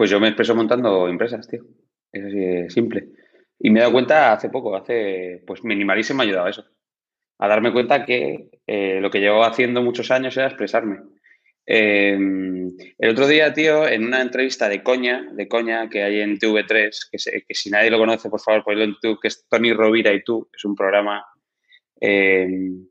Pues 0.00 0.08
yo 0.08 0.18
me 0.18 0.28
expreso 0.28 0.54
montando 0.54 1.08
empresas, 1.08 1.46
tío. 1.46 1.62
Es 2.10 2.24
así 2.24 2.70
simple. 2.70 3.10
Y 3.58 3.68
me 3.68 3.80
he 3.80 3.82
dado 3.82 3.92
cuenta 3.92 4.32
hace 4.32 4.48
poco, 4.48 4.74
hace, 4.74 5.42
pues 5.46 5.62
Minimalism 5.62 6.16
me 6.16 6.22
ha 6.22 6.26
ayudado 6.26 6.46
a 6.46 6.50
eso. 6.50 6.64
A 7.38 7.46
darme 7.46 7.70
cuenta 7.70 8.06
que 8.06 8.48
eh, 8.66 8.98
lo 9.02 9.10
que 9.10 9.20
llevo 9.20 9.44
haciendo 9.44 9.82
muchos 9.82 10.10
años 10.10 10.34
era 10.38 10.46
expresarme. 10.46 11.00
Em, 11.66 12.70
el 12.96 13.10
otro 13.10 13.28
día, 13.28 13.52
tío, 13.52 13.86
en 13.86 14.04
una 14.06 14.22
entrevista 14.22 14.70
de 14.70 14.82
coña, 14.82 15.28
de 15.34 15.46
coña 15.46 15.90
que 15.90 16.02
hay 16.02 16.22
en 16.22 16.38
TV3, 16.38 16.90
que, 17.12 17.42
que 17.46 17.54
si 17.54 17.68
nadie 17.68 17.90
lo 17.90 17.98
conoce, 17.98 18.30
por 18.30 18.40
favor, 18.40 18.64
ponlo 18.64 18.84
en 18.84 18.94
YouTube, 18.94 19.20
que 19.20 19.28
es 19.28 19.46
Tony 19.50 19.74
Rovira 19.74 20.14
y 20.14 20.24
tú, 20.24 20.48
es 20.50 20.64
un 20.64 20.74
programa. 20.74 21.26
Em, 22.00 22.86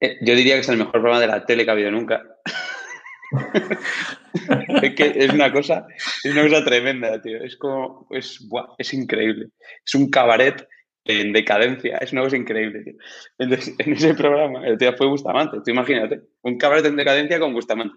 eh, 0.00 0.18
yo 0.22 0.34
diría 0.34 0.54
que 0.54 0.62
es 0.62 0.68
el 0.68 0.76
mejor 0.76 0.94
programa 0.94 1.20
de 1.20 1.28
la 1.28 1.46
tele 1.46 1.62
que 1.62 1.70
ha 1.70 1.74
habido 1.74 1.92
nunca. 1.92 2.20
es 4.82 4.94
que 4.94 5.12
es 5.16 5.32
una 5.32 5.52
cosa, 5.52 5.86
es 6.22 6.32
una 6.32 6.42
cosa 6.42 6.64
tremenda, 6.64 7.20
tío. 7.20 7.42
Es 7.42 7.56
como, 7.56 8.06
es, 8.10 8.46
es 8.78 8.94
increíble. 8.94 9.48
Es 9.84 9.94
un 9.94 10.10
cabaret 10.10 10.66
en 11.04 11.32
decadencia. 11.32 11.98
Es 11.98 12.12
una 12.12 12.22
cosa 12.22 12.36
increíble, 12.36 12.82
tío. 12.82 12.94
Entonces, 13.38 13.74
en 13.78 13.92
ese 13.92 14.14
programa, 14.14 14.66
el 14.66 14.78
tío 14.78 14.92
fue 14.96 15.06
Bustamante. 15.06 15.58
Tú 15.64 15.70
imagínate, 15.70 16.20
un 16.42 16.58
cabaret 16.58 16.86
en 16.86 16.96
decadencia 16.96 17.38
con 17.38 17.52
Bustamante. 17.52 17.94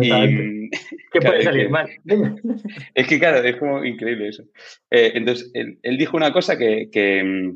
Y, 0.00 0.70
¿Qué 1.10 1.20
puede 1.20 1.42
salir 1.42 1.70
mal? 1.70 1.88
es 2.94 3.06
que, 3.06 3.18
claro, 3.18 3.38
es 3.38 3.56
como 3.56 3.84
increíble 3.84 4.28
eso. 4.28 4.44
Eh, 4.90 5.12
entonces, 5.14 5.50
él, 5.54 5.98
dijo 5.98 6.16
una 6.16 6.32
cosa 6.32 6.58
que, 6.58 6.88
que, 6.92 7.52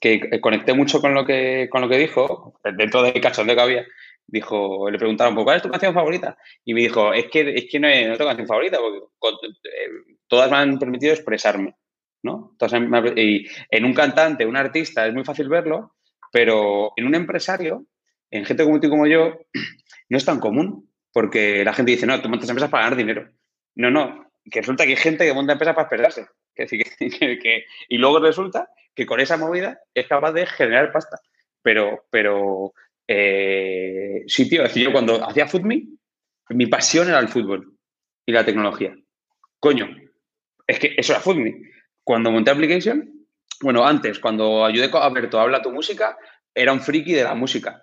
que, 0.00 0.40
conecté 0.40 0.72
mucho 0.72 1.00
con 1.00 1.14
lo 1.14 1.24
que, 1.26 1.68
con 1.70 1.82
lo 1.82 1.88
que 1.88 1.98
dijo, 1.98 2.58
dentro 2.76 3.02
del 3.02 3.20
cachondeo 3.20 3.56
que 3.56 3.62
había. 3.62 3.86
Dijo, 4.26 4.90
le 4.90 4.98
preguntaron, 4.98 5.34
¿cuál 5.34 5.56
es 5.56 5.62
tu 5.62 5.70
canción 5.70 5.94
favorita? 5.94 6.36
Y 6.64 6.74
me 6.74 6.80
dijo, 6.80 7.12
es 7.12 7.26
que, 7.30 7.54
es 7.54 7.66
que 7.70 7.78
no, 7.78 7.88
no 7.88 8.16
tengo 8.16 8.30
canción 8.30 8.48
favorita, 8.48 8.78
porque 8.78 9.46
eh, 9.64 10.16
todas 10.26 10.50
me 10.50 10.56
han 10.56 10.78
permitido 10.78 11.12
expresarme. 11.12 11.76
¿no? 12.24 12.56
y 13.16 13.46
en 13.70 13.84
un 13.84 13.92
cantante, 13.92 14.46
un 14.46 14.56
artista, 14.56 15.06
es 15.06 15.12
muy 15.12 15.24
fácil 15.24 15.48
verlo, 15.48 15.94
pero 16.32 16.92
en 16.96 17.06
un 17.06 17.14
empresario, 17.14 17.86
en 18.30 18.46
gente 18.46 18.64
como 18.64 18.80
tú 18.80 18.86
y 18.86 18.90
como 18.90 19.06
yo, 19.06 19.40
no 20.08 20.16
es 20.16 20.24
tan 20.24 20.40
común, 20.40 20.90
porque 21.12 21.64
la 21.64 21.74
gente 21.74 21.92
dice, 21.92 22.06
no, 22.06 22.20
tú 22.20 22.28
montas 22.28 22.48
empresas 22.48 22.70
para 22.70 22.84
ganar 22.84 22.98
dinero. 22.98 23.30
No, 23.76 23.90
no, 23.90 24.32
que 24.50 24.60
resulta 24.60 24.84
que 24.84 24.90
hay 24.90 24.96
gente 24.96 25.26
que 25.26 25.34
monta 25.34 25.52
empresas 25.52 25.74
para 25.74 25.86
esperarse. 25.86 26.26
Y 27.88 27.98
luego 27.98 28.20
resulta 28.20 28.70
que 28.94 29.06
con 29.06 29.20
esa 29.20 29.36
movida 29.36 29.80
es 29.92 30.06
capaz 30.06 30.32
de 30.32 30.46
generar 30.46 30.92
pasta. 30.92 31.18
Pero, 31.62 32.06
pero 32.10 32.72
eh, 33.06 34.22
sí, 34.26 34.48
tío, 34.48 34.66
yo 34.66 34.92
cuando 34.92 35.24
hacía 35.26 35.46
FootMe, 35.46 35.86
mi 36.50 36.66
pasión 36.66 37.08
era 37.08 37.18
el 37.18 37.28
fútbol 37.28 37.76
y 38.26 38.32
la 38.32 38.44
tecnología. 38.44 38.94
Coño, 39.58 39.88
es 40.66 40.78
que 40.78 40.94
eso 40.96 41.12
era 41.12 41.20
FootMe. 41.20 41.54
Cuando 42.02 42.30
monté 42.30 42.50
Application, 42.50 43.26
bueno, 43.62 43.86
antes, 43.86 44.18
cuando 44.18 44.64
ayudé 44.64 44.90
a 44.92 45.04
Alberto 45.04 45.40
Habla 45.40 45.62
tu 45.62 45.70
música, 45.70 46.16
era 46.54 46.72
un 46.72 46.80
friki 46.80 47.12
de 47.12 47.24
la 47.24 47.34
música. 47.34 47.82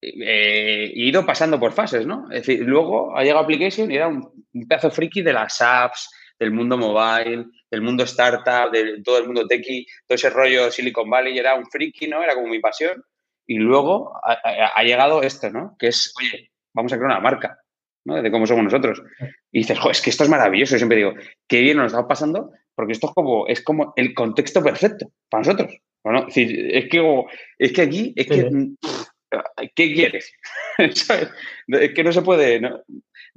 Eh, 0.00 0.92
he 0.94 1.08
ido 1.08 1.24
pasando 1.24 1.58
por 1.58 1.72
fases, 1.72 2.06
¿no? 2.06 2.26
Es 2.30 2.46
decir, 2.46 2.60
luego 2.60 3.16
ha 3.16 3.22
llegado 3.22 3.40
Application 3.40 3.90
y 3.90 3.96
era 3.96 4.08
un, 4.08 4.46
pedazo 4.68 4.90
friki 4.90 5.22
de 5.22 5.32
las 5.32 5.60
apps, 5.60 6.10
del 6.38 6.50
mundo 6.50 6.76
mobile, 6.76 7.46
del 7.70 7.82
mundo 7.82 8.04
startup, 8.04 8.70
de 8.70 9.02
todo 9.02 9.18
el 9.18 9.26
mundo 9.26 9.46
techie, 9.46 9.86
todo 10.06 10.16
ese 10.16 10.30
rollo 10.30 10.70
Silicon 10.70 11.08
Valley, 11.08 11.38
era 11.38 11.54
un 11.54 11.66
friki, 11.66 12.06
¿no? 12.06 12.22
Era 12.22 12.34
como 12.34 12.48
mi 12.48 12.60
pasión. 12.60 13.02
Y 13.46 13.58
luego 13.58 14.12
ha, 14.24 14.38
ha 14.74 14.82
llegado 14.82 15.22
esto, 15.22 15.50
¿no? 15.50 15.76
Que 15.78 15.88
es, 15.88 16.14
oye, 16.18 16.50
vamos 16.74 16.92
a 16.92 16.96
crear 16.96 17.10
una 17.10 17.20
marca. 17.20 17.58
¿no? 18.04 18.22
De 18.22 18.30
cómo 18.30 18.46
somos 18.46 18.64
nosotros. 18.64 19.02
Y 19.50 19.60
dices, 19.60 19.78
es 19.90 20.00
que 20.00 20.10
esto 20.10 20.24
es 20.24 20.30
maravilloso. 20.30 20.74
Yo 20.74 20.78
siempre 20.78 20.98
digo, 20.98 21.14
qué 21.48 21.60
bien 21.60 21.78
nos 21.78 21.92
está 21.92 22.06
pasando, 22.06 22.50
porque 22.74 22.92
esto 22.92 23.08
es 23.08 23.12
como, 23.14 23.46
es 23.46 23.62
como 23.62 23.92
el 23.96 24.14
contexto 24.14 24.62
perfecto 24.62 25.10
para 25.28 25.42
nosotros. 25.42 25.78
Bueno, 26.02 26.26
es, 26.28 26.34
que, 26.34 27.24
es 27.58 27.72
que 27.72 27.82
aquí, 27.82 28.12
es 28.14 28.26
que, 28.26 28.50
mm, 28.50 28.76
¿qué 29.74 29.94
quieres? 29.94 30.32
es 30.78 31.94
que 31.94 32.04
no 32.04 32.12
se 32.12 32.22
puede, 32.22 32.60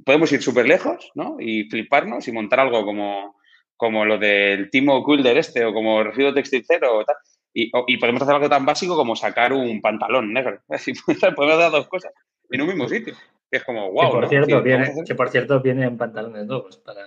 podemos 0.04 0.30
ir 0.32 0.42
súper 0.42 0.66
lejos, 0.66 1.10
¿no? 1.14 1.36
Y 1.40 1.64
fliparnos 1.70 2.28
y 2.28 2.32
montar 2.32 2.60
algo 2.60 2.84
como, 2.84 3.36
como 3.76 4.04
lo 4.04 4.18
del 4.18 4.68
Timo 4.70 5.02
Kulder 5.02 5.38
este 5.38 5.64
o 5.64 5.72
como 5.72 6.02
Residuo 6.02 6.34
Textil 6.34 6.64
Cero 6.66 6.98
o 6.98 7.04
tal. 7.04 7.16
Y, 7.54 7.70
y, 7.86 7.96
podemos 7.96 8.22
hacer 8.22 8.34
algo 8.34 8.48
tan 8.48 8.66
básico 8.66 8.94
como 8.94 9.16
sacar 9.16 9.52
un 9.52 9.80
pantalón 9.80 10.32
negro. 10.32 10.60
podemos 11.36 11.58
hacer 11.58 11.70
dos 11.70 11.88
cosas 11.88 12.12
en 12.50 12.60
un 12.60 12.68
mismo 12.68 12.88
sitio 12.88 13.14
es 13.50 13.64
como, 13.64 13.90
wow. 13.92 14.10
Que 14.10 14.16
por, 14.18 14.28
cierto, 14.28 14.62
viene, 14.62 14.92
que 15.06 15.14
por 15.14 15.30
cierto, 15.30 15.60
viene 15.60 15.84
en 15.84 15.96
pantalones 15.96 16.46
nuevos. 16.46 16.76
Para... 16.78 17.06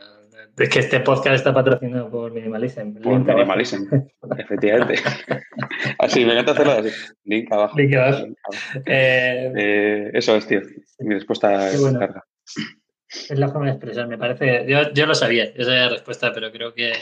Es 0.57 0.69
que 0.69 0.79
este 0.79 0.99
podcast 0.99 1.35
está 1.35 1.53
patrocinado 1.53 2.09
por 2.09 2.31
Minimalism. 2.31 2.95
Por 3.01 3.19
Minimalism, 3.19 3.85
efectivamente. 4.37 4.95
así, 5.99 6.25
me 6.25 6.33
encanta 6.33 6.51
hacerlo 6.51 6.71
así. 6.73 6.89
Link 7.25 7.51
abajo. 7.51 7.77
Link 7.77 7.93
abajo. 7.95 8.25
Eh, 8.85 9.53
eh, 9.55 10.11
eso 10.13 10.35
es, 10.35 10.47
tío. 10.47 10.61
Mi 10.99 11.15
respuesta 11.15 11.69
es 11.69 11.81
carga. 11.97 12.23
Es 13.07 13.37
la 13.37 13.49
forma 13.49 13.67
de 13.67 13.73
expresar, 13.73 14.07
me 14.07 14.17
parece. 14.17 14.65
Yo, 14.67 14.91
yo 14.93 15.05
lo 15.05 15.15
sabía, 15.15 15.43
esa 15.43 15.55
es 15.55 15.67
la 15.67 15.89
respuesta, 15.89 16.31
pero 16.33 16.51
creo 16.51 16.73
que, 16.73 16.93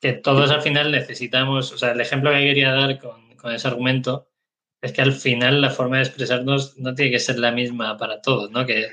que 0.00 0.12
todos 0.12 0.50
al 0.50 0.62
final 0.62 0.90
necesitamos. 0.90 1.72
O 1.72 1.78
sea, 1.78 1.92
el 1.92 2.00
ejemplo 2.00 2.30
que 2.30 2.40
quería 2.40 2.72
dar 2.72 2.98
con, 2.98 3.36
con 3.36 3.52
ese 3.52 3.68
argumento 3.68 4.28
es 4.80 4.92
que 4.92 5.02
al 5.02 5.12
final 5.12 5.60
la 5.60 5.70
forma 5.70 5.96
de 5.96 6.04
expresarnos 6.04 6.76
no 6.78 6.94
tiene 6.94 7.12
que 7.12 7.18
ser 7.18 7.38
la 7.38 7.52
misma 7.52 7.96
para 7.96 8.20
todos, 8.20 8.50
¿no? 8.50 8.66
Que 8.66 8.92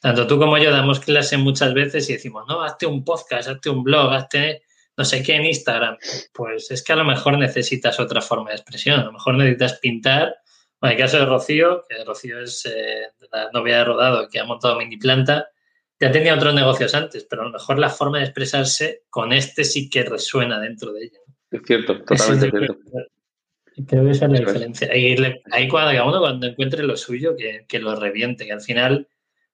tanto 0.00 0.26
tú 0.26 0.38
como 0.38 0.58
yo 0.58 0.70
damos 0.70 1.00
clase 1.00 1.36
muchas 1.36 1.74
veces 1.74 2.08
y 2.08 2.14
decimos, 2.14 2.44
no, 2.48 2.62
hazte 2.62 2.86
un 2.86 3.04
podcast, 3.04 3.48
hazte 3.48 3.70
un 3.70 3.82
blog, 3.82 4.12
hazte 4.12 4.62
no 4.96 5.04
sé 5.04 5.22
qué 5.22 5.34
en 5.34 5.46
Instagram. 5.46 5.96
Pues 6.32 6.70
es 6.70 6.82
que 6.82 6.92
a 6.92 6.96
lo 6.96 7.04
mejor 7.04 7.38
necesitas 7.38 8.00
otra 8.00 8.20
forma 8.20 8.50
de 8.50 8.56
expresión, 8.56 9.00
a 9.00 9.04
lo 9.04 9.12
mejor 9.12 9.34
necesitas 9.34 9.78
pintar. 9.78 10.36
En 10.82 10.90
el 10.90 10.96
caso 10.96 11.18
de 11.18 11.26
Rocío, 11.26 11.84
que 11.88 12.04
Rocío 12.04 12.40
es 12.40 12.64
eh, 12.66 13.08
la 13.32 13.50
novia 13.52 13.78
de 13.78 13.84
Rodado, 13.84 14.28
que 14.28 14.38
ha 14.38 14.44
montado 14.44 14.76
mini 14.76 14.96
planta, 14.96 15.48
ya 15.98 16.12
tenía 16.12 16.34
otros 16.34 16.54
negocios 16.54 16.94
antes, 16.94 17.24
pero 17.24 17.42
a 17.42 17.44
lo 17.46 17.52
mejor 17.52 17.78
la 17.78 17.88
forma 17.88 18.18
de 18.18 18.24
expresarse 18.24 19.04
con 19.08 19.32
este 19.32 19.64
sí 19.64 19.88
que 19.88 20.02
resuena 20.02 20.60
dentro 20.60 20.92
de 20.92 21.04
ella. 21.04 21.18
Es 21.50 21.62
cierto, 21.64 22.02
totalmente 22.02 22.50
cierto. 22.50 22.78
Creo 23.86 24.04
que 24.04 24.10
esa 24.10 24.26
es 24.26 24.32
la 24.32 24.38
diferencia. 24.38 24.88
Ahí, 24.90 25.68
cuando, 25.68 26.06
uno 26.06 26.20
cuando 26.20 26.46
encuentre 26.46 26.82
lo 26.82 26.96
suyo, 26.96 27.36
que, 27.36 27.78
lo 27.78 27.94
reviente, 27.94 28.46
que 28.46 28.52
al 28.52 28.62
final, 28.62 29.06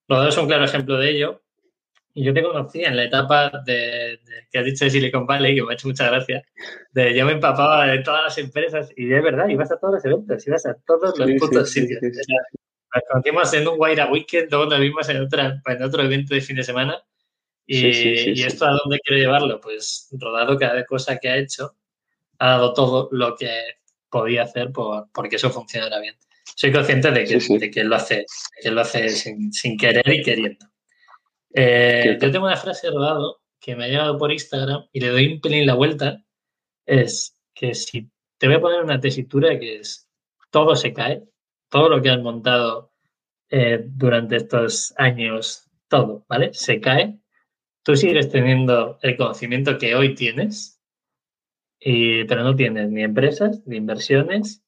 los 0.07 0.25
dos 0.25 0.35
son 0.35 0.45
un 0.45 0.49
claro 0.49 0.65
ejemplo 0.65 0.97
de 0.97 1.11
ello. 1.11 1.43
Y 2.15 2.25
yo 2.25 2.35
te 2.35 2.43
conocí 2.43 2.85
en 2.85 2.95
la 2.95 3.05
etapa 3.05 3.51
de, 3.65 4.21
que 4.51 4.59
has 4.59 4.65
dicho 4.65 4.85
de 4.85 4.91
Silicon 4.91 5.27
Valley, 5.27 5.55
que 5.55 5.63
me 5.63 5.71
ha 5.71 5.75
hecho 5.75 5.89
mucha 5.89 6.11
gracia, 6.11 6.43
de 6.93 7.17
yo 7.17 7.25
me 7.25 7.33
empapaba 7.33 7.87
de 7.87 8.01
todas 8.01 8.23
las 8.25 8.39
empresas 8.39 8.91
y 8.97 9.07
de 9.07 9.21
verdad, 9.23 9.49
ibas 9.49 9.73
a 9.73 9.79
todos 9.79 9.95
los 9.95 10.05
eventos, 10.05 10.47
ibas 10.47 10.67
a 10.67 10.75
todos 10.87 11.19
los 11.19 11.31
putos 11.41 11.71
sitios. 11.71 12.01
Nos 12.95 13.05
conocimos 13.11 13.55
en 13.55 13.69
un 13.69 13.77
Guaira 13.77 14.11
Weekend, 14.11 14.51
luego 14.51 14.67
nos 14.67 14.81
vimos 14.81 15.09
en, 15.09 15.23
otra, 15.23 15.63
en 15.65 15.83
otro 15.83 16.03
evento 16.03 16.35
de 16.35 16.41
fin 16.41 16.57
de 16.57 16.63
semana. 16.63 17.03
Y, 17.67 17.87
y 17.87 18.43
esto 18.43 18.67
a 18.67 18.73
dónde 18.83 18.99
quiero 19.01 19.23
llevarlo? 19.23 19.61
Pues 19.61 20.09
rodado 20.13 20.59
cada 20.59 20.85
cosa 20.85 21.19
que 21.19 21.29
ha 21.29 21.37
hecho, 21.37 21.77
ha 22.39 22.51
dado 22.51 22.75
todo 22.75 23.09
lo 23.13 23.37
que 23.37 23.49
podía 24.11 24.43
hacer 24.43 24.73
por, 24.73 25.09
porque 25.13 25.37
eso 25.37 25.51
funcionara 25.51 26.01
bien. 26.01 26.17
Soy 26.57 26.73
consciente 26.73 27.11
de 27.11 27.25
que, 27.25 27.71
que 27.71 27.85
lo 27.85 27.97
hace, 27.97 28.27
que 28.61 28.71
lo 28.71 28.81
hace 28.81 29.09
sin, 29.09 29.79
querer 29.79 30.09
y 30.09 30.23
queriendo. 30.23 30.67
Eh, 31.55 32.19
yo 32.21 32.31
tengo 32.31 32.47
una 32.47 32.57
frase 32.57 32.91
rodado 32.91 33.41
que 33.59 33.77
me 33.77 33.85
ha 33.85 33.89
llegado 33.89 34.19
por 34.19 34.33
Instagram 34.33 34.87
y 34.93 35.01
le 35.01 35.09
doy 35.09 35.33
un 35.33 35.41
pelín 35.41 35.67
la 35.67 35.75
vuelta. 35.75 36.23
Es 36.85 37.37
que 37.55 37.75
si 37.75 38.11
te 38.39 38.49
voy 38.49 38.57
a 38.57 38.61
poner 38.61 38.83
una 38.83 39.01
tesitura 39.01 39.59
que 39.59 39.77
es 39.77 40.09
todo 40.51 40.77
se 40.77 40.93
cae, 40.93 41.23
todo 41.73 41.89
lo 41.89 42.03
que 42.03 42.11
has 42.11 42.21
montado 42.21 42.93
eh, 43.49 43.83
durante 43.83 44.37
estos 44.37 44.93
años, 44.99 45.71
todo, 45.89 46.27
¿vale? 46.29 46.53
Se 46.53 46.81
cae. 46.81 47.19
Tú 47.83 47.97
sigues 47.97 48.31
teniendo 48.31 48.99
el 49.01 49.17
conocimiento 49.17 49.79
que 49.79 49.95
hoy 49.95 50.15
tienes, 50.15 50.79
pero 51.81 52.45
no 52.45 52.55
tienes 52.55 52.91
ni 52.91 53.03
empresas, 53.03 53.63
ni 53.65 53.79
inversiones, 53.79 54.63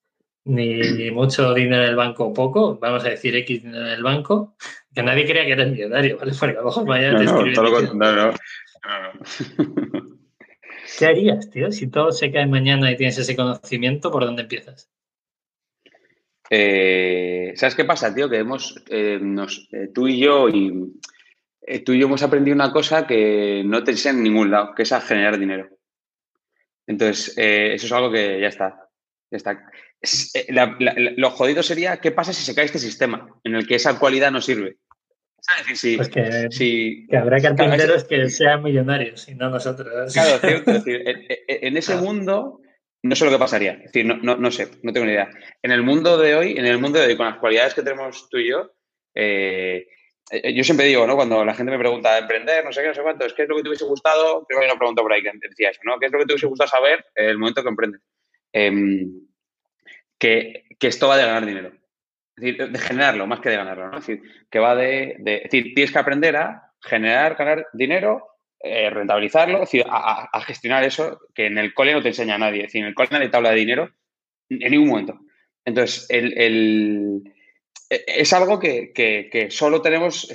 ni, 0.44 0.80
mucho 1.12 1.52
dinero 1.52 1.82
en 1.82 1.90
el 1.90 1.96
banco 1.96 2.24
o 2.24 2.32
poco, 2.32 2.78
vamos 2.78 3.05
a 3.05 3.11
decir 3.11 3.36
X 3.36 3.62
dinero 3.62 3.84
en 3.86 3.92
el 3.92 4.02
banco, 4.02 4.57
que 4.94 5.02
nadie 5.02 5.26
crea 5.26 5.44
que 5.44 5.52
eres 5.52 5.72
millonario, 5.72 6.16
¿vale? 6.16 6.32
Porque 6.32 6.57
a 6.57 6.61
lo 6.61 6.64
mejor 6.64 6.86
mañana 6.86 7.18
te 7.18 7.24
escriben. 7.24 7.98
No, 7.98 8.12
no, 8.12 8.32
no, 8.32 8.34
¿Qué 10.98 11.07
harías, 11.07 11.50
tío? 11.50 11.70
Si 11.70 11.86
todo 11.88 12.12
se 12.12 12.32
cae 12.32 12.46
mañana 12.46 12.90
y 12.90 12.96
tienes 12.96 13.18
ese 13.18 13.36
conocimiento, 13.36 14.11
¿por 14.11 14.24
dónde 14.24 14.42
empiezas? 14.42 14.90
Eh, 16.57 17.52
¿Sabes 17.57 17.74
qué 17.74 17.84
pasa, 17.84 18.14
tío? 18.14 18.30
Que 18.30 18.38
hemos, 18.38 18.76
eh, 18.88 19.18
eh, 19.72 19.88
tú 19.92 20.07
y 20.07 20.20
yo, 20.20 20.48
y 20.48 20.92
tú 21.84 21.92
y 21.92 21.98
yo 21.98 22.07
hemos 22.07 22.22
aprendido 22.22 22.55
una 22.55 22.70
cosa 22.70 23.09
que 23.09 23.64
no 23.66 23.82
te 23.82 23.90
enseñan 23.90 24.18
en 24.18 24.22
ningún 24.22 24.52
lado, 24.52 24.72
que 24.72 24.84
es 24.84 24.92
a 24.92 25.00
generar 25.00 25.36
dinero. 25.36 25.68
Entonces, 26.86 27.34
eso 27.36 27.86
es 27.86 27.92
algo 27.92 28.12
que 28.12 28.40
ya 28.40 28.46
está. 28.46 28.88
Ya 29.32 29.38
está. 29.38 29.68
Lo 31.16 31.30
jodido 31.30 31.64
sería 31.64 31.96
qué 31.96 32.12
pasa 32.12 32.32
si 32.32 32.44
se 32.44 32.55
cae 32.55 32.66
este 32.66 32.78
sistema 32.78 33.26
en 33.42 33.57
el 33.57 33.66
que 33.66 33.74
esa 33.74 33.98
cualidad 33.98 34.30
no 34.30 34.40
sirve. 34.40 34.76
pues 35.66 36.09
que, 36.09 36.48
que, 37.11 37.16
habrá 37.16 37.40
carpinteros 37.40 38.05
que 38.05 38.30
sean 38.30 38.62
millonarios 38.62 39.28
y 39.28 39.34
no 39.34 39.50
nosotros. 39.50 40.12
Claro, 40.12 40.38
cierto. 40.38 40.70
Es 40.70 40.84
decir, 40.84 41.02
en, 41.48 41.76
ese 41.76 41.96
mundo 41.96 42.61
no 43.05 43.14
sé 43.14 43.26
lo 43.26 43.30
que 43.30 43.38
pasaría. 43.38 43.72
Es 43.72 43.92
decir, 43.92 44.07
no, 44.07 44.16
no, 44.16 44.36
no, 44.36 44.50
sé, 44.50 44.68
no 44.82 44.90
tengo 44.92 45.05
ni 45.05 45.12
idea. 45.12 45.28
En 45.62 45.70
el 45.70 45.82
mundo 45.82 46.16
de 46.16 46.34
hoy, 46.34 46.52
en 46.57 46.64
el 46.64 46.78
mundo 46.78 46.98
de 46.98 47.09
hoy, 47.09 47.16
con 47.16 47.26
las 47.26 47.36
cualidades 47.36 47.74
que 47.74 47.82
tenemos 47.82 48.30
tú 48.30 48.38
y 48.38 48.48
yo, 48.48 48.72
eh, 49.14 49.86
eh, 50.30 50.55
yo 50.55 50.64
siempre 50.64 50.86
digo, 50.86 51.07
¿no? 51.07 51.14
Cuando 51.14 51.44
la 51.44 51.52
gente 51.52 51.70
me 51.70 51.78
pregunta 51.78 52.16
emprender, 52.16 52.64
no 52.64 52.72
sé 52.72 52.80
qué, 52.80 52.88
no 52.88 52.94
sé 52.94 53.02
cuánto, 53.02 53.26
es 53.26 53.34
qué 53.34 53.42
es 53.42 53.48
lo 53.48 53.57
que 53.57 53.62
te 53.62 53.68
hubiese 53.68 53.84
gustado, 53.84 54.46
creo 54.46 54.59
que 54.59 54.64
hay 54.64 54.70
una 54.70 54.78
pregunta 54.78 55.02
por 55.02 55.12
ahí 55.12 55.22
que 55.22 55.32
decía 55.38 55.68
eso, 55.68 55.82
¿no? 55.84 55.98
¿Qué 55.98 56.07
es 56.07 56.12
lo 56.12 56.18
que 56.18 56.24
te 56.24 56.32
hubiese 56.32 56.46
gustado 56.46 56.68
saber 56.68 57.05
en 57.14 57.28
el 57.28 57.36
momento 57.36 57.62
que 57.62 57.68
emprendes? 57.68 58.00
Em, 58.55 59.20
que, 60.18 60.64
esto 60.80 61.07
va 61.09 61.18
de 61.18 61.26
ganar 61.26 61.44
dinero. 61.44 61.72
Es 62.36 62.42
decir, 62.42 62.70
de 62.70 62.78
generarlo 62.78 63.26
más 63.26 63.40
que 63.40 63.50
de 63.50 63.57
ganarlo, 63.57 63.90
¿no? 63.90 63.98
Es 63.98 64.07
decir, 64.07 64.22
que 64.50 64.59
va 64.59 64.74
de, 64.74 65.16
de 65.18 65.36
es 65.36 65.42
decir, 65.44 65.74
tienes 65.74 65.92
que 65.92 65.98
aprender 65.98 66.36
a 66.36 66.72
generar, 66.80 67.36
ganar 67.36 67.66
dinero, 67.74 68.34
eh, 68.65 68.91
rentabilizarlo, 68.91 69.61
decir, 69.61 69.85
a, 69.89 70.41
gestionar 70.41 70.85
eso 70.85 71.21
que 71.35 71.47
en 71.47 71.59
el 71.59 71.75
cole 71.75 71.93
no 71.93 72.03
te 72.03 72.09
enseña 72.09 72.37
a 72.37 72.39
nadie. 72.39 72.62
Decir, 72.62 72.81
en 72.81 72.89
el 72.89 72.95
cole 72.95 73.11
nadie 73.12 73.29
te 73.29 73.37
habla 73.37 73.51
de 73.51 73.57
dinero 73.57 73.91
en 74.49 74.71
ningún 74.71 74.89
momento. 74.89 75.21
Entonces, 75.65 76.07
el, 76.09 77.23
e, 77.91 78.05
es 78.07 78.33
algo 78.33 78.59
que, 78.59 79.49
solo 79.51 79.83
tenemos, 79.83 80.29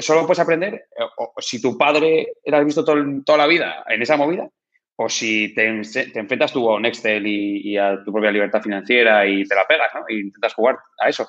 solo 0.00 0.26
puedes 0.26 0.40
aprender 0.40 0.74
eh, 0.74 1.04
o, 1.18 1.34
si 1.38 1.60
tu 1.60 1.76
padre 1.76 2.34
lo 2.44 2.56
has 2.56 2.64
visto 2.64 2.84
todo, 2.84 3.04
toda 3.24 3.38
la 3.38 3.46
vida 3.46 3.84
en 3.88 4.02
esa 4.02 4.16
movida, 4.16 4.48
o 4.96 5.08
si 5.08 5.54
te, 5.54 5.66
enfrentas 5.66 6.52
tú 6.52 6.70
a 6.70 6.76
un 6.76 6.86
Excel 6.86 7.26
y, 7.26 7.72
y, 7.72 7.76
a 7.76 8.02
tu 8.04 8.12
propia 8.12 8.30
libertad 8.30 8.62
financiera 8.62 9.26
y 9.26 9.44
te 9.44 9.54
la 9.54 9.66
pegas, 9.66 9.88
¿no? 9.94 10.02
Y 10.08 10.20
intentas 10.20 10.54
jugar 10.54 10.78
a 10.98 11.08
eso. 11.08 11.28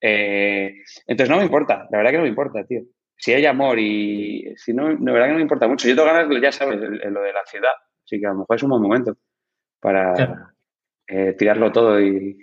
Eh, 0.00 0.74
entonces 1.06 1.30
no 1.30 1.36
me 1.36 1.44
importa, 1.44 1.86
la 1.90 1.98
verdad 1.98 2.10
que 2.10 2.16
no 2.16 2.22
me 2.22 2.28
importa, 2.28 2.64
tío. 2.64 2.82
Si 3.20 3.32
hay 3.32 3.44
amor 3.44 3.78
y 3.78 4.54
si 4.56 4.72
no, 4.72 4.88
la 4.88 5.12
verdad 5.12 5.26
que 5.26 5.32
no 5.32 5.36
me 5.36 5.42
importa 5.42 5.68
mucho. 5.68 5.86
Yo 5.86 5.94
tengo 5.94 6.08
ganas, 6.08 6.42
ya 6.42 6.52
sabes, 6.52 6.80
lo 6.80 7.20
de 7.20 7.32
la 7.32 7.44
ciudad. 7.44 7.72
Así 8.04 8.18
que 8.18 8.26
a 8.26 8.30
lo 8.30 8.38
mejor 8.40 8.56
es 8.56 8.62
un 8.62 8.70
buen 8.70 8.82
momento 8.82 9.16
para 9.78 10.14
claro. 10.14 10.34
eh, 11.06 11.34
tirarlo 11.38 11.70
todo 11.70 12.00
y, 12.00 12.38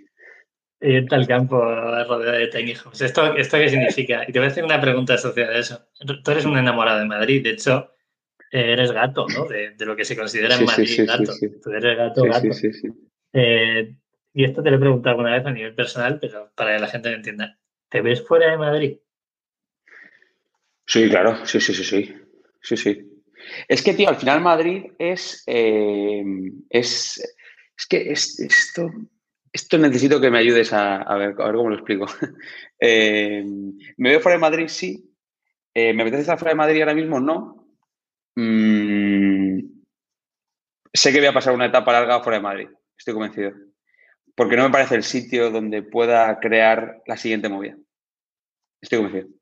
irte 0.80 1.16
al 1.16 1.28
campo 1.28 1.60
rodeado 1.60 2.20
de 2.20 2.48
técnicos. 2.48 3.02
¿Esto, 3.02 3.36
¿Esto 3.36 3.58
qué 3.58 3.70
significa? 3.70 4.24
Y 4.28 4.32
te 4.32 4.40
voy 4.40 4.48
a 4.48 4.52
hacer 4.52 4.64
una 4.64 4.80
pregunta 4.80 5.16
asociada 5.16 5.54
a 5.54 5.58
eso. 5.58 5.88
Tú 6.24 6.32
eres 6.32 6.46
un 6.46 6.58
enamorado 6.58 7.00
de 7.00 7.06
Madrid, 7.06 7.44
de 7.44 7.52
hecho, 7.52 7.96
eres 8.52 8.92
gato, 8.92 9.26
¿no? 9.28 9.46
De, 9.46 9.72
de 9.72 9.86
lo 9.86 9.96
que 9.96 10.06
se 10.06 10.16
considera 10.16 10.56
en 10.56 10.66
Madrid 10.66 10.86
sí, 10.86 10.96
sí, 10.98 11.06
gato. 11.06 11.34
Tú 11.64 11.72
eres 11.72 11.98
gato, 11.98 12.24
gato. 12.24 12.48
Eh, 13.34 13.96
y 14.34 14.44
esto 14.44 14.62
te 14.62 14.70
lo 14.70 14.78
he 14.78 14.80
preguntado 14.80 15.16
alguna 15.16 15.36
vez 15.36 15.46
a 15.46 15.52
nivel 15.52 15.74
personal, 15.74 16.20
pero 16.20 16.52
para 16.56 16.76
que 16.76 16.82
la 16.82 16.88
gente 16.88 17.10
lo 17.10 17.16
entienda. 17.16 17.58
¿Te 17.90 18.02
ves 18.02 18.26
fuera 18.26 18.52
de 18.52 18.58
Madrid? 18.58 18.98
Sí, 20.88 21.10
claro, 21.10 21.46
sí, 21.46 21.60
sí, 21.60 21.74
sí, 21.74 21.84
sí. 21.84 22.16
Sí, 22.62 22.78
sí. 22.78 23.22
Es 23.68 23.84
que, 23.84 23.94
tío, 23.94 24.10
al 24.10 24.16
final 24.16 24.42
Madrid 24.42 24.86
es. 24.98 25.44
Eh, 25.46 26.24
es, 26.70 27.22
es 27.78 27.86
que 27.88 28.12
es, 28.12 28.40
esto. 28.40 28.90
Esto 29.52 29.78
necesito 29.78 30.20
que 30.20 30.30
me 30.30 30.40
ayudes 30.40 30.74
a, 30.74 31.02
a, 31.02 31.18
ver, 31.18 31.36
cómo 31.36 31.70
lo 31.70 31.76
explico. 31.76 32.06
eh, 32.80 33.44
¿Me 33.98 34.10
veo 34.10 34.20
fuera 34.20 34.38
de 34.38 34.42
Madrid? 34.42 34.68
Sí. 34.68 35.14
Eh, 35.74 35.94
¿Me 35.94 36.02
apetece 36.02 36.22
estar 36.22 36.40
fuera 36.40 36.52
de 36.52 36.58
Madrid 36.58 36.82
ahora 36.82 36.96
mismo? 36.96 37.20
No. 37.20 37.68
Mm, 38.36 39.60
sé 40.94 41.12
que 41.12 41.20
voy 41.20 41.28
a 41.28 41.34
pasar 41.34 41.54
una 41.54 41.66
etapa 41.66 41.92
larga 41.92 42.22
fuera 42.22 42.38
de 42.38 42.44
Madrid, 42.44 42.70
estoy 42.98 43.14
convencido. 43.14 43.52
Porque 44.36 44.56
no 44.56 44.64
me 44.64 44.72
parece 44.72 44.96
el 44.96 45.04
sitio 45.04 45.50
donde 45.50 45.82
pueda 45.82 46.40
crear 46.40 47.02
la 47.08 47.18
siguiente 47.18 47.50
movida. 47.50 47.78
Estoy 48.82 49.00
convencido. 49.00 49.37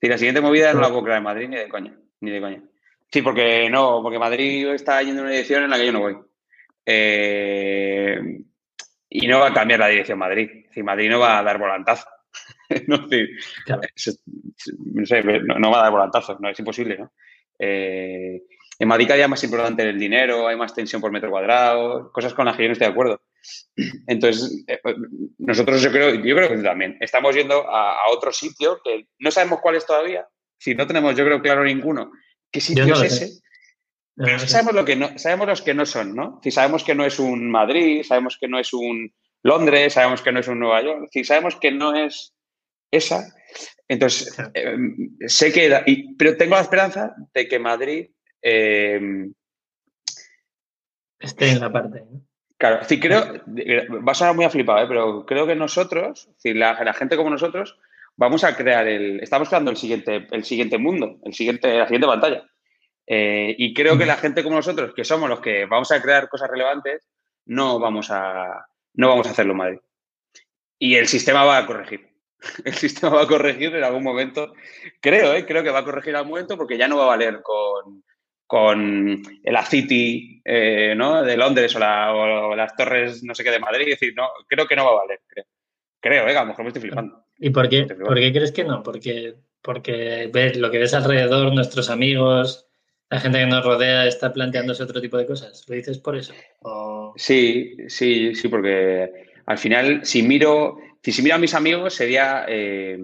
Si 0.00 0.08
la 0.08 0.18
siguiente 0.18 0.40
movida 0.40 0.72
no 0.72 0.80
la 0.80 0.88
puedo 0.88 1.04
crear 1.04 1.18
en 1.18 1.24
Madrid 1.24 1.48
ni 1.48 1.56
de 1.56 1.68
coña, 1.68 1.96
ni 2.20 2.30
de 2.30 2.40
coña. 2.40 2.62
Sí, 3.10 3.22
porque 3.22 3.70
no, 3.70 4.00
porque 4.02 4.18
Madrid 4.18 4.68
está 4.68 5.00
yendo 5.02 5.20
en 5.20 5.26
una 5.26 5.32
dirección 5.32 5.64
en 5.64 5.70
la 5.70 5.76
que 5.76 5.86
yo 5.86 5.92
no 5.92 6.00
voy. 6.00 6.16
Eh, 6.84 8.18
y 9.08 9.26
no 9.26 9.40
va 9.40 9.48
a 9.48 9.54
cambiar 9.54 9.80
la 9.80 9.88
dirección 9.88 10.18
Madrid. 10.18 10.66
Si 10.72 10.82
Madrid 10.82 11.08
no 11.08 11.20
va 11.20 11.38
a 11.38 11.42
dar 11.42 11.58
volantazo. 11.58 12.06
no, 12.86 13.06
claro. 13.64 13.82
no, 14.94 15.06
sé, 15.06 15.22
no, 15.22 15.58
no, 15.58 15.70
va 15.70 15.78
a 15.78 15.82
dar 15.84 15.92
volantazo, 15.92 16.36
no 16.40 16.50
es 16.50 16.58
imposible, 16.58 16.98
¿no? 16.98 17.12
Eh, 17.58 18.42
en 18.78 18.88
Madrid 18.88 19.10
hay 19.10 19.26
más 19.26 19.42
importante 19.44 19.88
el 19.88 19.98
dinero, 19.98 20.46
hay 20.46 20.56
más 20.56 20.74
tensión 20.74 21.00
por 21.00 21.10
metro 21.10 21.30
cuadrado, 21.30 22.12
cosas 22.12 22.34
con 22.34 22.44
las 22.44 22.56
que 22.56 22.64
yo 22.64 22.68
no 22.68 22.72
estoy 22.74 22.88
de 22.88 22.92
acuerdo. 22.92 23.22
Entonces, 24.06 24.64
eh, 24.66 24.80
nosotros 25.38 25.82
yo 25.82 25.90
creo, 25.90 26.14
yo 26.14 26.36
creo 26.36 26.48
que 26.48 26.62
también 26.62 26.96
estamos 27.00 27.34
yendo 27.34 27.68
a, 27.70 27.92
a, 27.92 28.10
otro 28.10 28.32
sitio 28.32 28.80
que 28.82 29.06
no 29.18 29.30
sabemos 29.30 29.60
cuál 29.60 29.76
es 29.76 29.86
todavía. 29.86 30.26
Si 30.58 30.74
no 30.74 30.86
tenemos, 30.86 31.14
yo 31.16 31.24
creo, 31.24 31.42
claro 31.42 31.64
ninguno, 31.64 32.10
qué 32.50 32.60
sitio 32.60 32.86
no 32.86 33.02
es 33.02 33.12
ese. 33.12 33.40
Pero 34.16 34.38
sabemos, 34.38 34.74
lo 34.74 34.84
que 34.84 34.96
no, 34.96 35.18
sabemos 35.18 35.46
los 35.46 35.60
que 35.60 35.74
no 35.74 35.84
son, 35.84 36.14
¿no? 36.14 36.40
Si 36.42 36.50
sabemos 36.50 36.84
que 36.84 36.94
no 36.94 37.04
es 37.04 37.18
un 37.18 37.50
Madrid, 37.50 38.02
sabemos 38.02 38.38
que 38.40 38.48
no 38.48 38.58
es 38.58 38.72
un 38.72 39.12
Londres, 39.42 39.92
sabemos 39.92 40.22
que 40.22 40.32
no 40.32 40.40
es 40.40 40.48
un 40.48 40.58
Nueva 40.58 40.82
York, 40.82 41.08
si 41.12 41.22
sabemos 41.22 41.56
que 41.56 41.70
no 41.70 41.94
es 41.94 42.34
esa, 42.90 43.26
entonces, 43.88 44.36
eh, 44.54 44.76
sé 45.26 45.52
que, 45.52 45.82
y, 45.86 46.14
pero 46.16 46.36
tengo 46.36 46.56
la 46.56 46.62
esperanza 46.62 47.14
de 47.32 47.48
que 47.48 47.58
Madrid... 47.58 48.10
Eh, 48.42 49.00
esté 51.18 51.50
en 51.50 51.60
la 51.60 51.72
parte. 51.72 52.00
¿no? 52.00 52.25
Claro, 52.58 52.84
sí, 52.84 52.98
creo, 52.98 53.42
va 53.46 54.12
a 54.12 54.14
sonar 54.14 54.34
muy 54.34 54.44
aflipado, 54.46 54.82
¿eh? 54.82 54.86
pero 54.88 55.26
creo 55.26 55.46
que 55.46 55.54
nosotros, 55.54 56.30
si 56.38 56.54
la, 56.54 56.82
la, 56.82 56.94
gente 56.94 57.16
como 57.16 57.28
nosotros, 57.28 57.78
vamos 58.16 58.44
a 58.44 58.56
crear 58.56 58.88
el, 58.88 59.20
estamos 59.20 59.48
creando 59.48 59.70
el 59.70 59.76
siguiente, 59.76 60.26
el 60.30 60.44
siguiente 60.44 60.78
mundo, 60.78 61.18
el 61.24 61.34
siguiente, 61.34 61.76
la 61.76 61.84
siguiente 61.84 62.06
pantalla. 62.06 62.44
Eh, 63.06 63.54
y 63.58 63.74
creo 63.74 63.98
que 63.98 64.06
la 64.06 64.16
gente 64.16 64.42
como 64.42 64.56
nosotros, 64.56 64.94
que 64.94 65.04
somos 65.04 65.28
los 65.28 65.40
que 65.40 65.66
vamos 65.66 65.92
a 65.92 66.00
crear 66.00 66.28
cosas 66.30 66.50
relevantes, 66.50 67.06
no 67.44 67.78
vamos 67.78 68.10
a, 68.10 68.66
no 68.94 69.08
vamos 69.08 69.26
a 69.26 69.30
hacerlo 69.30 69.52
en 69.52 69.58
Madrid. 69.58 69.78
Y 70.78 70.96
el 70.96 71.08
sistema 71.08 71.44
va 71.44 71.58
a 71.58 71.66
corregir. 71.66 72.08
El 72.64 72.74
sistema 72.74 73.16
va 73.16 73.22
a 73.22 73.26
corregir 73.26 73.74
en 73.74 73.84
algún 73.84 74.02
momento. 74.02 74.52
Creo, 75.00 75.34
¿eh? 75.34 75.46
creo 75.46 75.62
que 75.62 75.70
va 75.70 75.80
a 75.80 75.84
corregir 75.84 76.10
en 76.10 76.16
algún 76.16 76.30
momento 76.30 76.56
porque 76.56 76.76
ya 76.76 76.86
no 76.88 76.98
va 76.98 77.04
a 77.04 77.08
valer 77.08 77.40
con, 77.42 78.04
con 78.46 79.22
la 79.44 79.64
City 79.64 80.40
eh, 80.44 80.94
¿no? 80.96 81.22
de 81.22 81.36
Londres 81.36 81.74
o, 81.74 81.78
la, 81.78 82.12
o, 82.14 82.54
las 82.54 82.76
torres 82.76 83.22
no 83.24 83.34
sé 83.34 83.42
qué 83.42 83.50
de 83.50 83.58
Madrid. 83.58 83.88
Es 83.88 84.00
decir, 84.00 84.14
no, 84.16 84.28
creo 84.46 84.66
que 84.66 84.76
no 84.76 84.84
va 84.84 84.90
a 84.92 85.04
valer. 85.04 85.20
Creo, 85.26 85.44
creo 86.00 86.28
¿eh? 86.28 86.36
a 86.36 86.42
lo 86.42 86.48
mejor 86.48 86.64
me 86.64 86.68
estoy 86.68 86.82
flipando. 86.82 87.24
¿Y 87.38 87.50
por 87.50 87.68
qué, 87.68 87.84
¿por 87.84 88.14
qué 88.14 88.32
crees 88.32 88.52
que 88.52 88.64
no? 88.64 88.82
Porque, 88.82 89.34
porque 89.60 90.30
ves 90.32 90.56
lo 90.56 90.70
que 90.70 90.78
ves 90.78 90.94
alrededor, 90.94 91.52
nuestros 91.52 91.90
amigos, 91.90 92.66
la 93.10 93.20
gente 93.20 93.38
que 93.38 93.46
nos 93.46 93.64
rodea 93.64 94.06
está 94.06 94.32
planteándose 94.32 94.82
otro 94.82 95.00
tipo 95.00 95.16
de 95.16 95.26
cosas. 95.26 95.64
¿Lo 95.68 95.74
dices 95.74 95.98
por 95.98 96.16
eso? 96.16 96.32
¿O... 96.60 97.12
Sí, 97.16 97.76
sí, 97.88 98.34
sí, 98.34 98.48
porque 98.48 99.10
al 99.46 99.58
final, 99.58 100.04
si 100.04 100.22
miro, 100.22 100.78
si 101.02 101.22
miro 101.22 101.36
a 101.36 101.38
mis 101.38 101.54
amigos, 101.54 101.94
sería. 101.94 102.44
Eh, 102.48 102.98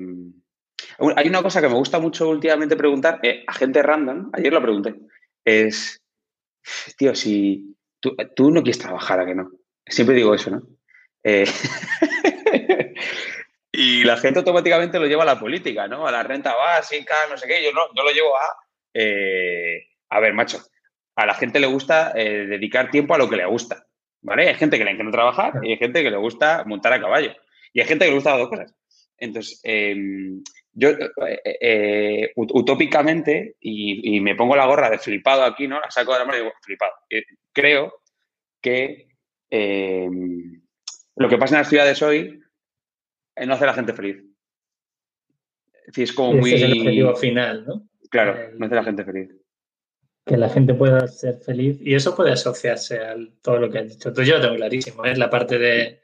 hay 1.16 1.28
una 1.28 1.42
cosa 1.42 1.60
que 1.60 1.68
me 1.68 1.74
gusta 1.74 1.98
mucho 1.98 2.28
últimamente 2.28 2.76
preguntar 2.76 3.20
eh, 3.22 3.44
a 3.46 3.52
gente 3.52 3.82
random, 3.82 4.30
ayer 4.32 4.52
lo 4.52 4.60
pregunté, 4.60 4.94
es, 5.44 6.00
tío, 6.96 7.14
si 7.14 7.76
tú, 8.00 8.16
tú, 8.34 8.50
no 8.50 8.62
quieres 8.62 8.78
trabajar, 8.78 9.20
¿a 9.20 9.26
que 9.26 9.34
no? 9.34 9.50
Siempre 9.86 10.16
digo 10.16 10.34
eso, 10.34 10.50
¿no? 10.50 10.62
Eh, 11.24 11.44
y 13.72 14.04
la 14.04 14.16
gente 14.16 14.40
automáticamente 14.40 14.98
lo 14.98 15.06
lleva 15.06 15.22
a 15.22 15.26
la 15.26 15.40
política, 15.40 15.88
¿no? 15.88 16.06
A 16.06 16.12
la 16.12 16.22
renta 16.22 16.54
básica, 16.54 17.14
no 17.30 17.36
sé 17.36 17.46
qué. 17.46 17.62
Yo, 17.62 17.72
no, 17.72 17.82
yo 17.94 18.02
lo 18.02 18.10
llevo 18.10 18.36
a, 18.36 18.56
eh, 18.94 19.88
a 20.08 20.20
ver, 20.20 20.34
macho, 20.34 20.62
a 21.16 21.26
la 21.26 21.34
gente 21.34 21.60
le 21.60 21.66
gusta 21.66 22.12
eh, 22.14 22.46
dedicar 22.46 22.90
tiempo 22.90 23.14
a 23.14 23.18
lo 23.18 23.28
que 23.28 23.36
le 23.36 23.46
gusta, 23.46 23.86
¿vale? 24.22 24.48
Hay 24.48 24.54
gente 24.54 24.78
que 24.78 24.84
le 24.84 24.92
encanta 24.92 25.12
trabajar 25.12 25.54
y 25.62 25.72
hay 25.72 25.78
gente 25.78 26.02
que 26.02 26.10
le 26.10 26.16
gusta 26.16 26.64
montar 26.64 26.92
a 26.92 27.00
caballo. 27.00 27.34
Y 27.72 27.80
hay 27.80 27.86
gente 27.86 28.04
que 28.04 28.10
le 28.10 28.16
gusta 28.16 28.30
las 28.30 28.40
dos 28.40 28.48
cosas. 28.48 28.74
Entonces, 29.18 29.60
eh, 29.64 29.94
yo 30.72 30.90
eh, 30.90 32.32
utópicamente, 32.36 33.56
y, 33.60 34.16
y, 34.16 34.20
me 34.20 34.34
pongo 34.34 34.56
la 34.56 34.66
gorra 34.66 34.90
de 34.90 34.98
flipado 34.98 35.44
aquí, 35.44 35.68
¿no? 35.68 35.80
La 35.80 35.90
saco 35.90 36.12
de 36.12 36.20
la 36.20 36.24
mano 36.24 36.38
y 36.38 36.40
digo, 36.42 36.54
flipado. 36.62 36.92
creo 37.52 38.00
que 38.60 39.08
lo 41.16 41.28
que 41.28 41.38
pasa 41.38 41.56
en 41.56 41.60
las 41.60 41.68
ciudades 41.68 42.00
hoy 42.02 42.42
no 43.36 43.54
hace 43.54 43.64
a 43.64 43.68
la 43.68 43.74
gente 43.74 43.92
feliz. 43.92 44.16
Es 45.74 45.86
decir, 45.86 46.04
es 46.04 46.12
como 46.12 46.34
muy... 46.34 46.54
Es 46.54 46.62
el 46.62 46.72
objetivo 46.72 47.14
final, 47.16 47.66
¿no? 47.66 47.88
Claro, 48.08 48.50
no 48.56 48.66
hace 48.66 48.74
a 48.74 48.78
la 48.78 48.84
gente 48.84 49.04
feliz 49.04 49.42
que 50.24 50.36
la 50.36 50.48
gente 50.48 50.74
pueda 50.74 51.06
ser 51.08 51.38
feliz 51.38 51.78
y 51.80 51.94
eso 51.94 52.14
puede 52.14 52.32
asociarse 52.32 52.98
a 52.98 53.16
todo 53.42 53.58
lo 53.58 53.70
que 53.70 53.78
has 53.78 53.88
dicho. 53.88 54.08
Entonces 54.08 54.28
yo 54.28 54.36
lo 54.36 54.42
tengo 54.42 54.56
clarísimo, 54.56 55.04
es 55.04 55.16
¿eh? 55.16 55.18
la 55.18 55.30
parte 55.30 55.58
de, 55.58 56.00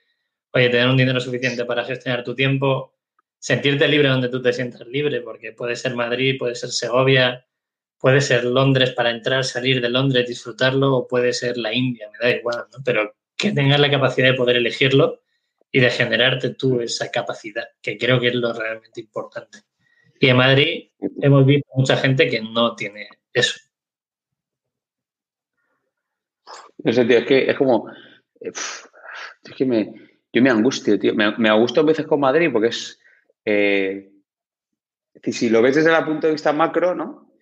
oye, 0.53 0.69
tener 0.71 0.89
un 0.89 0.97
dinero 0.97 1.21
suficiente 1.21 1.65
para 1.65 1.85
gestionar 1.85 2.25
tu 2.25 2.35
tiempo, 2.35 2.98
sentirte 3.39 3.89
libre 3.89 4.09
donde 4.09 4.29
tú 4.29 4.43
te 4.43 4.53
sientas 4.53 4.87
libre, 4.87 5.21
porque 5.21 5.53
puede 5.53 5.77
ser 5.77 5.95
Madrid, 5.95 6.37
puede 6.39 6.55
ser 6.55 6.71
Segovia, 6.71 7.47
puede 7.99 8.21
ser 8.21 8.45
Londres 8.45 8.91
para 8.91 9.11
entrar, 9.11 9.45
salir 9.45 9.81
de 9.81 9.91
Londres, 9.91 10.29
disfrutarlo, 10.29 10.95
o 10.95 11.09
puede 11.09 11.33
ser 11.33 11.57
la 11.57 11.73
India, 11.73 12.09
me 12.13 12.19
da 12.19 12.37
igual, 12.37 12.67
¿no? 12.73 12.79
Pero 12.85 13.15
que 13.37 13.53
tengas 13.53 13.81
la 13.81 13.91
capacidad 13.91 14.29
de 14.29 14.35
poder 14.35 14.57
elegirlo 14.57 15.21
y 15.71 15.81
de 15.81 15.91
generarte 15.91 16.55
tú 16.55 16.81
esa 16.81 17.11
capacidad, 17.11 17.69
que 17.81 17.99
creo 17.99 18.21
que 18.21 18.29
es 18.29 18.35
lo 18.35 18.53
realmente 18.53 19.01
importante. 19.01 19.59
Y 20.21 20.29
en 20.29 20.37
Madrid 20.37 20.91
hemos 21.21 21.47
visto 21.47 21.69
mucha 21.75 21.97
gente 21.97 22.29
que 22.29 22.41
no 22.41 22.75
tiene 22.75 23.09
eso. 23.33 23.59
No 26.79 26.93
sé, 26.93 27.05
tío, 27.05 27.19
es 27.19 27.27
que 27.27 27.51
es 27.51 27.57
como. 27.57 27.91
Es 28.41 28.87
que 29.57 29.65
me, 29.65 29.93
yo 30.33 30.43
me 30.43 30.51
angustio, 30.51 30.99
tío. 30.99 31.15
Me, 31.15 31.37
me 31.37 31.49
angustio 31.49 31.83
a 31.83 31.87
veces 31.87 32.07
con 32.07 32.21
Madrid 32.21 32.51
porque 32.53 32.69
es. 32.69 33.01
Eh, 33.51 34.11
si 35.33 35.49
lo 35.49 35.63
ves 35.63 35.77
desde 35.77 35.97
el 35.97 36.05
punto 36.05 36.27
de 36.27 36.35
vista 36.35 36.53
macro, 36.53 36.95
¿no? 36.95 37.33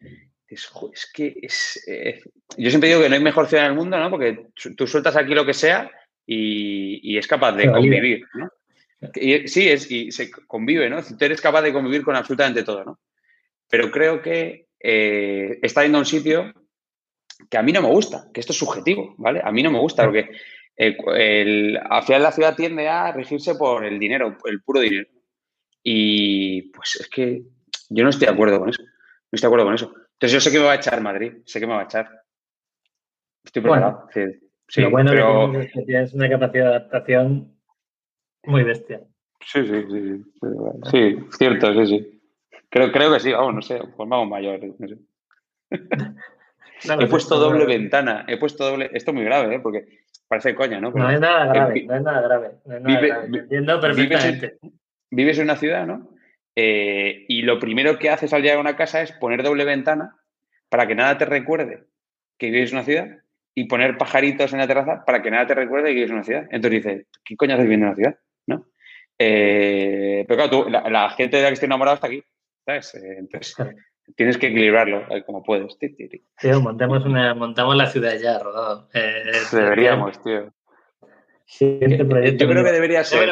Es, 0.46 0.70
es 0.92 1.10
que 1.12 1.36
es. 1.42 1.82
Eh, 1.88 2.20
yo 2.56 2.70
siempre 2.70 2.88
digo 2.88 3.02
que 3.02 3.08
no 3.08 3.16
hay 3.16 3.22
mejor 3.22 3.48
ciudad 3.48 3.66
en 3.66 3.72
el 3.72 3.76
mundo, 3.76 3.98
¿no? 3.98 4.08
Porque 4.08 4.46
tú 4.76 4.86
sueltas 4.86 5.16
aquí 5.16 5.34
lo 5.34 5.44
que 5.44 5.52
sea 5.52 5.90
y, 6.24 7.00
y 7.02 7.18
es 7.18 7.26
capaz 7.26 7.52
de 7.52 7.70
convivir, 7.70 8.24
¿no? 8.34 8.48
sí, 9.12 9.68
es, 9.68 9.90
y 9.90 10.10
se 10.12 10.30
convive, 10.30 10.88
¿no? 10.88 11.02
Tú 11.02 11.24
eres 11.24 11.40
capaz 11.40 11.62
de 11.62 11.72
convivir 11.72 12.02
con 12.02 12.14
absolutamente 12.14 12.62
todo, 12.62 12.84
¿no? 12.84 13.00
Pero 13.68 13.90
creo 13.90 14.22
que 14.22 14.68
eh, 14.78 15.58
está 15.60 15.82
yendo 15.82 15.98
a 15.98 16.02
un 16.02 16.06
sitio 16.06 16.52
que 17.50 17.58
a 17.58 17.62
mí 17.62 17.72
no 17.72 17.82
me 17.82 17.88
gusta, 17.88 18.28
que 18.32 18.40
esto 18.40 18.52
es 18.52 18.58
subjetivo, 18.58 19.14
¿vale? 19.18 19.40
A 19.44 19.50
mí 19.50 19.62
no 19.62 19.72
me 19.72 19.80
gusta 19.80 20.04
porque 20.04 20.30
el, 20.76 21.78
al 21.90 22.02
final 22.04 22.22
la 22.22 22.32
ciudad 22.32 22.56
tiende 22.56 22.88
a 22.88 23.12
regirse 23.12 23.56
por 23.56 23.84
el 23.84 23.98
dinero, 23.98 24.38
el 24.44 24.62
puro 24.62 24.80
dinero. 24.80 25.08
Y 25.88 26.62
pues 26.72 26.96
es 26.96 27.08
que 27.08 27.44
yo 27.90 28.02
no 28.02 28.10
estoy 28.10 28.26
de 28.26 28.32
acuerdo 28.32 28.58
con 28.58 28.68
eso. 28.68 28.82
No 28.82 28.88
estoy 29.30 29.46
de 29.46 29.46
acuerdo 29.46 29.66
con 29.66 29.74
eso. 29.74 29.94
Entonces 30.14 30.32
yo 30.32 30.40
sé 30.40 30.50
que 30.50 30.58
me 30.58 30.64
va 30.64 30.72
a 30.72 30.76
echar 30.76 31.00
Madrid, 31.00 31.34
sé 31.44 31.60
que 31.60 31.66
me 31.68 31.74
va 31.74 31.82
a 31.82 31.84
echar. 31.84 32.10
Estoy 33.44 33.62
preparado. 33.62 34.08
sí, 34.66 34.80
lo 34.80 34.90
bueno 34.90 35.12
pero... 35.12 35.60
es 35.60 35.72
que 35.72 35.82
tienes 35.82 36.12
una 36.12 36.28
capacidad 36.28 36.64
de 36.64 36.70
adaptación 36.70 37.56
muy 38.42 38.64
bestia. 38.64 39.02
Sí, 39.44 39.64
sí, 39.64 39.84
sí. 39.88 40.24
Sí, 40.90 40.90
sí 40.90 41.26
cierto, 41.38 41.72
sí, 41.74 41.86
sí. 41.86 42.20
Creo, 42.68 42.90
creo 42.90 43.12
que 43.12 43.20
sí, 43.20 43.30
vamos, 43.30 43.54
no 43.54 43.62
sé, 43.62 43.80
pues 43.96 44.08
mayores, 44.08 44.74
no 44.80 44.88
sé. 44.88 44.98
he 47.00 47.06
puesto 47.06 47.38
doble 47.38 47.64
ventana, 47.64 48.24
he 48.26 48.38
puesto 48.38 48.68
doble. 48.68 48.90
Esto 48.92 49.12
es 49.12 49.14
muy 49.14 49.24
grave, 49.24 49.54
¿eh? 49.54 49.60
porque 49.60 49.86
parece 50.26 50.52
coña, 50.56 50.80
¿no? 50.80 50.90
no 50.90 51.10
es 51.10 51.20
nada 51.20 51.46
grave, 51.46 51.84
no 51.84 51.94
es 51.94 52.02
nada 52.02 52.20
grave. 52.22 52.56
Entiendo 52.66 53.80
perfectamente. 53.80 54.58
Vives 54.60 54.72
en, 54.72 54.85
una 55.10 55.56
ciudad, 55.56 55.86
¿no? 55.86 56.10
Eh, 56.54 57.26
y 57.28 57.42
lo 57.42 57.58
primero 57.58 57.98
que 57.98 58.10
haces 58.10 58.32
al 58.32 58.42
llegar 58.42 58.56
a 58.56 58.62
una 58.62 58.76
casa 58.76 59.02
es 59.02 59.12
poner 59.12 59.42
doble 59.42 59.64
ventana 59.64 60.16
para 60.68 60.86
que 60.86 60.94
nada 60.94 61.18
te 61.18 61.26
recuerde 61.26 61.84
que 62.38 62.50
vives 62.50 62.70
en 62.70 62.78
una 62.78 62.84
ciudad 62.84 63.18
y 63.54 63.64
poner 63.64 63.96
pajaritos 63.96 64.52
en 64.52 64.58
la 64.58 64.66
terraza 64.66 65.04
para 65.04 65.22
que 65.22 65.30
nada 65.30 65.46
te 65.46 65.54
recuerde 65.54 65.88
que 65.88 65.94
vives 65.94 66.10
en 66.10 66.16
una 66.16 66.24
ciudad. 66.24 66.46
Entonces 66.50 66.82
dices, 66.82 67.06
¿qué 67.24 67.36
coño 67.36 67.54
haces 67.54 67.64
viviendo 67.64 67.86
en 67.86 67.88
una 67.88 67.96
ciudad? 67.96 68.18
¿No? 68.46 68.66
Eh, 69.18 70.24
pero 70.28 70.36
claro, 70.36 70.64
tú, 70.64 70.70
la, 70.70 71.10
gente 71.10 71.36
de 71.38 71.42
la 71.42 71.48
que 71.48 71.54
estoy 71.54 71.66
enamorado 71.66 71.94
está 71.94 72.06
aquí, 72.06 72.22
¿sabes? 72.64 72.94
Eh, 72.94 73.16
entonces, 73.18 73.56
tienes 74.16 74.36
que 74.36 74.48
equilibrarlo 74.48 75.06
como 75.24 75.42
puedes. 75.42 75.78
Tío, 75.78 76.60
montamos, 76.60 77.04
una, 77.06 77.34
montamos 77.34 77.76
la 77.76 77.86
ciudad 77.86 78.14
ya, 78.20 78.38
rodado. 78.38 78.88
Eh, 78.92 79.24
Deberíamos, 79.52 80.22
tío. 80.22 80.52
Este 81.46 82.36
Yo 82.36 82.48
creo 82.48 82.64
que 82.64 82.72
debería 82.72 83.04
ser 83.04 83.30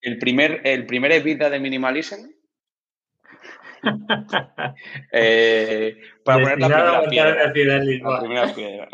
el, 0.00 0.18
primer, 0.18 0.60
el 0.64 0.86
primer 0.86 1.12
evita 1.12 1.50
de 1.50 1.60
Minimalism. 1.60 2.30
eh, 5.12 5.96
para 6.24 6.42
poner 6.42 6.58
la 6.58 7.02
primera 7.02 7.52
piedra. 7.52 7.84
La 7.84 8.20
primera 8.20 8.54
piedra. 8.54 8.88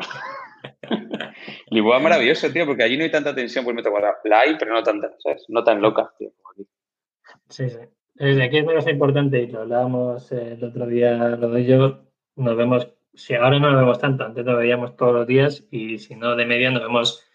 Lisboa 1.71 1.97
es 1.97 2.03
maravilloso, 2.03 2.53
tío, 2.53 2.67
porque 2.67 2.83
allí 2.83 2.97
no 2.97 3.05
hay 3.05 3.11
tanta 3.11 3.35
tensión 3.35 3.65
por 3.65 3.75
metro 3.75 3.91
cuadrado. 3.91 4.17
La 4.25 4.41
hay, 4.41 4.57
pero 4.59 4.73
no 4.73 4.83
tanta, 4.83 5.15
¿sabes? 5.19 5.45
No 5.49 5.65
tan 5.65 5.81
loca, 5.81 6.13
tío. 6.19 6.33
Sí, 7.49 7.69
sí. 7.69 7.79
Aquí 8.19 8.59
es 8.59 8.65
una 8.65 8.75
cosa 8.75 8.91
importante 8.91 9.43
y 9.43 9.49
lo 9.49 9.63
hablábamos 9.63 10.31
eh, 10.31 10.53
el 10.53 10.65
otro 10.65 10.87
día, 10.87 11.15
lo 11.15 11.51
de 11.51 11.65
yo, 11.65 12.05
nos 12.37 12.57
vemos, 12.57 12.95
si 13.13 13.35
ahora 13.35 13.59
no 13.59 13.71
nos 13.71 13.81
vemos 13.81 13.99
tanto, 13.99 14.25
antes 14.25 14.45
nos 14.45 14.57
veíamos 14.57 14.97
todos 14.97 15.13
los 15.13 15.27
días 15.27 15.67
y 15.73 15.99
si 15.99 16.15
no 16.15 16.37
de 16.37 16.47
media 16.47 16.71
nos 16.71 16.83
vemos 16.83 17.27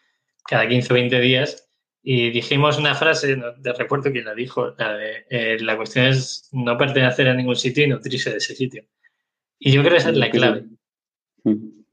cada 0.47 0.67
15 0.67 0.93
o 0.93 0.95
20 0.95 1.19
días 1.19 1.68
y 2.11 2.31
dijimos 2.31 2.79
una 2.79 2.95
frase, 2.95 3.35
de 3.35 3.73
recuerdo 3.73 4.11
que 4.11 4.23
la 4.23 4.33
dijo, 4.33 4.73
la, 4.79 4.97
de, 4.97 5.27
eh, 5.29 5.59
la 5.59 5.77
cuestión 5.77 6.07
es 6.07 6.49
no 6.51 6.75
pertenecer 6.75 7.27
a 7.27 7.35
ningún 7.35 7.55
sitio 7.55 7.83
y 7.83 7.87
nutrirse 7.87 8.31
de 8.31 8.37
ese 8.37 8.55
sitio. 8.55 8.83
Y 9.59 9.71
yo 9.71 9.81
creo 9.81 9.91
que 9.91 9.99
esa 9.99 10.09
es 10.09 10.17
la 10.17 10.31
clave. 10.31 10.65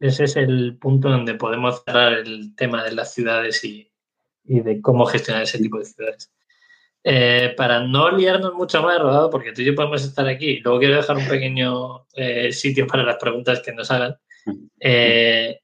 Ese 0.01 0.25
es 0.25 0.37
el 0.37 0.79
punto 0.79 1.11
donde 1.11 1.35
podemos 1.35 1.85
cerrar 1.85 2.15
el 2.15 2.57
tema 2.57 2.83
de 2.83 2.93
las 2.93 3.13
ciudades 3.13 3.63
y, 3.63 3.93
y 4.45 4.61
de 4.61 4.81
cómo 4.81 5.05
gestionar 5.05 5.43
ese 5.43 5.59
tipo 5.59 5.79
de 5.79 5.85
ciudades. 5.85 6.33
Eh, 7.05 7.53
para 7.55 7.81
no 7.81 8.11
liarnos 8.11 8.55
mucho 8.55 8.83
más, 8.83 8.99
Rodado, 8.99 9.29
porque 9.29 9.53
tú 9.53 9.61
y 9.61 9.67
yo 9.67 9.75
podemos 9.75 10.03
estar 10.03 10.27
aquí, 10.27 10.61
luego 10.61 10.79
quiero 10.79 10.97
dejar 10.97 11.19
un 11.19 11.29
pequeño 11.29 12.07
eh, 12.15 12.53
sitio 12.53 12.87
para 12.87 13.03
las 13.03 13.17
preguntas 13.17 13.61
que 13.61 13.73
nos 13.73 13.91
hagan. 13.91 14.17
Eh, 14.81 15.61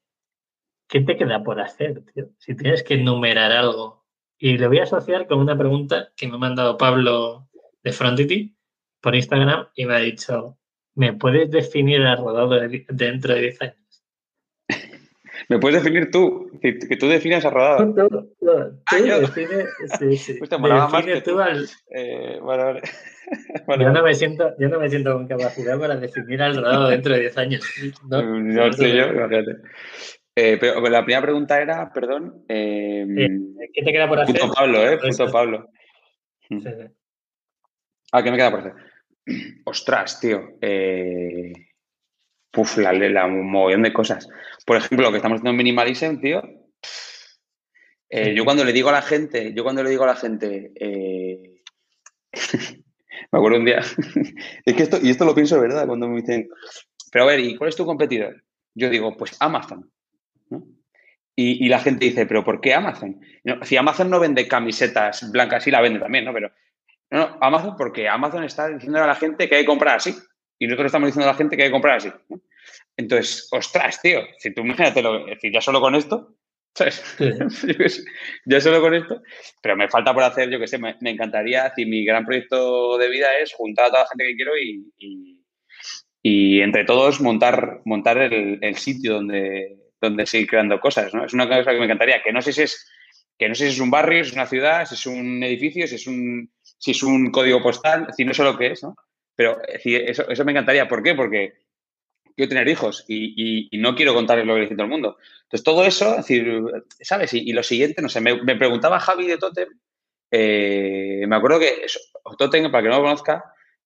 ¿Qué 0.87 1.01
te 1.01 1.17
queda 1.17 1.41
por 1.41 1.59
hacer, 1.59 2.03
tío? 2.13 2.29
Si 2.37 2.55
tienes 2.55 2.83
que 2.83 2.93
enumerar 2.93 3.51
algo. 3.51 4.02
Y 4.37 4.57
lo 4.57 4.67
voy 4.67 4.79
a 4.79 4.83
asociar 4.83 5.27
con 5.27 5.39
una 5.39 5.57
pregunta 5.57 6.11
que 6.15 6.27
me 6.27 6.35
ha 6.35 6.39
mandado 6.39 6.77
Pablo 6.77 7.49
de 7.83 7.91
Frontity 7.93 8.55
por 9.01 9.15
Instagram 9.15 9.67
y 9.75 9.85
me 9.85 9.95
ha 9.95 9.99
dicho, 9.99 10.57
¿me 10.95 11.13
puedes 11.13 11.51
definir 11.51 12.01
a 12.01 12.15
Rodado 12.15 12.59
dentro 12.89 13.33
de 13.33 13.41
10 13.41 13.61
años? 13.61 14.03
¿Me 15.49 15.59
puedes 15.59 15.83
definir 15.83 16.11
tú? 16.11 16.51
Que, 16.61 16.73
tú 16.73 17.07
definas 17.07 17.43
a 17.45 17.49
rodado. 17.49 17.93
Ah, 18.85 18.95
define, 19.19 19.65
sí, 19.99 20.17
sí. 20.17 20.33
Pues 20.39 20.49
que 20.49 21.21
tú. 21.21 21.39
Al... 21.39 21.67
Eh, 21.89 22.39
bueno, 22.41 22.63
vale. 23.67 23.83
yo, 23.83 23.91
no 23.91 24.03
me 24.03 24.13
siento, 24.13 24.53
yo 24.59 24.69
no 24.69 24.79
me 24.79 24.89
siento 24.89 25.13
con 25.13 25.27
capacidad 25.27 25.77
para 25.79 25.95
definir 25.95 26.41
al 26.41 26.55
rodado 26.55 26.89
dentro 26.89 27.13
de 27.13 27.21
10 27.21 27.37
años. 27.37 27.65
No, 28.07 28.21
no 28.21 28.73
sé 28.73 28.95
yo, 28.95 29.07
imagínate. 29.07 29.57
Eh, 30.35 30.57
pero 30.59 30.81
la 30.81 31.03
primera 31.03 31.21
pregunta 31.21 31.61
era, 31.61 31.91
perdón. 31.93 32.43
Eh, 32.49 33.05
¿Qué 33.73 33.83
te 33.83 33.91
queda 33.91 34.07
por 34.07 34.19
hacer? 34.19 34.39
Punto 34.39 34.53
Pablo, 34.53 34.89
¿eh? 34.89 34.97
Punto 34.97 35.31
Pablo. 35.31 35.69
Sí, 36.47 36.59
sí. 36.59 36.69
Ah, 38.11 38.23
¿qué 38.23 38.31
me 38.31 38.37
queda 38.37 38.51
por 38.51 38.59
hacer? 38.59 38.73
Ostras, 39.65 40.19
tío. 40.19 40.57
Eh, 40.61 41.53
puf, 42.51 42.77
la, 42.77 42.93
la, 42.93 43.25
un 43.25 43.49
mogollón 43.49 43.83
de 43.83 43.93
cosas. 43.93 44.27
Por 44.65 44.77
ejemplo, 44.77 45.07
lo 45.07 45.11
que 45.11 45.17
estamos 45.17 45.37
haciendo 45.37 45.51
en 45.51 45.57
Minimalism, 45.57 46.19
tío. 46.19 46.41
Eh, 48.15 48.35
yo 48.35 48.45
cuando 48.45 48.63
le 48.63 48.73
digo 48.73 48.89
a 48.89 48.93
la 48.93 49.01
gente, 49.01 49.53
yo 49.55 49.63
cuando 49.63 49.81
le 49.81 49.89
digo 49.89 50.03
a 50.03 50.07
la 50.07 50.15
gente, 50.15 50.71
eh, 50.75 51.63
me 53.31 53.39
acuerdo 53.39 53.57
un 53.57 53.65
día, 53.65 53.79
es 54.65 54.73
que 54.75 54.83
esto, 54.83 54.99
y 55.01 55.09
esto 55.09 55.25
lo 55.25 55.33
pienso 55.33 55.55
de 55.55 55.61
verdad, 55.61 55.87
cuando 55.87 56.07
me 56.07 56.21
dicen, 56.21 56.47
pero 57.11 57.23
a 57.23 57.27
ver, 57.27 57.39
¿y 57.39 57.55
cuál 57.55 57.69
es 57.69 57.75
tu 57.75 57.87
competidor? 57.87 58.43
Yo 58.75 58.91
digo, 58.91 59.17
pues 59.17 59.35
Amazon. 59.39 59.91
Y, 61.35 61.67
la 61.67 61.79
gente 61.79 62.05
dice, 62.05 62.27
¿pero 62.27 62.43
por 62.43 62.61
qué 62.61 62.75
Amazon? 62.75 63.19
si 63.63 63.75
Amazon 63.75 64.09
no 64.09 64.19
vende 64.19 64.47
camisetas 64.47 65.31
blancas, 65.31 65.63
sí 65.63 65.71
la 65.71 65.81
vende 65.81 65.99
también, 65.99 66.25
¿no? 66.25 66.33
Pero 66.33 66.51
no, 67.09 67.37
Amazon 67.41 67.75
porque 67.75 68.07
Amazon 68.07 68.43
está 68.43 68.67
diciendo 68.67 69.03
a 69.03 69.07
la 69.07 69.15
gente 69.15 69.49
que 69.49 69.55
hay 69.55 69.61
que 69.61 69.67
comprar 69.67 69.95
así. 69.95 70.15
Y 70.59 70.67
nosotros 70.67 70.87
estamos 70.87 71.07
diciendo 71.07 71.29
a 71.29 71.33
la 71.33 71.37
gente 71.37 71.57
que 71.57 71.63
hay 71.63 71.69
que 71.69 71.73
comprar 71.73 71.97
así. 71.97 72.11
Entonces, 72.97 73.47
ostras, 73.51 74.01
tío, 74.01 74.21
si 74.37 74.53
tú 74.53 74.61
imagínatelo, 74.61 75.27
es 75.27 75.35
decir, 75.35 75.51
ya 75.51 75.61
solo 75.61 75.81
con 75.81 75.95
esto, 75.95 76.35
¿sabes? 76.75 77.03
ya 78.45 78.61
solo 78.61 78.81
con 78.81 78.93
esto, 78.93 79.21
pero 79.61 79.75
me 79.75 79.89
falta 79.89 80.13
por 80.13 80.23
hacer, 80.23 80.49
yo 80.49 80.59
que 80.59 80.67
sé, 80.67 80.77
me, 80.77 80.95
encantaría, 81.01 81.71
si 81.75 81.85
mi 81.85 82.05
gran 82.05 82.25
proyecto 82.25 82.97
de 82.97 83.09
vida 83.09 83.27
es 83.41 83.53
juntar 83.53 83.85
a 83.85 83.89
toda 83.89 84.01
la 84.03 84.09
gente 84.09 84.25
que 84.25 84.35
quiero 84.35 84.57
y, 84.57 85.39
y, 86.21 86.61
entre 86.61 86.85
todos 86.85 87.21
montar, 87.21 87.81
montar 87.85 88.17
el, 88.17 88.75
sitio 88.75 89.13
donde, 89.15 89.77
donde 90.03 90.25
seguir 90.25 90.47
creando 90.47 90.79
cosas, 90.79 91.13
¿no? 91.13 91.25
Es 91.25 91.33
una 91.33 91.47
cosa 91.47 91.71
que 91.71 91.79
me 91.79 91.85
encantaría, 91.85 92.21
que 92.21 92.31
no 92.31 92.41
sé 92.41 92.53
si 92.53 92.63
es, 92.63 92.87
que 93.37 93.49
no 93.49 93.55
sé 93.55 93.65
si 93.67 93.75
es 93.75 93.79
un 93.79 93.91
barrio, 93.91 94.23
si 94.23 94.31
es 94.31 94.35
una 94.35 94.45
ciudad, 94.45 94.85
si 94.85 94.95
es 94.95 95.05
un 95.05 95.41
edificio, 95.43 95.87
si 95.87 95.95
es 95.95 96.07
un, 96.07 96.51
si 96.61 96.91
es 96.91 97.03
un 97.03 97.31
código 97.31 97.61
postal, 97.61 98.07
si 98.15 98.25
no 98.25 98.33
sé 98.33 98.43
lo 98.43 98.57
que 98.57 98.67
es, 98.67 98.83
¿no? 98.83 98.95
Pero 99.35 99.57
eso, 99.67 100.29
eso 100.29 100.45
me 100.45 100.51
encantaría. 100.51 100.87
¿Por 100.87 101.01
qué? 101.01 101.15
Porque 101.15 101.53
quiero 102.35 102.49
tener 102.49 102.67
hijos 102.67 103.05
y, 103.07 103.69
no 103.79 103.95
quiero 103.95 104.13
contarles 104.13 104.45
lo 104.45 104.55
que 104.55 104.61
dice 104.61 104.75
todo 104.75 104.85
el 104.85 104.91
mundo. 104.91 105.17
Entonces, 105.43 105.63
todo 105.63 105.85
eso, 105.85 106.11
es 106.11 106.17
decir, 106.17 106.71
¿sabes? 107.01 107.33
Y, 107.33 107.51
lo 107.53 107.63
siguiente, 107.63 108.01
no 108.01 108.09
sé, 108.09 108.21
me, 108.21 108.55
preguntaba 108.55 108.99
Javi 108.99 109.27
de 109.27 109.37
Totem, 109.37 109.69
eh, 110.31 111.25
me 111.27 111.35
acuerdo 111.35 111.59
que 111.59 111.85
Totem, 112.37 112.71
para 112.71 112.83
que 112.83 112.89
no 112.89 112.97
lo 112.97 113.03
conozca, 113.03 113.43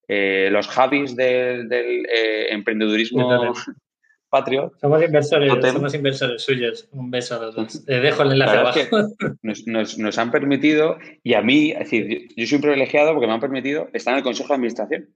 eh, 0.07 0.49
los 0.51 0.67
Javis 0.67 1.15
del, 1.15 1.71
eh, 1.71 2.47
emprendedurismo 2.49 3.53
patrio. 4.29 4.73
Somos 4.79 5.03
inversores, 5.03 5.53
somos 5.73 5.93
inversores 5.93 6.41
suyos. 6.41 6.87
Un 6.91 7.11
beso 7.11 7.35
a 7.35 7.45
los 7.45 7.55
dos. 7.55 7.85
dejo 7.85 8.23
el 8.23 8.33
enlace 8.33 8.57
abajo. 8.57 8.79
nos, 9.41 10.17
han 10.17 10.31
permitido, 10.31 10.97
y 11.23 11.33
a 11.33 11.41
mí, 11.41 11.71
es 11.71 11.79
decir, 11.79 12.27
yo 12.35 12.45
soy 12.45 12.55
un 12.57 12.61
privilegiado 12.61 13.13
porque 13.13 13.27
me 13.27 13.33
han 13.33 13.39
permitido 13.39 13.89
estar 13.93 14.13
en 14.13 14.19
el 14.19 14.23
Consejo 14.23 14.49
de 14.49 14.55
Administración 14.55 15.09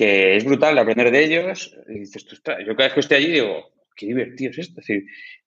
que 0.00 0.34
es 0.36 0.46
brutal 0.46 0.78
aprender 0.78 1.10
de 1.10 1.24
ellos. 1.24 1.76
Y 1.86 1.98
dices, 1.98 2.24
yo 2.24 2.74
cada 2.74 2.88
vez 2.88 2.94
que 2.94 3.00
estoy 3.00 3.18
allí 3.18 3.32
digo, 3.32 3.70
qué 3.94 4.06
divertido 4.06 4.50
es 4.50 4.58
esto. 4.58 4.80
Es 4.80 4.86
decir, 4.86 5.04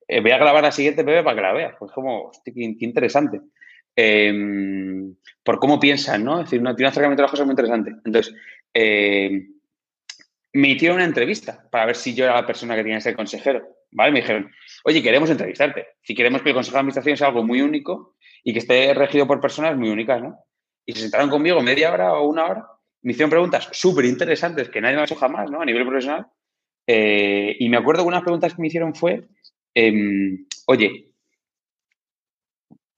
eh, 0.07 0.21
voy 0.21 0.29
a 0.29 0.37
grabar 0.37 0.61
la 0.61 0.71
siguiente 0.71 1.01
bebé 1.01 1.23
para 1.23 1.35
que 1.35 1.41
la 1.41 1.53
veas. 1.53 1.75
Pues 1.79 1.91
como, 1.91 2.25
hostia, 2.25 2.53
qué, 2.53 2.75
interesante. 2.79 3.41
Em, 3.95 5.15
por 5.43 5.57
cómo 5.57 5.79
piensan, 5.79 6.23
¿no? 6.23 6.39
Es 6.39 6.45
decir, 6.45 6.59
tiene 6.59 6.71
un 6.71 6.85
acercamiento 6.85 7.23
a 7.23 7.25
las 7.25 7.31
cosas 7.31 7.47
muy 7.47 7.53
interesante. 7.53 7.93
Entonces, 8.05 8.35
em, 8.75 9.52
me 10.53 10.69
hicieron 10.69 10.97
una 10.97 11.05
entrevista 11.05 11.67
para 11.71 11.87
ver 11.87 11.95
si 11.95 12.13
yo 12.13 12.25
era 12.25 12.35
la 12.35 12.45
persona 12.45 12.75
que 12.75 12.83
tenía 12.83 12.97
que 12.97 13.01
ser 13.01 13.15
consejero. 13.15 13.67
¿Vale? 13.91 14.11
Me 14.11 14.21
dijeron, 14.21 14.51
oye, 14.85 15.03
queremos 15.03 15.29
entrevistarte. 15.29 15.87
Si 16.01 16.15
queremos 16.15 16.41
que 16.41 16.49
el 16.49 16.55
Consejo 16.55 16.75
de 16.75 16.79
Administración 16.79 17.17
sea 17.17 17.27
algo 17.27 17.43
muy 17.43 17.61
único 17.61 18.15
y 18.43 18.53
que 18.53 18.59
esté 18.59 18.93
regido 18.93 19.27
por 19.27 19.39
personas 19.39 19.77
muy 19.77 19.89
únicas, 19.89 20.21
¿no? 20.21 20.37
Y 20.85 20.93
se 20.93 21.01
sentaron 21.01 21.29
conmigo 21.29 21.61
media 21.61 21.93
hora 21.93 22.13
o 22.13 22.27
una 22.27 22.45
hora 22.45 22.67
me 23.03 23.11
hicieron 23.11 23.29
preguntas 23.29 23.69
súper 23.71 24.05
interesantes 24.05 24.69
que 24.69 24.81
nadie 24.81 24.95
me 24.95 25.01
ha 25.01 25.05
hecho 25.05 25.15
jamás, 25.15 25.51
¿no? 25.51 25.61
A 25.61 25.65
nivel 25.65 25.85
profesional. 25.85 26.25
Eh, 26.87 27.55
y 27.59 27.69
me 27.69 27.77
acuerdo 27.77 28.03
que 28.03 28.07
unas 28.07 28.23
preguntas 28.23 28.55
que 28.55 28.61
me 28.61 28.67
hicieron 28.67 28.95
fue, 28.95 29.27
em, 29.73 30.47
oye, 30.67 31.11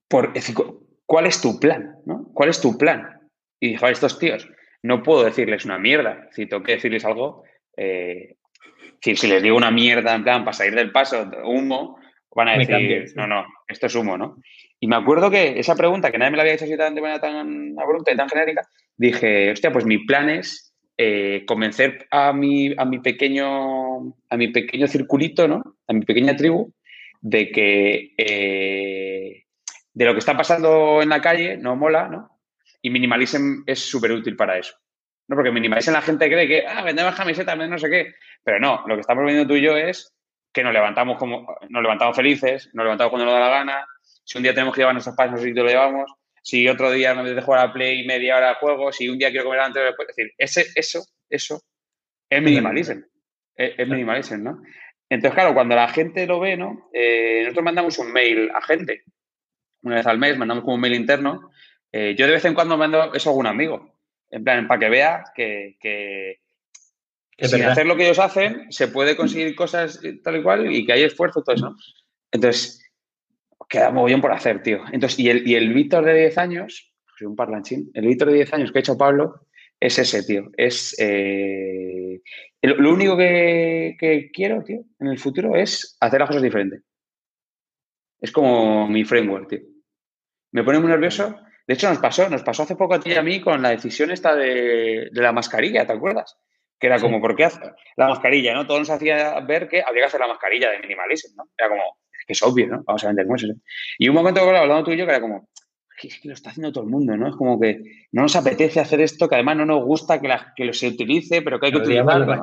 ¿cuál 0.08 1.26
es 1.26 1.40
tu 1.40 1.58
plan? 1.58 1.96
¿Cuál 2.32 2.48
es 2.48 2.60
tu 2.60 2.78
plan? 2.78 3.28
Y 3.60 3.70
dijo, 3.70 3.86
a 3.86 3.90
estos 3.90 4.18
tíos, 4.18 4.48
no 4.86 5.02
puedo 5.02 5.24
decirles 5.24 5.64
una 5.64 5.78
mierda. 5.78 6.28
Si 6.30 6.46
tengo 6.46 6.62
que 6.62 6.72
decirles 6.72 7.04
algo, 7.04 7.42
eh, 7.76 8.36
si, 9.00 9.26
les 9.26 9.42
digo 9.42 9.56
una 9.56 9.70
mierda 9.70 10.14
en 10.14 10.22
plan 10.22 10.44
para 10.44 10.56
salir 10.56 10.74
del 10.74 10.92
paso, 10.92 11.28
humo, 11.44 11.98
van 12.34 12.48
a 12.48 12.58
decir, 12.58 13.12
no, 13.16 13.26
no, 13.26 13.44
esto 13.66 13.86
es 13.86 13.94
humo, 13.94 14.16
¿no? 14.16 14.36
Y 14.78 14.86
me 14.86 14.96
acuerdo 14.96 15.30
que 15.30 15.58
esa 15.58 15.74
pregunta, 15.74 16.10
que 16.10 16.18
nadie 16.18 16.30
me 16.30 16.36
la 16.36 16.42
había 16.42 16.54
hecho 16.54 16.64
así 16.64 16.76
de 16.76 17.00
manera 17.00 17.20
tan 17.20 17.74
abrupta 17.78 18.12
y 18.12 18.16
tan 18.16 18.28
genérica, 18.28 18.62
dije, 18.96 19.50
hostia, 19.50 19.72
pues 19.72 19.86
mi 19.86 19.98
plan 20.04 20.28
es 20.28 20.74
eh, 20.98 21.44
convencer 21.46 22.06
a 22.10 22.32
mi, 22.32 22.74
a, 22.76 22.84
mi 22.84 22.98
pequeño, 22.98 24.14
a 24.28 24.36
mi 24.36 24.48
pequeño 24.48 24.86
circulito, 24.86 25.48
¿no? 25.48 25.62
A 25.88 25.92
mi 25.92 26.04
pequeña 26.04 26.36
tribu, 26.36 26.72
de 27.22 27.50
que 27.50 28.12
eh, 28.18 29.44
de 29.94 30.04
lo 30.04 30.12
que 30.12 30.18
está 30.18 30.36
pasando 30.36 31.00
en 31.00 31.08
la 31.08 31.22
calle 31.22 31.56
no 31.56 31.74
mola, 31.74 32.08
¿no? 32.08 32.35
Y 32.86 32.90
Minimalism 32.90 33.64
es 33.66 33.80
súper 33.80 34.12
útil 34.12 34.36
para 34.36 34.58
eso. 34.58 34.76
¿no? 35.26 35.34
Porque 35.34 35.50
Minimalism 35.50 35.90
la 35.90 36.02
gente 36.02 36.28
cree 36.28 36.46
que, 36.46 36.64
ah, 36.68 36.84
vendemos 36.84 37.16
camisetas, 37.16 37.58
no 37.58 37.78
sé 37.80 37.90
qué. 37.90 38.14
Pero 38.44 38.60
no, 38.60 38.84
lo 38.86 38.94
que 38.94 39.00
estamos 39.00 39.24
viendo 39.24 39.44
tú 39.44 39.54
y 39.56 39.62
yo 39.62 39.76
es 39.76 40.14
que 40.52 40.62
nos 40.62 40.72
levantamos 40.72 41.18
como, 41.18 41.52
nos 41.68 41.82
levantamos 41.82 42.14
felices, 42.14 42.70
nos 42.74 42.84
levantamos 42.84 43.10
cuando 43.10 43.24
nos 43.24 43.34
da 43.34 43.40
la 43.40 43.50
gana. 43.50 43.86
Si 44.22 44.38
un 44.38 44.44
día 44.44 44.54
tenemos 44.54 44.72
que 44.72 44.82
llevar 44.82 44.94
nuestros 44.94 45.16
padres, 45.16 45.32
no 45.32 45.38
sé 45.38 45.50
lo 45.50 45.66
llevamos. 45.66 46.12
Si 46.44 46.68
otro 46.68 46.92
día 46.92 47.12
me 47.12 47.28
de 47.28 47.42
jugar 47.42 47.66
a 47.66 47.72
Play 47.72 48.06
media 48.06 48.36
hora 48.36 48.50
de 48.50 48.54
juego, 48.54 48.92
si 48.92 49.08
un 49.08 49.18
día 49.18 49.30
quiero 49.30 49.46
comer 49.46 49.62
antes, 49.62 49.82
después. 49.82 50.08
Es 50.10 50.14
decir, 50.14 50.32
ese, 50.38 50.66
eso, 50.76 51.04
eso 51.28 51.60
es 52.30 52.40
minimalism. 52.40 53.00
Es, 53.56 53.72
es 53.78 53.88
minimalism, 53.88 54.44
¿no? 54.44 54.62
Entonces, 55.08 55.34
claro, 55.34 55.54
cuando 55.54 55.74
la 55.74 55.88
gente 55.88 56.24
lo 56.24 56.38
ve, 56.38 56.56
¿no? 56.56 56.88
Eh, 56.92 57.40
nosotros 57.42 57.64
mandamos 57.64 57.98
un 57.98 58.12
mail 58.12 58.48
a 58.54 58.62
gente. 58.62 59.02
Una 59.82 59.96
vez 59.96 60.06
al 60.06 60.18
mes 60.18 60.38
mandamos 60.38 60.62
como 60.62 60.76
un 60.76 60.82
mail 60.82 60.94
interno. 60.94 61.50
Eh, 61.92 62.14
yo 62.18 62.26
de 62.26 62.32
vez 62.32 62.44
en 62.44 62.54
cuando 62.54 62.76
mando 62.76 63.14
eso 63.14 63.30
a 63.30 63.32
algún 63.32 63.46
amigo. 63.46 63.92
En 64.30 64.44
plan, 64.44 64.66
para 64.66 64.80
que 64.80 64.88
vea 64.88 65.24
que, 65.34 65.76
que 65.80 66.40
sin 67.38 67.64
hacer 67.64 67.86
lo 67.86 67.96
que 67.96 68.04
ellos 68.04 68.18
hacen, 68.18 68.72
se 68.72 68.88
puede 68.88 69.16
conseguir 69.16 69.54
cosas 69.54 70.00
tal 70.22 70.36
y 70.36 70.42
cual 70.42 70.72
y 70.72 70.86
que 70.86 70.92
hay 70.92 71.02
esfuerzo, 71.02 71.42
todo 71.42 71.54
eso. 71.54 71.76
Entonces, 72.32 72.82
queda 73.68 73.90
muy 73.90 74.10
bien 74.10 74.20
por 74.20 74.32
hacer, 74.32 74.62
tío. 74.62 74.82
Entonces, 74.92 75.18
y 75.18 75.28
el, 75.28 75.46
y 75.46 75.54
el 75.54 75.72
Víctor 75.72 76.04
de 76.04 76.14
10 76.14 76.38
años, 76.38 76.94
soy 77.18 77.26
un 77.26 77.36
parlanchín, 77.36 77.90
el 77.94 78.06
Víctor 78.06 78.28
de 78.28 78.34
10 78.36 78.52
años 78.54 78.72
que 78.72 78.78
ha 78.78 78.80
hecho 78.80 78.96
Pablo 78.96 79.46
es 79.80 79.98
ese, 79.98 80.22
tío. 80.22 80.50
Es. 80.56 80.96
Eh, 80.98 82.22
lo 82.62 82.92
único 82.92 83.16
que, 83.16 84.30
quiero, 84.32 84.62
tío, 84.64 84.84
en 84.98 85.06
el 85.08 85.18
futuro 85.18 85.54
es 85.54 85.96
hacer 86.00 86.20
las 86.20 86.28
cosas 86.28 86.42
diferentes. 86.42 86.82
Es 88.20 88.32
como 88.32 88.88
mi 88.88 89.04
framework, 89.04 89.48
tío. 89.48 89.60
Me 90.52 90.64
pone 90.64 90.80
muy 90.80 90.88
nervioso. 90.88 91.38
De 91.66 91.74
hecho, 91.74 91.88
nos 91.88 91.98
pasó, 91.98 92.28
nos 92.28 92.42
pasó 92.42 92.62
hace 92.62 92.76
poco 92.76 92.94
a 92.94 93.00
ti 93.00 93.10
y 93.10 93.16
a 93.16 93.22
mí 93.22 93.40
con 93.40 93.60
la 93.60 93.70
decisión 93.70 94.10
esta 94.10 94.34
de, 94.34 95.08
la 95.12 95.32
mascarilla, 95.32 95.86
¿te 95.86 95.92
acuerdas? 95.92 96.36
Que 96.78 96.86
era 96.86 97.00
como, 97.00 97.20
¿por 97.20 97.34
qué 97.34 97.44
hace 97.44 97.60
la 97.96 98.08
mascarilla? 98.08 98.54
¿no? 98.54 98.66
Todo 98.66 98.78
nos 98.78 98.90
hacía 98.90 99.40
ver 99.40 99.68
que 99.68 99.82
había 99.82 100.02
que 100.02 100.06
hacer 100.06 100.20
la 100.20 100.28
mascarilla 100.28 100.70
de 100.70 100.78
minimalismo, 100.78 101.34
¿no? 101.36 101.50
Era 101.56 101.70
como, 101.70 101.82
que 102.26 102.32
es 102.32 102.42
obvio, 102.42 102.68
¿no? 102.68 102.82
Vamos 102.84 103.02
a 103.04 103.08
vender 103.08 103.26
mucho. 103.26 103.46
Y 103.98 104.08
un 104.08 104.14
momento, 104.14 104.40
hablando 104.40 104.84
tú 104.84 104.92
y 104.92 104.96
yo, 104.96 105.06
que 105.06 105.12
era 105.12 105.20
como, 105.20 105.48
es 106.02 106.20
que 106.20 106.28
lo 106.28 106.34
está 106.34 106.50
haciendo 106.50 106.72
todo 106.72 106.84
el 106.84 106.90
mundo, 106.90 107.16
¿no? 107.16 107.28
Es 107.28 107.36
como 107.36 107.58
que 107.58 107.82
no 108.12 108.22
nos 108.22 108.36
apetece 108.36 108.80
hacer 108.80 109.00
esto, 109.00 109.28
que 109.28 109.36
además 109.36 109.56
no 109.56 109.66
nos 109.66 109.84
gusta 109.84 110.20
que, 110.20 110.28
la, 110.28 110.52
que 110.54 110.72
se 110.72 110.88
utilice, 110.88 111.42
pero 111.42 111.58
que 111.58 111.66
hay 111.66 111.72
que 111.72 111.78
utilizarlo. 111.78 112.26
¿no? 112.26 112.42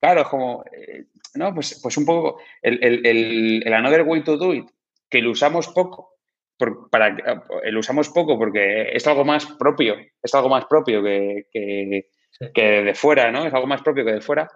Claro, 0.00 0.20
es 0.22 0.28
como, 0.28 0.64
eh, 0.72 1.06
no, 1.34 1.52
pues, 1.54 1.80
pues 1.82 1.96
un 1.96 2.04
poco 2.04 2.40
el, 2.62 2.78
el, 2.82 3.64
el, 3.64 3.72
another 3.72 4.02
way 4.02 4.22
to 4.22 4.36
do 4.36 4.54
it, 4.54 4.68
que 5.10 5.20
lo 5.20 5.32
usamos 5.32 5.68
poco, 5.68 6.17
por, 6.58 6.90
para, 6.90 7.08
eh, 7.08 7.70
lo 7.70 7.80
usamos 7.80 8.08
poco 8.10 8.38
porque 8.38 8.90
es 8.92 9.06
algo 9.06 9.24
más 9.24 9.46
propio, 9.46 9.96
es 10.22 10.34
algo 10.34 10.48
más 10.48 10.66
propio 10.66 11.02
que, 11.02 11.46
que, 11.52 12.08
que 12.52 12.62
de 12.62 12.94
fuera, 12.94 13.30
¿no? 13.30 13.46
Es 13.46 13.54
algo 13.54 13.66
más 13.66 13.82
propio 13.82 14.04
que 14.04 14.12
de 14.12 14.20
fuera. 14.20 14.48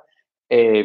Eh, 0.48 0.84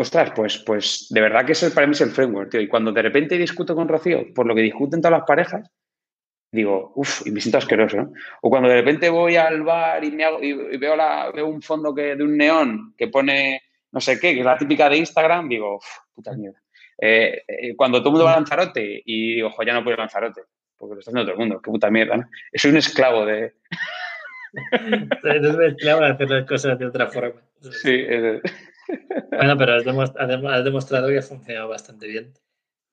Ostras, 0.00 0.30
pues, 0.30 0.62
pues 0.64 1.08
de 1.10 1.20
verdad 1.20 1.44
que 1.44 1.52
eso 1.52 1.74
para 1.74 1.88
mí 1.88 1.90
es 1.90 2.00
el 2.00 2.12
framework, 2.12 2.50
tío. 2.50 2.60
Y 2.60 2.68
cuando 2.68 2.92
de 2.92 3.02
repente 3.02 3.36
discuto 3.36 3.74
con 3.74 3.88
Rocío 3.88 4.32
por 4.32 4.46
lo 4.46 4.54
que 4.54 4.62
discuten 4.62 5.00
todas 5.00 5.18
las 5.18 5.26
parejas, 5.26 5.68
digo, 6.52 6.92
uff, 6.94 7.26
y 7.26 7.32
me 7.32 7.40
siento 7.40 7.58
asqueroso, 7.58 7.96
¿no? 7.96 8.12
O 8.42 8.48
cuando 8.48 8.68
de 8.68 8.76
repente 8.76 9.10
voy 9.10 9.34
al 9.34 9.64
bar 9.64 10.04
y, 10.04 10.12
me 10.12 10.22
hago, 10.22 10.40
y 10.40 10.76
veo, 10.76 10.94
la, 10.94 11.32
veo 11.32 11.48
un 11.48 11.60
fondo 11.60 11.92
que, 11.92 12.14
de 12.14 12.22
un 12.22 12.36
neón 12.36 12.94
que 12.96 13.08
pone 13.08 13.60
no 13.90 14.00
sé 14.00 14.20
qué, 14.20 14.34
que 14.34 14.38
es 14.38 14.46
la 14.46 14.56
típica 14.56 14.88
de 14.88 14.98
Instagram, 14.98 15.48
digo, 15.48 15.78
uff, 15.78 15.86
puta 16.14 16.32
mierda. 16.36 16.62
Eh, 17.00 17.44
eh, 17.46 17.76
cuando 17.76 17.98
todo 17.98 18.08
el 18.08 18.12
mundo 18.12 18.24
va 18.24 18.32
a 18.32 18.36
Lanzarote 18.36 19.02
y 19.04 19.36
digo, 19.36 19.48
ojo, 19.48 19.62
ya 19.62 19.72
no 19.72 19.84
puedo 19.84 19.94
ir 19.94 20.00
a 20.00 20.04
Lanzarote, 20.04 20.42
porque 20.76 20.94
lo 20.94 21.00
está 21.00 21.10
haciendo 21.10 21.30
todo 21.30 21.40
el 21.40 21.48
mundo, 21.48 21.62
qué 21.62 21.70
puta 21.70 21.90
mierda, 21.90 22.16
¿no? 22.16 22.28
Soy 22.54 22.72
un 22.72 22.76
esclavo 22.78 23.24
de... 23.24 23.54
Eres 25.24 25.54
un 25.54 25.62
esclavo 25.62 26.00
de 26.00 26.08
hacer 26.08 26.30
las 26.30 26.46
cosas 26.46 26.78
de 26.78 26.86
otra 26.86 27.06
forma. 27.08 27.40
Sí, 27.60 28.04
es... 28.08 28.42
Bueno, 29.30 29.56
pero 29.56 29.74
has, 29.74 30.64
demostrado 30.64 31.08
que 31.08 31.18
ha 31.18 31.22
funcionado 31.22 31.68
bastante 31.68 32.06
bien. 32.06 32.34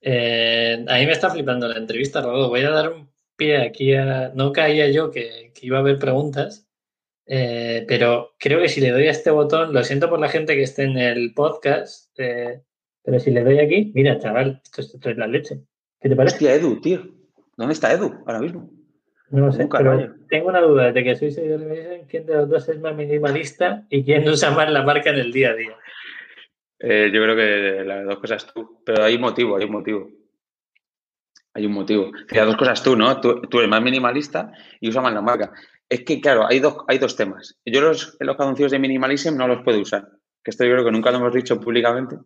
Eh, 0.01 0.86
a 0.88 0.97
mí 0.97 1.06
me 1.06 1.12
está 1.12 1.30
flipando 1.30 1.68
la 1.68 1.78
entrevista, 1.78 2.22
Rodo. 2.22 2.49
Voy 2.49 2.62
a 2.62 2.70
dar 2.70 2.91
un 2.91 3.10
pie 3.36 3.58
aquí 3.58 3.93
a... 3.93 4.30
No 4.36 4.51
caía 4.51 4.89
yo 4.89 5.12
que, 5.12 5.51
iba 5.62 5.78
a 5.78 5.82
haber 5.82 5.97
preguntas, 5.97 6.68
eh, 7.26 7.86
pero 7.88 8.36
creo 8.38 8.62
que 8.62 8.70
si 8.70 8.82
le 8.82 8.91
doy 8.91 9.08
a 9.08 9.12
este 9.12 9.32
botón, 9.32 9.74
lo 9.74 9.84
siento 9.84 10.10
por 10.10 10.20
la 10.20 10.30
gente 10.30 10.56
que 10.56 10.64
esté 10.64 10.84
en 10.84 10.97
el 10.97 11.34
podcast, 11.34 12.14
eh, 12.20 12.62
pero 13.06 13.20
si 13.20 13.30
le 13.30 13.43
doy 13.43 13.60
aquí, 13.60 13.91
mira, 13.93 14.18
chaval, 14.18 14.62
esto, 14.78 15.10
es 15.10 15.18
la 15.18 15.28
leche. 15.28 15.62
¿Qué 16.01 16.10
te 16.10 16.16
parece? 16.16 16.36
Hostia, 16.36 16.56
Edu, 16.56 16.82
tío. 16.82 17.08
¿Dónde 17.56 17.74
está 17.74 17.93
Edu 17.93 18.12
ahora 18.26 18.39
mismo? 18.39 18.70
No 19.30 19.51
sé, 19.51 19.68
pero 19.72 20.16
tengo 20.30 20.49
una 20.49 20.62
duda 20.62 20.91
de 20.91 21.03
que 21.03 21.16
soy 21.16 21.32
seguidor 21.32 21.60
de 21.60 22.06
quién 22.10 22.26
de 22.26 22.34
los 22.36 22.49
dos 22.49 22.68
es 22.70 22.80
más 22.80 22.95
minimalista 22.95 23.86
y 23.89 24.03
quién 24.03 24.28
usa 24.28 24.51
más 24.51 24.72
la 24.72 24.84
marca 24.84 25.12
en 25.12 25.18
el 25.18 25.32
día 25.32 25.51
a 25.51 25.56
día. 25.56 25.76
Eh, 26.80 27.10
yo 27.14 27.22
creo 27.24 27.36
que 27.36 27.84
las 27.86 28.06
dos 28.06 28.20
cosas 28.20 28.53
tú, 28.53 28.82
pero 28.86 29.03
hay 29.03 29.16
un 29.16 29.22
motivo, 29.22 29.56
hay 29.58 29.66
un 29.66 29.72
motivo. 29.72 30.10
Hay 31.53 31.66
un 31.66 31.74
motivo. 31.74 32.12
Las 32.30 32.45
dos 32.45 32.58
cosas 32.58 32.84
tú, 32.84 32.95
¿no? 32.95 33.20
Tú, 33.22 33.39
eres 33.53 33.70
más 33.70 33.82
minimalista 33.82 34.51
y 34.80 34.89
usas 34.89 35.01
más 35.01 35.14
la 35.14 35.22
marca. 35.22 35.51
Es 35.88 36.03
que, 36.03 36.20
claro, 36.20 36.45
hay 36.47 36.60
dos, 36.60 36.78
hay 36.88 36.97
dos 36.97 37.16
temas. 37.16 37.60
Yo 37.66 37.82
los, 37.82 38.18
los 38.20 38.39
anuncios 38.39 38.72
de 38.72 38.80
minimalism 38.80 39.38
no 39.38 39.47
los 39.47 39.64
puedo 39.64 39.80
usar, 39.80 40.08
que 40.43 40.51
esto 40.51 40.66
yo 40.66 40.74
creo 40.74 40.86
que 40.86 40.91
nunca 40.91 41.12
lo 41.12 41.18
hemos 41.18 41.34
dicho 41.34 41.60
públicamente. 41.60 42.18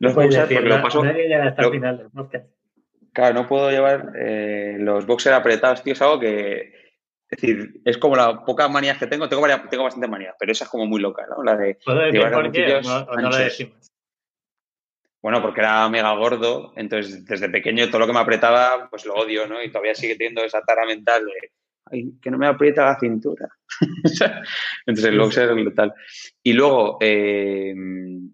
Los 0.00 0.14
puedo 0.14 0.28
usar 0.28 0.48
porque 0.48 0.68
lo 0.68 0.82
paso... 0.82 1.02
hasta 1.02 1.62
el 1.62 1.70
final 1.70 2.10
Claro, 3.12 3.34
no 3.34 3.46
puedo 3.48 3.70
llevar 3.70 4.12
eh, 4.16 4.76
los 4.78 5.04
boxers 5.04 5.36
apretados, 5.36 5.82
tío, 5.82 5.92
es 5.92 6.02
algo 6.02 6.18
que... 6.18 6.80
Es 7.28 7.40
decir, 7.40 7.80
es 7.84 7.98
como 7.98 8.16
la 8.16 8.44
poca 8.44 8.66
manías 8.68 8.98
que 8.98 9.06
tengo. 9.06 9.28
Tengo, 9.28 9.42
varias, 9.42 9.68
tengo 9.68 9.84
bastante 9.84 10.08
manías, 10.08 10.34
pero 10.38 10.50
esa 10.50 10.64
es 10.64 10.70
como 10.70 10.86
muy 10.86 11.00
loca, 11.00 11.26
¿no? 11.28 11.44
La 11.44 11.56
de 11.56 11.78
llevar 12.10 12.32
por 12.32 12.50
qué? 12.50 12.80
No, 12.82 13.04
no 13.04 13.30
lo 13.30 13.36
decimos. 13.36 13.86
Bueno, 15.22 15.42
porque 15.42 15.60
era 15.60 15.88
mega 15.88 16.12
gordo, 16.16 16.72
entonces 16.76 17.24
desde 17.26 17.50
pequeño 17.50 17.88
todo 17.88 18.00
lo 18.00 18.06
que 18.06 18.12
me 18.14 18.20
apretaba, 18.20 18.88
pues 18.90 19.04
lo 19.04 19.14
odio, 19.14 19.46
¿no? 19.46 19.62
Y 19.62 19.70
todavía 19.70 19.94
sigue 19.94 20.16
teniendo 20.16 20.42
esa 20.42 20.62
tara 20.62 20.86
mental 20.86 21.24
de, 21.24 21.52
ay, 21.90 22.14
que 22.20 22.30
no 22.30 22.38
me 22.38 22.46
aprieta 22.46 22.84
la 22.84 22.98
cintura. 22.98 23.48
entonces 24.86 25.04
el 25.04 25.18
boxer 25.18 25.50
es 25.50 25.54
brutal. 25.54 25.94
Y 26.42 26.52
luego, 26.52 26.98
eh, 27.00 27.74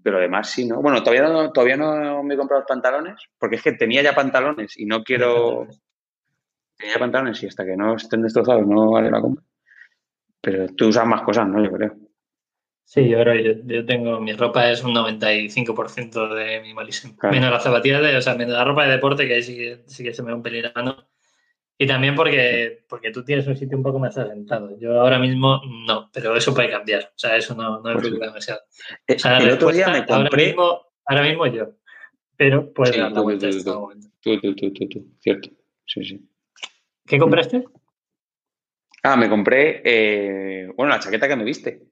pero 0.02 0.18
además 0.18 0.50
sí, 0.50 0.66
¿no? 0.66 0.80
Bueno, 0.80 1.02
todavía 1.02 1.22
no, 1.28 1.52
todavía 1.52 1.76
no 1.76 2.22
me 2.22 2.34
he 2.34 2.36
comprado 2.36 2.60
los 2.60 2.68
pantalones, 2.68 3.20
porque 3.38 3.56
es 3.56 3.62
que 3.62 3.72
tenía 3.72 4.02
ya 4.02 4.14
pantalones 4.14 4.78
y 4.78 4.86
no 4.86 5.02
quiero... 5.02 5.66
Tenía 6.76 6.98
pantalones 6.98 7.42
y 7.42 7.46
hasta 7.46 7.64
que 7.64 7.76
no 7.76 7.96
estén 7.96 8.22
destrozados 8.22 8.66
no 8.66 8.90
vale 8.90 9.10
la 9.10 9.20
compra. 9.20 9.42
Pero 10.40 10.66
tú 10.74 10.88
usas 10.88 11.06
más 11.06 11.22
cosas, 11.22 11.48
¿no? 11.48 11.64
Yo 11.64 11.72
creo. 11.72 11.96
Sí, 12.86 13.08
yo, 13.08 13.18
yo, 13.34 13.84
tengo, 13.84 14.20
mi 14.20 14.32
ropa 14.32 14.70
es 14.70 14.84
un 14.84 14.94
95% 14.94 16.32
de 16.32 16.60
minimalismo. 16.60 17.16
Menos 17.32 17.50
las 17.50 17.64
zapatillas, 17.64 18.00
de, 18.00 18.16
o 18.16 18.22
sea, 18.22 18.36
menos 18.36 18.54
la 18.54 18.64
ropa 18.64 18.84
de 18.84 18.92
deporte, 18.92 19.26
que 19.26 19.34
ahí 19.34 19.42
sí 19.42 19.56
que, 19.56 19.82
sí 19.86 20.04
que 20.04 20.14
se 20.14 20.22
me 20.22 20.30
va 20.30 20.36
un 20.36 20.42
pelín 20.42 20.62
la 20.62 20.72
mano. 20.72 21.08
Y 21.78 21.86
también 21.86 22.14
porque, 22.14 22.84
porque 22.88 23.10
tú 23.10 23.22
tienes 23.22 23.46
un 23.46 23.56
sitio 23.56 23.76
un 23.76 23.82
poco 23.82 23.98
más 23.98 24.16
asentado. 24.16 24.78
Yo 24.78 24.98
ahora 24.98 25.18
mismo 25.18 25.60
no, 25.86 26.10
pero 26.12 26.34
eso 26.34 26.54
puede 26.54 26.70
cambiar. 26.70 27.02
O 27.14 27.18
sea, 27.18 27.36
eso 27.36 27.54
no, 27.54 27.80
no 27.80 27.94
me 27.94 27.96
preocupa 27.96 28.26
demasiado. 28.26 28.60
O 29.14 29.18
sea, 29.18 29.38
el 29.38 29.50
otro 29.50 29.70
día 29.70 29.88
me 29.88 30.06
compré... 30.06 30.14
Ahora 30.14 30.36
mismo, 30.46 30.86
ahora 31.04 31.22
mismo 31.22 31.46
yo. 31.46 31.72
Pero 32.36 32.72
puedes 32.72 32.94
sí, 32.94 33.00
dar 33.00 33.12
la 33.12 33.20
vuelta 33.20 33.48
tú, 33.50 34.40
tú, 34.40 34.54
tú, 34.54 34.72
tú, 34.72 34.88
tú, 34.88 35.06
cierto. 35.20 35.50
Sí, 35.86 36.04
sí. 36.04 36.28
¿Qué 37.06 37.18
compraste? 37.18 37.64
Ah, 39.02 39.16
me 39.16 39.28
compré, 39.28 39.82
eh, 39.84 40.72
bueno, 40.76 40.90
la 40.90 40.98
chaqueta 40.98 41.28
que 41.28 41.36
me 41.36 41.44
viste. 41.44 41.86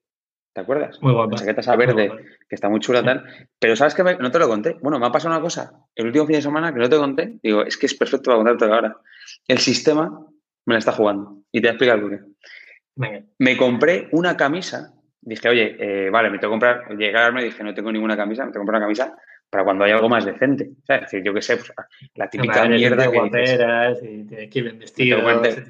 ¿Te 0.52 0.60
acuerdas? 0.60 1.00
Muy 1.02 1.12
guapa. 1.12 1.32
La 1.32 1.38
chaqueta 1.38 1.60
esa 1.60 1.76
verde, 1.76 2.10
que 2.48 2.54
está 2.54 2.68
muy 2.68 2.80
chula 2.80 3.02
tal. 3.02 3.24
Pero 3.58 3.76
¿sabes 3.76 3.94
qué? 3.94 4.02
No 4.02 4.30
te 4.30 4.38
lo 4.38 4.48
conté. 4.48 4.76
Bueno, 4.82 4.98
me 4.98 5.06
ha 5.06 5.12
pasado 5.12 5.34
una 5.34 5.42
cosa 5.42 5.84
el 5.94 6.06
último 6.06 6.26
fin 6.26 6.36
de 6.36 6.42
semana 6.42 6.72
que 6.72 6.80
no 6.80 6.88
te 6.88 6.96
conté. 6.96 7.38
Digo, 7.42 7.64
es 7.64 7.76
que 7.76 7.86
es 7.86 7.94
perfecto 7.94 8.30
para 8.30 8.36
contarte 8.38 8.64
ahora. 8.64 8.96
El 9.46 9.58
sistema 9.58 10.10
me 10.66 10.74
la 10.74 10.78
está 10.78 10.92
jugando. 10.92 11.42
Y 11.52 11.60
te 11.60 11.68
voy 11.68 11.68
a 11.68 11.72
explicar 11.72 12.00
por 12.00 12.10
qué. 12.10 13.24
Me 13.38 13.56
compré 13.56 14.08
una 14.12 14.36
camisa. 14.36 14.92
Dije, 15.20 15.48
oye, 15.48 15.76
eh, 15.78 16.10
vale, 16.10 16.30
me 16.30 16.38
tengo 16.38 16.52
que 16.52 16.54
comprar. 16.54 16.96
Llegarme 16.96 17.44
dije, 17.44 17.62
no 17.62 17.74
tengo 17.74 17.92
ninguna 17.92 18.16
camisa, 18.16 18.44
me 18.44 18.52
tengo 18.52 18.64
que 18.64 18.66
comprar 18.66 18.78
una 18.78 18.86
camisa 18.86 19.16
para 19.54 19.64
cuando 19.64 19.84
hay 19.84 19.92
algo 19.92 20.08
más 20.08 20.24
decente. 20.24 20.70
O 20.82 20.84
sea, 20.84 20.96
es 20.96 21.02
decir, 21.02 21.22
yo 21.22 21.32
qué 21.32 21.40
sé, 21.40 21.56
pues, 21.56 21.72
la 22.16 22.28
típica 22.28 22.66
mierda 22.66 23.04
que 23.04 23.16
guaperas 23.16 24.02
y 24.02 24.24
tienes 24.24 24.50
que 24.50 24.58
ir 24.58 24.64
bien 24.64 24.78
vestido. 24.80 25.18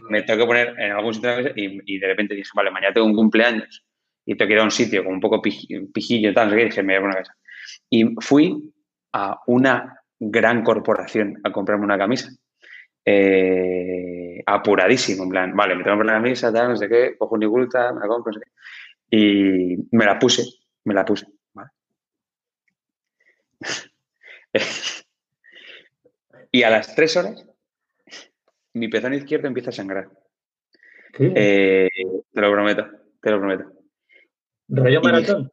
Me 0.08 0.22
tengo 0.22 0.40
que 0.40 0.46
poner 0.46 0.74
en 0.78 0.92
algún 0.92 1.12
sitio 1.12 1.52
y, 1.54 1.98
de 1.98 2.06
repente 2.06 2.34
dije, 2.34 2.48
vale, 2.54 2.70
mañana 2.70 2.94
tengo 2.94 3.06
un 3.06 3.14
cumpleaños 3.14 3.84
y 4.24 4.36
tengo 4.36 4.48
que 4.48 4.54
ir 4.54 4.60
a 4.60 4.64
un 4.64 4.70
sitio 4.70 5.04
con 5.04 5.12
un 5.12 5.20
poco 5.20 5.42
pijillo 5.42 6.30
y 6.30 6.34
tal, 6.34 6.46
no 6.46 6.52
sé 6.52 6.56
qué, 6.56 6.62
y 6.62 6.66
dije, 6.66 6.82
me 6.82 6.98
voy 6.98 7.02
a 7.02 7.06
una 7.08 7.16
casa. 7.16 7.36
Y 7.90 8.14
fui 8.20 8.72
a 9.12 9.38
una 9.46 10.00
gran 10.18 10.62
corporación 10.62 11.40
a 11.44 11.52
comprarme 11.52 11.84
una 11.84 11.98
camisa. 11.98 12.30
Eh, 13.04 14.42
apuradísimo, 14.46 15.24
en 15.24 15.28
plan, 15.28 15.54
vale, 15.54 15.74
me 15.74 15.82
tengo 15.84 15.96
que 15.96 15.98
comprar 15.98 16.16
la 16.16 16.22
camisa, 16.22 16.52
tal, 16.52 16.70
no 16.70 16.76
sé 16.76 16.88
qué, 16.88 17.16
cojo 17.18 17.34
una 17.34 17.44
igulta, 17.44 17.92
me 17.92 18.00
la 18.00 18.06
compro, 18.06 18.32
no 18.32 18.38
sé 18.38 18.44
qué. 18.44 18.50
Y 19.16 19.76
me 19.92 20.04
la 20.04 20.18
puse, 20.18 20.44
me 20.84 20.94
la 20.94 21.04
puse. 21.04 21.26
y 26.52 26.62
a 26.62 26.70
las 26.70 26.94
tres 26.94 27.16
horas, 27.16 27.44
mi 28.74 28.88
pezón 28.88 29.14
izquierdo 29.14 29.48
empieza 29.48 29.70
a 29.70 29.72
sangrar. 29.72 30.10
Eh, 31.18 31.88
te 32.32 32.40
lo 32.40 32.50
prometo, 32.52 32.86
te 33.20 33.30
lo 33.30 33.38
prometo. 33.38 33.72
¿Rollo 34.68 35.00
maratón? 35.02 35.52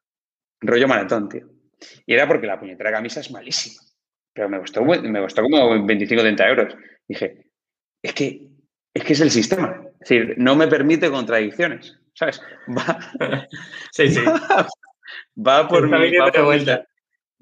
rollo 0.61 0.87
maratón, 0.87 1.29
tío. 1.29 1.49
Y 2.05 2.13
era 2.13 2.27
porque 2.27 2.47
la 2.47 2.59
puñetera 2.59 2.91
camisa 2.91 3.19
es 3.19 3.31
malísima. 3.31 3.81
Pero 4.33 4.49
me 4.49 4.59
costó, 4.59 4.83
me 4.83 5.21
costó 5.21 5.41
como 5.43 5.85
25 5.85 6.21
30 6.21 6.49
euros. 6.49 6.77
Dije, 7.07 7.45
es 8.01 8.13
que, 8.13 8.47
es 8.93 9.03
que 9.03 9.13
es 9.13 9.21
el 9.21 9.31
sistema. 9.31 9.83
Es 10.01 10.09
decir, 10.09 10.35
no 10.37 10.55
me 10.55 10.67
permite 10.67 11.09
contradicciones. 11.09 11.97
¿Sabes? 12.13 12.41
Va, 12.67 12.99
sí, 13.91 14.09
sí. 14.09 14.21
Va, 15.37 15.67
por 15.67 15.89
mi, 15.89 16.17
va 16.17 16.31
por 16.31 16.43
vuelta 16.45 16.85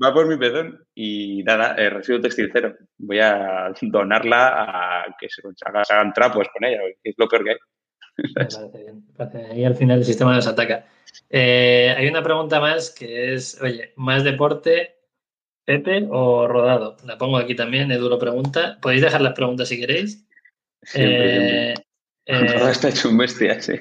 va 0.01 0.13
por 0.13 0.27
mi 0.27 0.37
pezón 0.37 0.85
y 0.95 1.43
nada, 1.43 1.75
eh, 1.77 1.89
residuo 1.89 2.21
textil 2.21 2.49
cero. 2.51 2.75
Voy 2.97 3.19
a 3.19 3.71
donarla 3.81 4.47
a 4.47 5.15
que 5.19 5.27
se, 5.29 5.41
hagan 5.89 6.13
trapos 6.13 6.47
con 6.53 6.65
ella, 6.65 6.79
que 7.03 7.09
es 7.09 7.15
lo 7.17 7.27
peor 7.27 7.43
que 7.43 7.49
hay. 7.51 7.57
Me 8.17 8.33
parece 8.33 8.83
bien. 8.83 9.51
Ahí 9.51 9.65
al 9.65 9.75
final 9.75 9.99
el 9.99 10.05
sistema 10.05 10.35
nos 10.35 10.47
ataca. 10.47 10.85
Eh, 11.29 11.93
hay 11.97 12.07
una 12.07 12.23
pregunta 12.23 12.59
más 12.59 12.91
que 12.91 13.33
es, 13.33 13.59
oye, 13.61 13.93
¿más 13.95 14.23
deporte, 14.23 14.98
Pepe 15.69 16.07
o 16.09 16.47
rodado? 16.47 16.97
La 17.05 17.19
pongo 17.19 17.37
aquí 17.37 17.53
también, 17.53 17.91
Edu 17.91 18.09
lo 18.09 18.17
pregunta. 18.17 18.79
Podéis 18.81 19.03
dejar 19.03 19.21
las 19.21 19.33
preguntas 19.33 19.67
si 19.67 19.79
queréis. 19.79 20.27
Siempre, 20.81 21.73
eh, 21.73 21.75
está 22.71 22.89
hecho 22.89 23.07
un 23.07 23.19
bestia, 23.19 23.61
sí. 23.61 23.75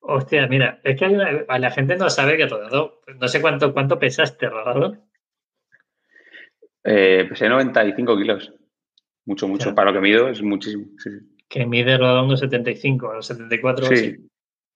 Hostia, 0.00 0.46
mira, 0.46 0.80
es 0.82 0.98
que 0.98 1.06
la 1.06 1.70
gente 1.72 1.96
no 1.96 2.08
sabe 2.08 2.38
que 2.38 2.46
rodado, 2.46 3.02
no 3.20 3.28
sé 3.28 3.42
cuánto, 3.42 3.74
cuánto 3.74 3.98
pesaste 3.98 4.48
rodado. 4.48 4.96
Eh, 6.84 7.26
pesé 7.28 7.50
95 7.50 8.16
kilos. 8.16 8.54
Mucho, 9.26 9.46
mucho. 9.46 9.74
Para 9.74 9.90
lo 9.90 10.00
que 10.00 10.08
mido 10.08 10.30
es 10.30 10.40
muchísimo. 10.40 10.86
Que 11.50 11.66
mide 11.66 11.98
rodado 11.98 12.24
unos 12.24 12.40
75, 12.40 13.12
los 13.12 13.26
74 13.26 13.84
sí. 13.94 14.16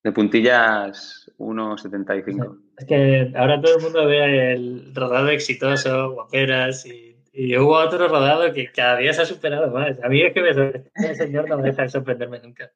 De 0.03 0.13
puntillas 0.13 1.31
1,75. 1.39 2.59
Es 2.79 2.87
que 2.87 3.33
ahora 3.37 3.61
todo 3.61 3.77
el 3.77 3.83
mundo 3.83 4.07
ve 4.07 4.53
el 4.53 4.95
rodado 4.95 5.29
exitoso, 5.29 6.13
guaperas 6.13 6.85
y, 6.87 7.17
y, 7.33 7.57
hubo 7.57 7.77
otro 7.77 8.09
rodado 8.09 8.53
que 8.53 8.73
cada 8.73 8.99
día 8.99 9.13
se 9.13 9.23
ha 9.23 9.27
superado 9.27 9.71
más. 9.71 10.03
A 10.03 10.09
mí 10.09 10.23
es 10.23 10.33
que 10.35 10.43
me 10.43 10.51
el 10.51 11.17
señor 11.17 11.49
no 11.49 11.59
me 11.59 11.69
deja 11.69 11.83
de 11.83 11.89
sorprenderme 11.89 12.41
nunca. 12.41 12.73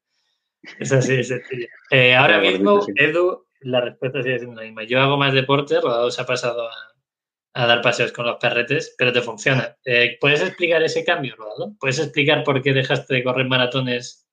Es 0.79 0.93
así, 0.93 1.15
es 1.15 1.29
sencillo. 1.29 1.67
Eh, 1.91 2.15
ahora 2.15 2.41
mismo, 2.41 2.81
Edu, 2.95 3.47
la 3.61 3.81
respuesta 3.81 4.23
sigue 4.23 4.39
siendo 4.39 4.61
la 4.61 4.67
misma. 4.67 4.85
Yo 4.85 5.01
hago 5.01 5.17
más 5.17 5.33
deporte, 5.33 5.81
rodado 5.81 6.11
se 6.11 6.23
ha 6.23 6.27
pasado 6.27 6.69
a 6.69 6.97
a 7.57 7.67
dar 7.67 7.81
paseos 7.81 8.13
con 8.13 8.27
los 8.27 8.37
perretes, 8.37 8.95
pero 8.99 9.15
te 9.15 9.23
funciona. 9.23 9.79
Eh, 9.83 10.19
¿Puedes 10.21 10.43
explicar 10.43 10.83
ese 10.83 11.07
cambio, 11.07 11.37
Rodado? 11.37 11.75
¿Puedes 11.81 11.99
explicar 11.99 12.45
por 12.45 12.61
qué 12.61 12.75
dejaste 12.75 13.15
de 13.15 13.25
correr 13.25 13.49
maratones 13.49 14.29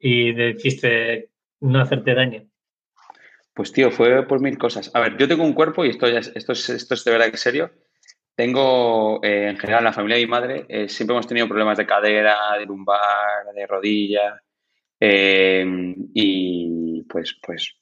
y 0.00 0.32
decidiste 0.32 1.30
no 1.60 1.80
hacerte 1.80 2.14
daño? 2.14 2.48
Pues 3.54 3.72
tío, 3.72 3.90
fue 3.90 4.26
por 4.26 4.40
mil 4.40 4.56
cosas. 4.56 4.90
A 4.94 5.00
ver, 5.00 5.16
yo 5.16 5.26
tengo 5.26 5.44
un 5.44 5.52
cuerpo 5.52 5.84
y 5.84 5.90
esto, 5.90 6.08
ya 6.08 6.20
es, 6.20 6.32
esto, 6.34 6.52
es, 6.52 6.68
esto 6.70 6.94
es 6.94 7.04
de 7.04 7.10
verdad 7.10 7.30
que 7.30 7.36
serio. 7.36 7.70
Tengo, 8.34 9.20
eh, 9.24 9.48
en 9.48 9.58
general, 9.58 9.82
la 9.82 9.92
familia 9.92 10.16
de 10.16 10.24
mi 10.24 10.30
madre, 10.30 10.64
eh, 10.68 10.88
siempre 10.88 11.14
hemos 11.14 11.26
tenido 11.26 11.48
problemas 11.48 11.76
de 11.76 11.86
cadera, 11.86 12.36
de 12.56 12.66
lumbar, 12.66 13.46
de 13.52 13.66
rodilla. 13.66 14.40
y 16.14 17.02
pues, 17.08 17.36
pues, 17.44 17.76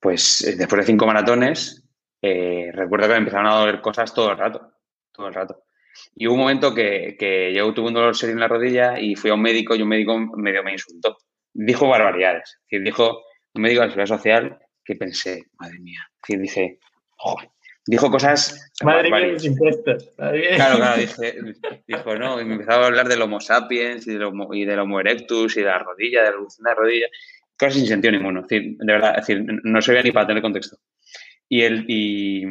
pues 0.00 0.56
después 0.58 0.80
de 0.80 0.86
cinco 0.86 1.06
maratones, 1.06 1.84
eh, 2.20 2.70
recuerdo 2.72 3.06
que 3.06 3.12
me 3.12 3.18
empezaron 3.18 3.46
a 3.46 3.60
doler 3.60 3.80
cosas 3.80 4.12
todo 4.12 4.32
el 4.32 4.38
rato, 4.38 4.72
todo 5.12 5.28
el 5.28 5.34
rato. 5.34 5.62
Y 6.14 6.26
hubo 6.26 6.34
un 6.34 6.40
momento 6.40 6.74
que, 6.74 7.16
que 7.18 7.52
yo 7.54 7.72
tuve 7.72 7.88
un 7.88 7.94
dolor 7.94 8.16
serio 8.16 8.34
en 8.34 8.40
la 8.40 8.48
rodilla 8.48 8.98
y 9.00 9.14
fui 9.14 9.30
a 9.30 9.34
un 9.34 9.42
médico 9.42 9.74
y 9.74 9.82
un 9.82 9.88
médico 9.88 10.18
medio 10.36 10.62
me 10.62 10.72
insultó. 10.72 11.18
Dijo 11.60 11.88
barbaridades. 11.88 12.56
Es 12.68 12.84
dijo 12.84 13.24
un 13.52 13.62
médico 13.62 13.80
de 13.80 13.88
la 13.88 13.92
seguridad 13.92 14.16
social 14.16 14.58
que 14.84 14.94
pensé, 14.94 15.46
madre 15.58 15.80
mía. 15.80 16.00
Es 16.28 16.40
dije, 16.40 16.78
dijo 17.84 18.10
cosas. 18.12 18.70
Madre 18.84 19.10
mía, 19.10 19.26
los 19.26 19.44
impuestos. 19.44 20.08
Claro, 20.14 20.76
claro, 20.76 21.02
dijo, 21.88 22.16
no, 22.16 22.40
y 22.40 22.44
me 22.44 22.54
empezaba 22.54 22.84
a 22.84 22.86
hablar 22.86 23.08
del 23.08 23.22
Homo 23.22 23.40
sapiens 23.40 24.06
y 24.06 24.12
del 24.12 24.22
Homo, 24.22 24.54
y 24.54 24.64
del 24.64 24.78
homo 24.78 25.00
erectus 25.00 25.56
y 25.56 25.60
de 25.60 25.66
la 25.66 25.80
rodilla, 25.80 26.20
de 26.20 26.28
la 26.28 26.34
evolución 26.34 26.62
de 26.62 26.70
la 26.70 26.76
rodilla, 26.76 27.06
cosas 27.58 27.74
sin 27.74 27.86
sentido 27.88 28.12
ninguno. 28.12 28.42
Es 28.42 28.48
decir, 28.48 28.76
de 28.78 28.92
verdad, 28.92 29.18
es 29.18 29.26
decir, 29.26 29.44
no 29.64 29.82
se 29.82 29.90
veía 29.90 30.04
ni 30.04 30.12
para 30.12 30.28
tener 30.28 30.42
contexto. 30.42 30.78
Y, 31.48 31.62
el, 31.62 31.86
y, 31.88 32.44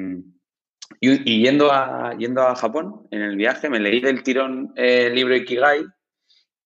y, 0.99 1.43
yendo, 1.43 1.71
a, 1.71 2.13
yendo 2.17 2.41
a 2.41 2.55
Japón, 2.55 3.07
en 3.11 3.21
el 3.21 3.37
viaje, 3.37 3.69
me 3.69 3.79
leí 3.79 4.01
del 4.01 4.21
tirón 4.21 4.73
el 4.75 5.15
libro 5.15 5.33
Ikigai 5.33 5.85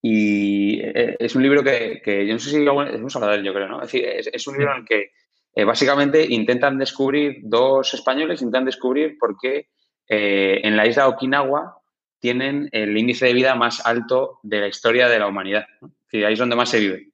y 0.02 0.80
eh, 0.82 1.16
es 1.20 1.36
un 1.36 1.43
libro 1.43 1.64
que, 1.64 2.02
yo 2.28 2.34
no 2.34 2.39
sé 2.39 2.49
si 2.49 2.58
hemos 2.58 3.16
hablado 3.16 3.34
de 3.34 3.39
él, 3.39 3.45
yo 3.45 3.54
creo, 3.54 3.68
¿no? 3.68 3.82
Es 3.82 3.91
decir, 3.91 4.06
es, 4.06 4.47
un 4.47 4.58
libro 4.58 4.74
en 4.74 4.82
el 4.82 4.88
que 4.88 5.12
eh, 5.56 5.64
básicamente 5.64 6.26
intentan 6.28 6.78
descubrir, 6.78 7.39
dos 7.43 7.93
españoles 7.93 8.41
intentan 8.41 8.66
descubrir 8.66 9.18
por 9.20 9.38
qué 9.39 9.68
eh, 10.08 10.62
en 10.64 10.76
la 10.76 10.88
isla 10.88 11.08
Okinawa 11.08 11.78
tienen 12.20 12.70
el 12.72 12.97
índice 12.97 13.28
de 13.28 13.34
vida 13.34 13.56
más 13.56 13.86
alto 13.86 14.39
de 14.43 14.62
la 14.62 14.68
historia 14.68 15.08
de 15.08 15.20
la 15.20 15.28
humanidad. 15.28 15.66
¿no? 15.82 15.91
Es 16.12 16.24
ahí 16.26 16.34
es 16.34 16.39
donde 16.39 16.56
más 16.56 16.70
se 16.70 16.80
vive. 16.80 17.10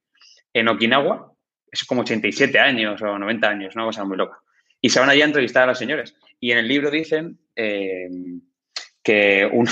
En 0.54 0.68
Okinawa 0.68 1.34
es 1.72 1.84
como 1.84 2.02
87 2.02 2.58
años 2.60 3.02
o 3.02 3.20
90 3.20 3.50
años, 3.50 3.76
una 3.76 3.86
cosa 3.86 4.06
muy 4.06 4.18
loca 4.18 4.40
y 4.82 4.90
se 4.90 5.00
van 5.00 5.10
allí 5.10 5.22
a 5.22 5.26
entrevistar 5.26 5.64
a 5.64 5.68
los 5.68 5.80
señores. 5.80 6.16
Y 6.40 6.52
en 6.52 6.60
el 6.60 6.68
libro 6.68 6.92
dicen 6.92 7.40
que 7.56 9.50
una, 9.52 9.72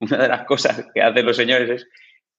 de 0.00 0.28
las 0.28 0.44
cosas 0.44 0.86
que 0.94 1.02
hacen 1.02 1.26
los 1.26 1.36
señores 1.36 1.70
es 1.70 1.88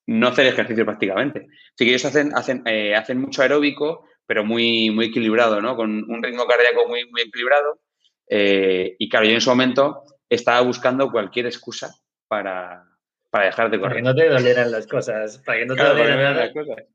no 0.08 0.28
hacer 0.28 0.48
ejercicio 0.48 0.86
prácticamente. 0.86 1.48
Así 1.74 1.86
que 1.86 1.90
ellos 1.90 2.06
hacen, 2.06 2.36
hacen, 2.36 2.64
eh, 2.66 2.96
hacen 2.96 3.20
mucho 3.20 3.42
aeróbico, 3.42 4.06
pero 4.26 4.44
muy, 4.44 4.90
muy 4.92 5.06
equilibrado, 5.06 5.62
¿no? 5.62 5.76
Con 5.76 6.10
un 6.10 6.24
ritmo 6.24 6.46
cardíaco 6.46 6.88
muy, 6.88 7.10
muy 7.10 7.22
equilibrado. 7.22 7.80
Eh, 8.28 8.96
y 8.98 9.10
claro, 9.10 9.26
yo 9.26 9.32
en 9.32 9.38
ese 9.38 9.50
momento 9.50 10.04
estaba 10.30 10.62
buscando 10.62 11.12
cualquier 11.12 11.46
excusa 11.46 11.94
para, 12.28 12.86
dejar 13.32 13.70
de 13.70 13.80
correr. 13.80 13.80
Para 13.80 13.96
que 13.96 14.02
no 14.02 14.16
te 14.16 14.30
dolieran 14.30 14.72
las 14.72 14.88
cosas, 14.88 15.40
para 15.46 15.60
que 15.60 15.66
no 15.66 15.76
te 15.76 15.84
dolieran 15.84 16.38
las 16.38 16.52
cosas. 16.52 16.86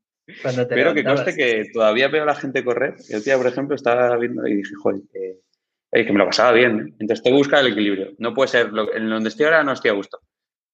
Pero 0.69 0.93
que 0.93 1.03
conste 1.03 1.35
que 1.35 1.65
todavía 1.73 2.07
veo 2.07 2.23
a 2.23 2.27
la 2.27 2.35
gente 2.35 2.63
correr. 2.63 2.95
El 3.09 3.23
día, 3.23 3.37
por 3.37 3.47
ejemplo, 3.47 3.75
estaba 3.75 4.15
viendo 4.17 4.45
y 4.47 4.57
dije, 4.57 4.75
joder, 4.75 5.01
que, 5.11 6.11
me 6.11 6.19
lo 6.19 6.25
pasaba 6.25 6.51
bien. 6.51 6.79
¿eh? 6.79 6.95
Entonces 6.99 7.23
tengo 7.23 7.37
que 7.37 7.41
buscar 7.41 7.65
el 7.65 7.71
equilibrio. 7.71 8.13
No 8.19 8.33
puede 8.33 8.49
ser, 8.49 8.69
en 8.93 9.09
donde 9.09 9.29
estoy 9.29 9.45
ahora 9.45 9.63
no 9.63 9.73
estoy 9.73 9.91
a 9.91 9.95
gusto. 9.95 10.19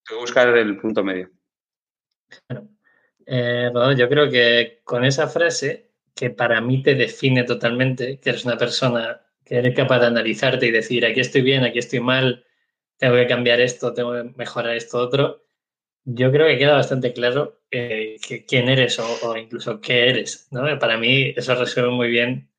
Tengo 0.05 0.19
que 0.19 0.23
buscar 0.23 0.49
el 0.57 0.77
punto 0.77 1.03
medio. 1.03 1.29
Eh, 3.27 3.71
yo 3.97 4.09
creo 4.09 4.29
que 4.29 4.81
con 4.83 5.03
esa 5.03 5.27
frase, 5.27 5.91
que 6.13 6.29
para 6.29 6.61
mí 6.61 6.83
te 6.83 6.95
define 6.95 7.43
totalmente, 7.43 8.19
que 8.19 8.29
eres 8.29 8.45
una 8.45 8.57
persona 8.57 9.21
que 9.43 9.57
eres 9.57 9.75
capaz 9.75 9.99
de 9.99 10.07
analizarte 10.07 10.67
y 10.67 10.71
decir, 10.71 11.05
aquí 11.05 11.19
estoy 11.19 11.41
bien, 11.41 11.63
aquí 11.63 11.79
estoy 11.79 11.99
mal, 11.99 12.45
tengo 12.97 13.15
que 13.15 13.27
cambiar 13.27 13.59
esto, 13.61 13.93
tengo 13.93 14.13
que 14.13 14.23
mejorar 14.37 14.75
esto 14.75 14.99
otro, 14.99 15.45
yo 16.05 16.31
creo 16.31 16.47
que 16.47 16.57
queda 16.57 16.73
bastante 16.73 17.13
claro 17.13 17.61
eh, 17.71 18.17
quién 18.47 18.69
eres 18.69 18.99
o, 18.99 19.35
incluso 19.37 19.81
qué 19.81 20.09
eres. 20.09 20.47
¿no? 20.51 20.77
Para 20.79 20.97
mí 20.97 21.33
eso 21.35 21.55
resuelve 21.55 21.91
muy 21.91 22.09
bien 22.09 22.49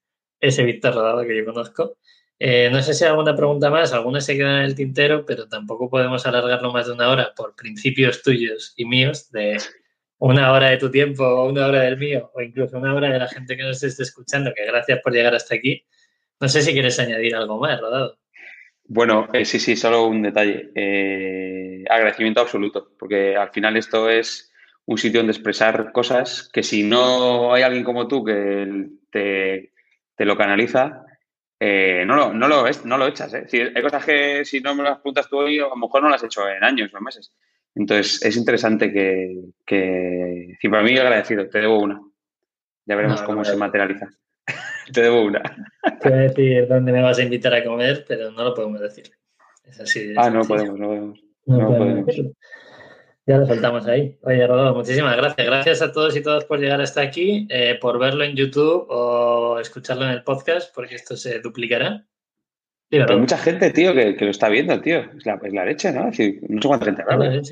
ese 0.40 0.64
Víctor 0.64 0.94
Rodado 0.94 1.22
que 1.24 1.36
yo 1.36 1.44
conozco. 1.44 1.96
Eh, 2.38 2.68
no 2.70 2.82
sé 2.82 2.92
si 2.92 3.04
hay 3.04 3.10
alguna 3.10 3.34
pregunta 3.34 3.70
más, 3.70 3.92
alguna 3.92 4.20
se 4.20 4.36
queda 4.36 4.58
en 4.58 4.64
el 4.66 4.74
tintero, 4.74 5.24
pero 5.24 5.48
tampoco 5.48 5.88
podemos 5.88 6.26
alargarlo 6.26 6.72
más 6.72 6.86
de 6.86 6.92
una 6.92 7.08
hora 7.08 7.32
por 7.34 7.54
principios 7.56 8.22
tuyos 8.22 8.74
y 8.76 8.84
míos 8.84 9.30
de 9.32 9.56
una 10.18 10.52
hora 10.52 10.70
de 10.70 10.76
tu 10.76 10.90
tiempo 10.90 11.24
o 11.24 11.48
una 11.48 11.66
hora 11.66 11.80
del 11.82 11.96
mío 11.96 12.30
o 12.34 12.42
incluso 12.42 12.78
una 12.78 12.94
hora 12.94 13.10
de 13.10 13.18
la 13.18 13.28
gente 13.28 13.56
que 13.56 13.62
nos 13.62 13.82
esté 13.82 14.02
escuchando, 14.02 14.52
que 14.54 14.66
gracias 14.66 15.00
por 15.02 15.12
llegar 15.12 15.34
hasta 15.34 15.54
aquí. 15.54 15.84
No 16.40 16.48
sé 16.48 16.62
si 16.62 16.72
quieres 16.72 16.98
añadir 16.98 17.34
algo 17.34 17.58
más, 17.58 17.80
Rodado. 17.80 18.18
Bueno, 18.88 19.28
eh, 19.32 19.44
sí, 19.44 19.58
sí, 19.58 19.74
solo 19.74 20.06
un 20.06 20.22
detalle. 20.22 20.70
Eh, 20.74 21.84
agradecimiento 21.88 22.40
absoluto, 22.40 22.92
porque 22.98 23.36
al 23.36 23.50
final 23.50 23.76
esto 23.76 24.08
es 24.08 24.52
un 24.84 24.98
sitio 24.98 25.20
donde 25.20 25.32
expresar 25.32 25.90
cosas 25.92 26.48
que 26.52 26.62
si 26.62 26.84
no 26.84 27.52
hay 27.52 27.62
alguien 27.62 27.82
como 27.82 28.06
tú 28.06 28.24
que 28.24 28.88
te, 29.10 29.72
lo 30.24 30.36
canaliza, 30.36 31.04
eh, 31.58 32.04
no, 32.06 32.16
lo, 32.16 32.32
no, 32.32 32.48
lo, 32.48 32.64
no 32.84 32.98
lo 32.98 33.06
echas. 33.06 33.32
¿eh? 33.34 33.72
hay 33.74 33.82
cosas 33.82 34.04
que 34.04 34.44
si 34.44 34.60
no 34.60 34.74
me 34.74 34.82
las 34.82 34.98
preguntas 34.98 35.28
tú 35.28 35.38
hoy, 35.38 35.58
a 35.58 35.68
lo 35.68 35.76
mejor 35.76 36.02
no 36.02 36.08
las 36.08 36.22
he 36.22 36.26
hecho 36.26 36.48
en 36.48 36.62
años 36.64 36.92
o 36.94 37.00
meses. 37.00 37.32
Entonces, 37.74 38.22
es 38.22 38.36
interesante 38.36 38.92
que, 38.92 39.42
que 39.66 40.70
para 40.70 40.82
mí 40.82 40.96
agradecido, 40.96 41.48
te 41.48 41.60
debo 41.60 41.78
una. 41.78 42.00
Ya 42.86 42.94
veremos 42.94 43.22
cómo 43.22 43.44
se 43.44 43.56
materializa. 43.56 44.08
te 44.92 45.02
debo 45.02 45.22
una. 45.22 45.42
Te 46.00 46.08
voy 46.08 46.18
a 46.18 46.22
decir 46.22 46.68
dónde 46.68 46.92
me 46.92 47.02
vas 47.02 47.18
a 47.18 47.22
invitar 47.22 47.52
a 47.54 47.64
comer, 47.64 48.04
pero 48.06 48.30
no 48.30 48.44
lo 48.44 48.54
podemos 48.54 48.80
decir. 48.80 49.10
Es 49.64 49.80
así. 49.80 50.14
ah, 50.16 50.30
no 50.30 50.42
podemos, 50.42 50.78
no 50.78 50.86
podemos. 50.86 51.20
No, 51.46 51.76
podemos. 51.76 52.06
Ya 53.26 53.38
lo 53.38 53.46
soltamos 53.46 53.86
ahí. 53.88 54.16
Oye, 54.22 54.46
Rodolfo, 54.46 54.78
muchísimas 54.78 55.16
gracias. 55.16 55.46
Gracias 55.46 55.82
a 55.82 55.90
todos 55.90 56.16
y 56.16 56.22
todas 56.22 56.44
por 56.44 56.60
llegar 56.60 56.80
hasta 56.80 57.00
aquí, 57.00 57.48
eh, 57.50 57.76
por 57.80 57.98
verlo 57.98 58.22
en 58.22 58.36
YouTube 58.36 58.86
o 58.88 59.58
escucharlo 59.58 60.04
en 60.04 60.12
el 60.12 60.22
podcast, 60.22 60.72
porque 60.72 60.94
esto 60.94 61.16
se 61.16 61.40
duplicará. 61.40 62.06
Hay 62.92 63.16
mucha 63.16 63.36
gente, 63.36 63.72
tío, 63.72 63.92
que, 63.94 64.16
lo 64.20 64.30
está 64.30 64.48
viendo, 64.48 64.80
tío. 64.80 64.98
Es 65.16 65.26
la, 65.26 65.40
es 65.42 65.52
la 65.52 65.64
leche, 65.64 65.90
¿no? 65.90 66.08
Es 66.08 66.16
decir, 66.16 66.40
no 66.48 66.62
sé 66.62 66.68
cuánta 66.68 66.86
gente 66.86 67.02
habla. 67.02 67.42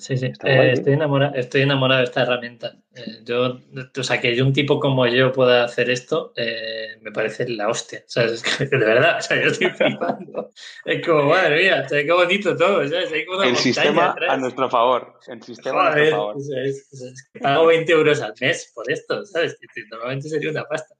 Sí, 0.00 0.16
sí. 0.16 0.32
Eh, 0.44 0.72
estoy, 0.72 0.94
enamorado, 0.94 1.34
estoy 1.34 1.60
enamorado 1.60 1.98
de 1.98 2.04
esta 2.04 2.22
herramienta. 2.22 2.74
Eh, 2.94 3.20
yo, 3.22 3.60
o 3.96 4.02
sea, 4.02 4.18
que 4.18 4.42
un 4.42 4.52
tipo 4.54 4.80
como 4.80 5.06
yo 5.06 5.30
pueda 5.30 5.64
hacer 5.64 5.90
esto, 5.90 6.32
eh, 6.36 6.96
me 7.02 7.12
parece 7.12 7.46
la 7.48 7.68
hostia. 7.68 8.02
Es 8.08 8.42
que, 8.42 8.64
de 8.64 8.78
verdad, 8.78 9.18
o 9.18 9.20
sea, 9.20 9.42
yo 9.42 9.50
estoy 9.50 9.68
flipando. 9.70 10.50
Es 10.86 11.06
como, 11.06 11.24
madre 11.24 11.62
mía, 11.62 11.86
qué 11.88 12.10
bonito 12.10 12.56
todo. 12.56 12.80
el 12.80 13.56
sistema 13.56 14.16
a 14.26 14.36
nuestro 14.38 14.70
favor. 14.70 15.18
El 15.28 15.42
sistema 15.42 15.88
a 15.88 15.94
nuestro 15.94 16.16
favor. 16.16 16.36
pago 17.42 17.66
20 17.66 17.92
euros 17.92 18.22
al 18.22 18.32
mes 18.40 18.72
por 18.74 18.90
esto, 18.90 19.26
¿sabes? 19.26 19.58
Normalmente 19.90 20.30
sería 20.30 20.50
una 20.50 20.64
pasta. 20.64 20.94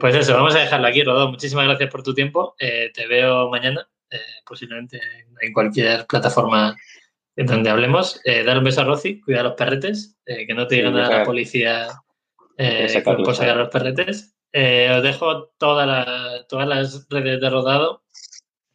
Pues 0.00 0.16
eso, 0.16 0.34
vamos 0.34 0.56
a 0.56 0.60
dejarlo 0.60 0.88
aquí, 0.88 1.04
Rodó. 1.04 1.30
Muchísimas 1.30 1.66
gracias 1.66 1.90
por 1.90 2.02
tu 2.02 2.12
tiempo. 2.12 2.56
te 2.58 3.06
veo 3.06 3.48
mañana, 3.50 3.88
posiblemente 4.44 5.00
en 5.40 5.52
cualquier 5.52 6.06
plataforma 6.06 6.76
donde 7.46 7.70
hablemos. 7.70 8.20
Eh, 8.24 8.44
dar 8.44 8.58
un 8.58 8.64
beso 8.64 8.80
a 8.80 8.84
Rosy, 8.84 9.20
cuida 9.20 9.40
a 9.40 9.44
los 9.44 9.54
perretes, 9.54 10.16
eh, 10.26 10.46
que 10.46 10.54
no 10.54 10.66
te 10.66 10.76
digan 10.76 10.94
nada 10.94 11.18
la 11.18 11.24
policía 11.24 11.88
eh, 12.56 13.02
por 13.04 13.34
sacar 13.34 13.56
a 13.56 13.62
los 13.62 13.68
perretes. 13.68 14.34
Eh, 14.52 14.90
os 14.96 15.02
dejo 15.02 15.48
todas 15.58 15.86
las 15.86 17.06
redes 17.08 17.40
de 17.40 17.50
rodado. 17.50 18.04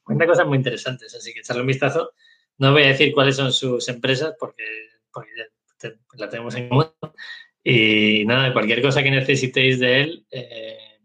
Cuenta 0.03 0.28
cosas 0.28 0.47
muy 0.47 0.57
interesantes, 0.57 1.13
así 1.16 1.34
que 1.34 1.39
echarle 1.39 1.61
un 1.61 1.68
vistazo. 1.68 2.11
No 2.57 2.72
voy 2.72 2.84
a 2.84 2.88
decir 2.88 3.13
cuáles 3.13 3.36
son 3.36 3.51
sus 3.51 3.88
empresas 3.89 4.36
porque, 4.39 4.63
la 6.18 6.30
tenemos 6.30 6.55
en 6.55 6.70
común. 6.70 6.88
Y 7.63 8.24
nada, 8.26 8.53
cualquier 8.53 8.82
cosa 8.82 9.03
que 9.03 9.11
necesitéis 9.11 9.80
de 9.80 10.01
él, 10.01 10.26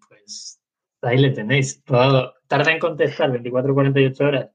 pues 0.09 0.61
ahí 1.03 1.19
le 1.19 1.31
tenéis. 1.31 1.83
Rodado. 1.87 2.35
Tarda 2.47 2.71
en 2.71 2.79
contestar 2.79 3.31
24 3.31 3.75
48 3.75 4.25
horas 4.25 4.51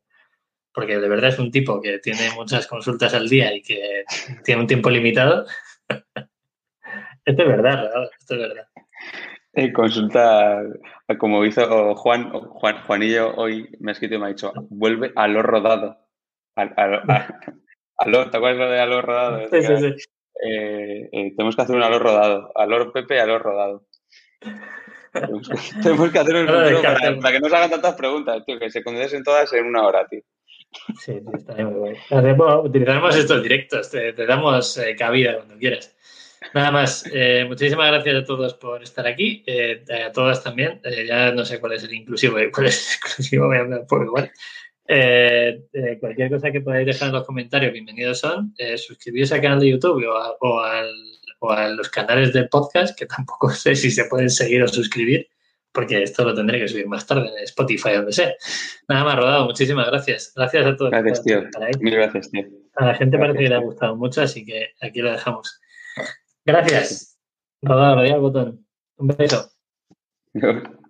porque 0.76 1.00
de 1.00 1.08
verdad 1.08 1.30
es 1.30 1.40
un 1.40 1.50
tipo 1.50 1.82
que 1.82 2.00
tiene 2.00 2.30
muchas 2.36 2.68
consultas 2.68 3.14
al 3.14 3.30
día 3.30 3.56
y 3.56 3.62
que 3.62 4.04
tiene 4.44 4.62
un 4.62 4.68
tiempo 4.68 4.90
limitado. 4.90 5.46
esto 7.26 7.42
es 7.42 7.48
verdad, 7.48 7.90
esto 8.20 8.36
es 8.36 8.42
verdad. 8.42 8.68
Eh, 9.54 9.72
consulta, 9.72 10.62
como 11.18 11.46
hizo 11.46 11.96
Juan, 11.96 12.30
Juan, 12.30 12.84
Juanillo 12.86 13.34
hoy 13.36 13.70
me 13.80 13.92
ha 13.92 13.94
escrito 13.94 14.16
y 14.16 14.20
me 14.20 14.26
ha 14.26 14.30
dicho, 14.30 14.52
vuelve 14.70 15.14
a 15.16 15.28
lo 15.30 15.42
rodado. 15.42 15.98
A, 16.56 16.66
lo, 16.88 17.02
¿Te 18.30 18.38
acuerdas 18.38 18.70
de 18.70 18.80
a 18.80 18.86
lo 18.86 19.02
rodado? 19.02 19.48
Sí, 19.50 19.62
sí, 19.62 19.78
sí. 19.78 20.06
Eh, 20.44 21.10
eh, 21.10 21.34
tenemos 21.38 21.56
que 21.56 21.62
hacer 21.62 21.76
un 21.76 21.84
a 21.84 21.90
lo 21.90 22.00
rodado. 22.00 22.52
A 22.54 22.66
lo 22.66 22.92
Pepe, 22.92 23.22
a 23.22 23.26
lo 23.26 23.40
rodado. 23.40 23.88
tenemos, 25.14 25.48
que, 25.48 25.54
hacer 26.20 26.36
un 26.36 26.46
no, 26.46 26.82
para, 26.82 27.20
para, 27.20 27.32
que 27.32 27.40
no 27.40 27.48
se 27.48 27.56
hagan 27.56 27.70
tantas 27.70 27.96
preguntas, 27.96 28.44
tío, 28.46 28.60
que 28.60 28.70
se 28.70 28.84
condensen 28.84 29.24
todas 29.24 29.54
en 29.54 29.66
una 29.66 29.84
hora, 29.84 30.06
tío. 30.06 30.22
Sí, 31.00 31.14
sí, 31.20 31.64
utilizaremos 32.64 33.16
estos 33.16 33.44
directos, 33.44 33.90
te, 33.92 34.14
damos 34.14 34.78
eh, 34.78 34.96
cabida 34.96 35.38
cuando 35.38 35.58
quieras. 35.58 35.96
Nada 36.54 36.72
más, 36.72 37.10
eh, 37.12 37.44
muchísimas 37.48 37.92
gracias 37.92 38.16
a 38.16 38.24
todos 38.24 38.54
por 38.54 38.84
estar 38.84 39.08
aquí, 39.08 39.44
eh, 39.48 39.84
a 40.06 40.12
todas 40.12 40.44
también. 40.44 40.82
ya 41.08 41.32
no 41.32 41.44
sé 41.44 41.60
cuál 41.60 41.74
es 41.74 41.84
el 41.84 41.94
inclusivo 41.94 42.40
y 42.40 42.52
cuál 42.52 42.68
es 42.68 42.88
el 42.88 42.96
exclusivo, 42.96 43.48
me 43.48 43.58
anda 43.58 43.86
por 43.86 44.06
igual. 44.06 44.32
cualquier 46.00 46.30
cosa 46.30 46.52
que 46.52 46.62
podáis 46.62 46.86
dejar 46.86 47.08
en 47.10 47.16
los 47.16 47.26
comentarios, 47.26 47.74
bienvenidos 47.74 48.20
son. 48.20 48.54
suscribiros 48.78 49.32
al 49.32 49.42
canal 49.42 49.60
de 49.60 49.72
YouTube 49.72 50.06
o, 50.08 50.38
o 51.40 51.52
a 51.52 51.70
los 51.70 51.90
canales 51.90 52.32
de 52.34 52.46
podcast, 52.46 52.98
que 52.98 53.06
tampoco 53.06 53.50
sé 53.52 53.76
si 53.76 53.90
se 53.90 54.06
pueden 54.06 54.30
seguir 54.30 54.62
o 54.64 54.68
suscribir 54.68 55.28
porque 55.76 56.02
esto 56.02 56.24
lo 56.24 56.34
tendré 56.34 56.60
que 56.60 56.68
subir 56.68 56.88
más 56.88 57.06
tarde 57.06 57.28
en 57.28 57.44
Spotify, 57.44 57.94
donde 57.96 58.14
sea. 58.14 58.34
Nada 58.88 59.04
más 59.04 59.16
rodado, 59.18 59.46
muchísimas 59.46 59.88
gracias. 59.88 60.32
Gracias 60.36 60.66
a 60.66 60.76
todos. 60.76 60.92
Gracias, 60.92 61.24
tío. 61.24 61.44
Mil 61.82 61.96
gracias, 61.96 62.32
tío. 62.32 62.46
A 62.76 62.86
la 62.86 62.96
gente 62.96 63.18
parece 63.18 63.40
que 63.40 63.50
le 63.50 63.56
ha 63.56 63.60
gustado 63.60 63.96
mucho, 63.96 64.22
así 64.22 64.46
que 64.46 64.70
aquí 64.82 65.02
lo 65.02 65.12
dejamos. 65.12 65.60
Gracias. 66.46 67.20
Rodado, 67.62 67.96
rodado 67.96 68.16
el 68.16 68.22
botón. 68.22 68.66
Un 68.98 69.08
beso. 69.08 69.52